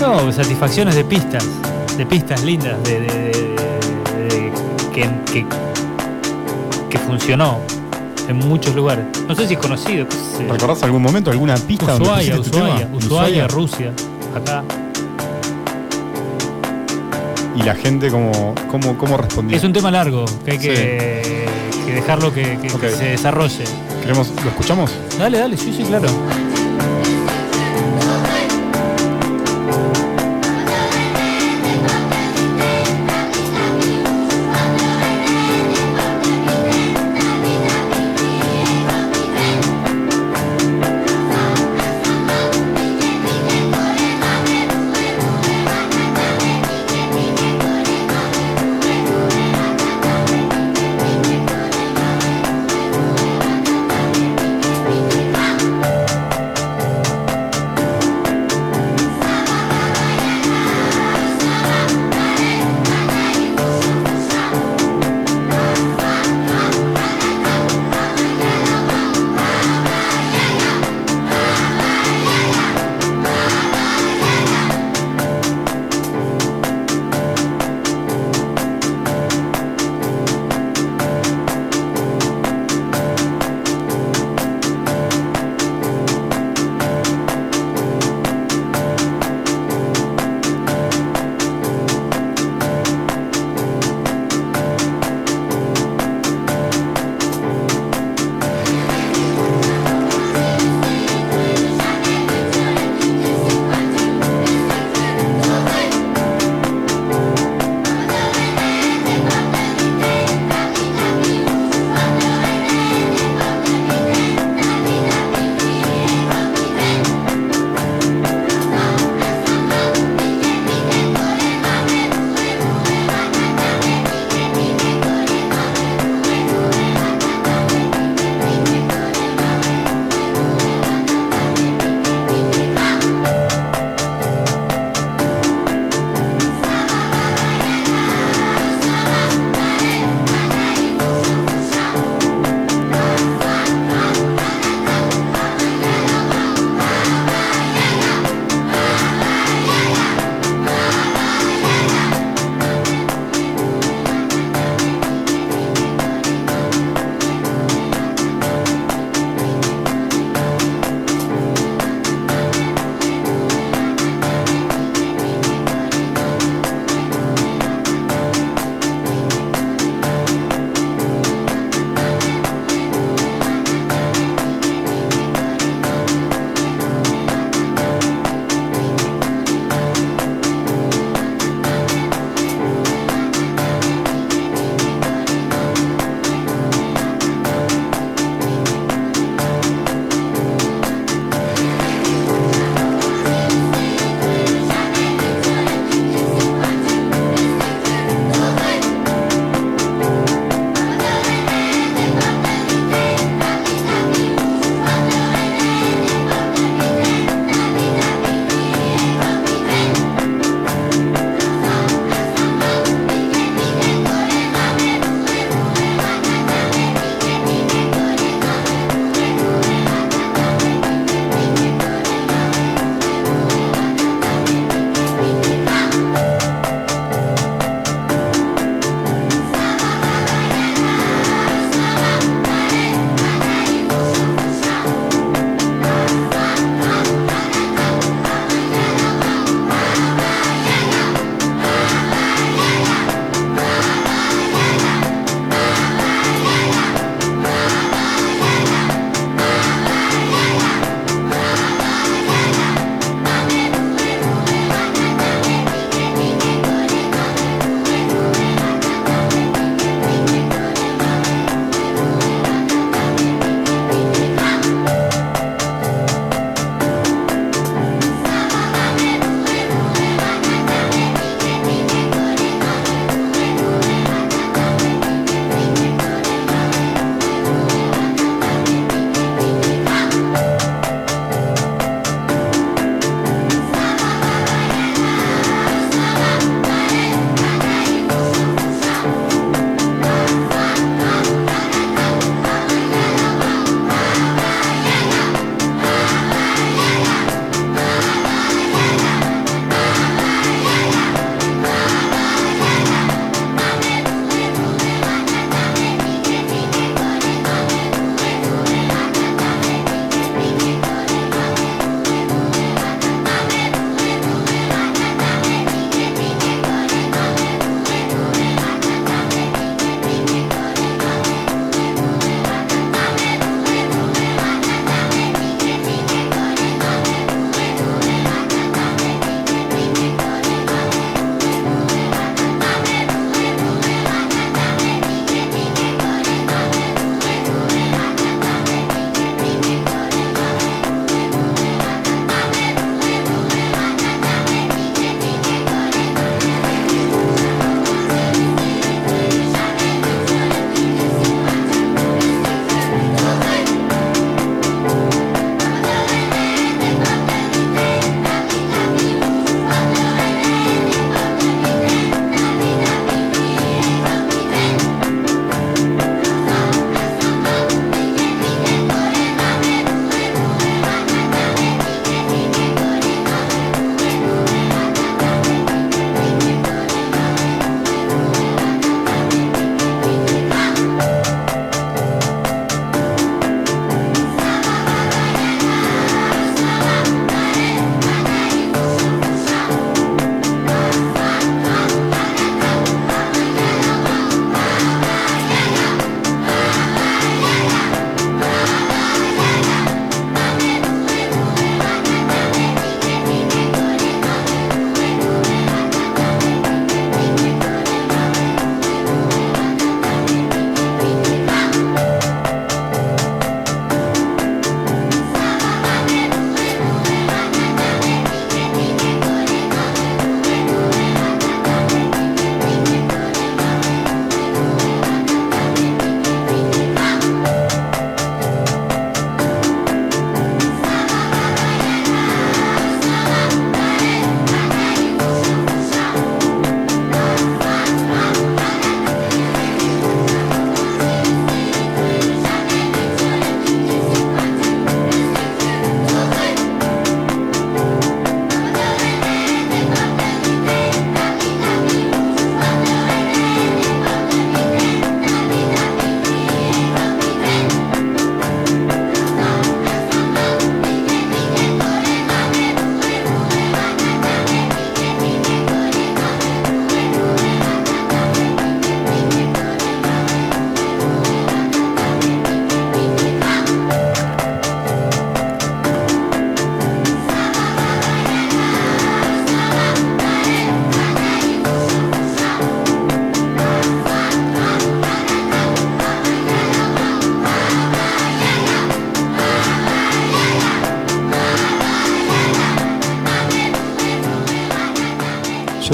[0.00, 1.44] No, satisfacciones de pistas.
[1.96, 2.82] De pistas lindas.
[2.82, 4.52] De, de- de- de-
[4.92, 5.46] que, que,
[6.90, 7.58] que funcionó
[8.26, 9.04] en muchos lugares.
[9.28, 10.04] No sé si es conocido.
[10.48, 12.88] ¿Recordás algún momento, alguna pista donde Ushuaia, este Ushuaia?
[12.92, 13.92] Ushuaia, Rusia.
[14.34, 14.64] Acá.
[17.58, 19.56] Y la gente cómo, cómo, cómo respondía.
[19.56, 21.46] Es un tema largo, que hay que,
[21.86, 23.64] que dejarlo que, que- que se desarrolle.
[24.00, 24.92] Queremos, ¿Lo escuchamos?
[25.18, 26.08] Dale, dale, sí, sí, claro.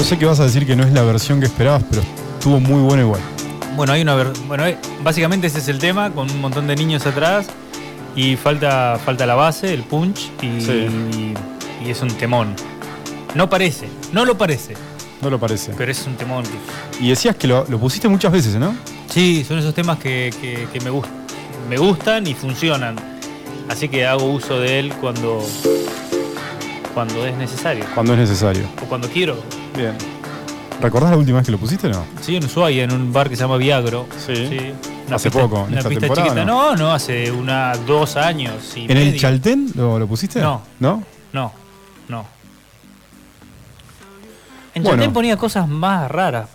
[0.05, 2.01] Sé que vas a decir que no es la versión que esperabas, pero
[2.37, 3.21] estuvo muy buena igual.
[3.75, 4.63] Bueno, hay una ver- bueno,
[5.03, 7.47] básicamente ese es el tema, con un montón de niños atrás
[8.15, 10.87] y falta, falta la base, el punch y, Sí.
[11.85, 12.55] y es un temón.
[13.33, 14.75] No parece, no lo parece,
[15.21, 15.73] No lo parece.
[15.77, 16.45] pero es un temón.
[17.01, 18.73] Y decías que lo, lo pusiste muchas veces, ¿no?
[19.09, 21.09] Sí, son esos temas que, que- que me, gust-
[21.69, 22.95] me gustan y funcionan.
[23.67, 25.43] Así que hago uso de él cuando,
[26.93, 28.63] cuando es necesario Cuando es necesario.
[28.81, 29.37] o cuando quiero.
[29.75, 29.93] Bien.
[30.81, 32.05] ¿Recordás la última vez que lo pusiste o no?
[32.21, 34.07] Sí, en Ushuaia, en un bar que se llama Viagro.
[34.25, 34.33] Sí.
[35.11, 36.45] Hace pista- poco, en Una esta pista temporada, chiquita.
[36.45, 36.75] ¿no?
[36.75, 38.73] No, hace una, dos años.
[38.75, 39.17] Y ¿En el.
[39.19, 40.41] Chaltén lo, lo pusiste?
[40.41, 40.61] No.
[40.79, 41.03] ¿No?
[41.31, 41.51] No,
[42.09, 42.25] no.
[44.73, 44.97] En Bueno.
[44.97, 46.49] Chaltén ponía cosas más raras.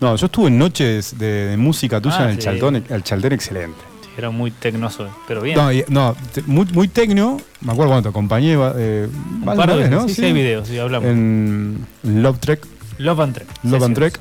[0.00, 2.42] No, yo estuve en noches de, de música tuya Ah, en el sí.
[2.42, 3.78] Chaltón, el Chaltén excelente.
[4.16, 5.56] Sí, Era muy tecnoso, pero bien.
[5.56, 7.36] No, y- no, te- muy, muy tecno.
[7.60, 10.08] Me acuerdo cuando te acompañé eh, Un varias par de veces, ¿no?
[10.08, 11.08] sí, sí, hay videos, sí, hablamos.
[11.10, 12.66] En, Love Trek.
[12.98, 13.48] Love and Trek.
[13.62, 13.94] Love and Sessions.
[13.94, 14.20] Trek.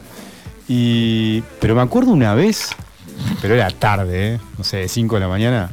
[0.68, 2.70] Y, pero me acuerdo una vez,
[3.42, 4.40] pero era tarde, ¿eh?
[4.58, 5.70] no sé, 5 de la mañana,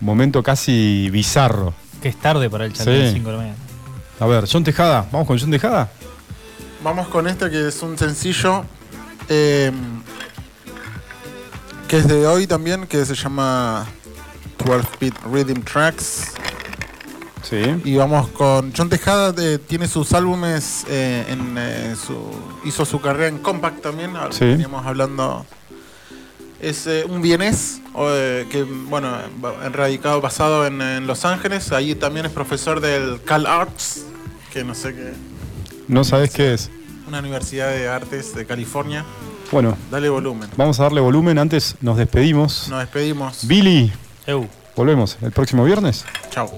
[0.00, 1.72] momento casi bizarro.
[2.02, 3.12] Que es tarde para el Chaltén Sí.
[3.14, 3.58] 5 de la mañana.
[4.20, 5.88] A ver, John Tejada, ¿vamos con John Tejada?
[6.84, 8.64] Vamos con este que es un sencillo
[9.28, 9.72] eh,
[11.88, 13.86] que es de hoy también, que se llama
[14.64, 16.32] 12-Bit Rhythm Tracks.
[17.42, 17.62] Sí.
[17.84, 22.18] Y vamos con John Tejada, tiene sus álbumes, eh, en, eh, su,
[22.64, 24.44] hizo su carrera en Compact también, Sí.
[24.46, 25.46] veníamos hablando.
[26.60, 27.80] Es eh, un vienés
[28.50, 29.08] que, bueno,
[29.72, 31.70] radicado, basado en, en Los Ángeles.
[31.70, 34.06] Ahí también es profesor del Cal Arts,
[34.52, 35.12] que no sé qué,
[35.86, 36.70] ¿No sabes qué es?
[37.06, 39.04] una universidad de artes de California.
[39.52, 40.48] Bueno, Dale volumen.
[40.56, 41.38] vamos a darle volumen.
[41.38, 42.68] Antes nos despedimos.
[42.68, 43.46] Nos despedimos.
[43.46, 43.92] Billy,
[44.26, 44.48] Eu.
[44.74, 46.04] volvemos el próximo viernes.
[46.30, 46.50] Chao.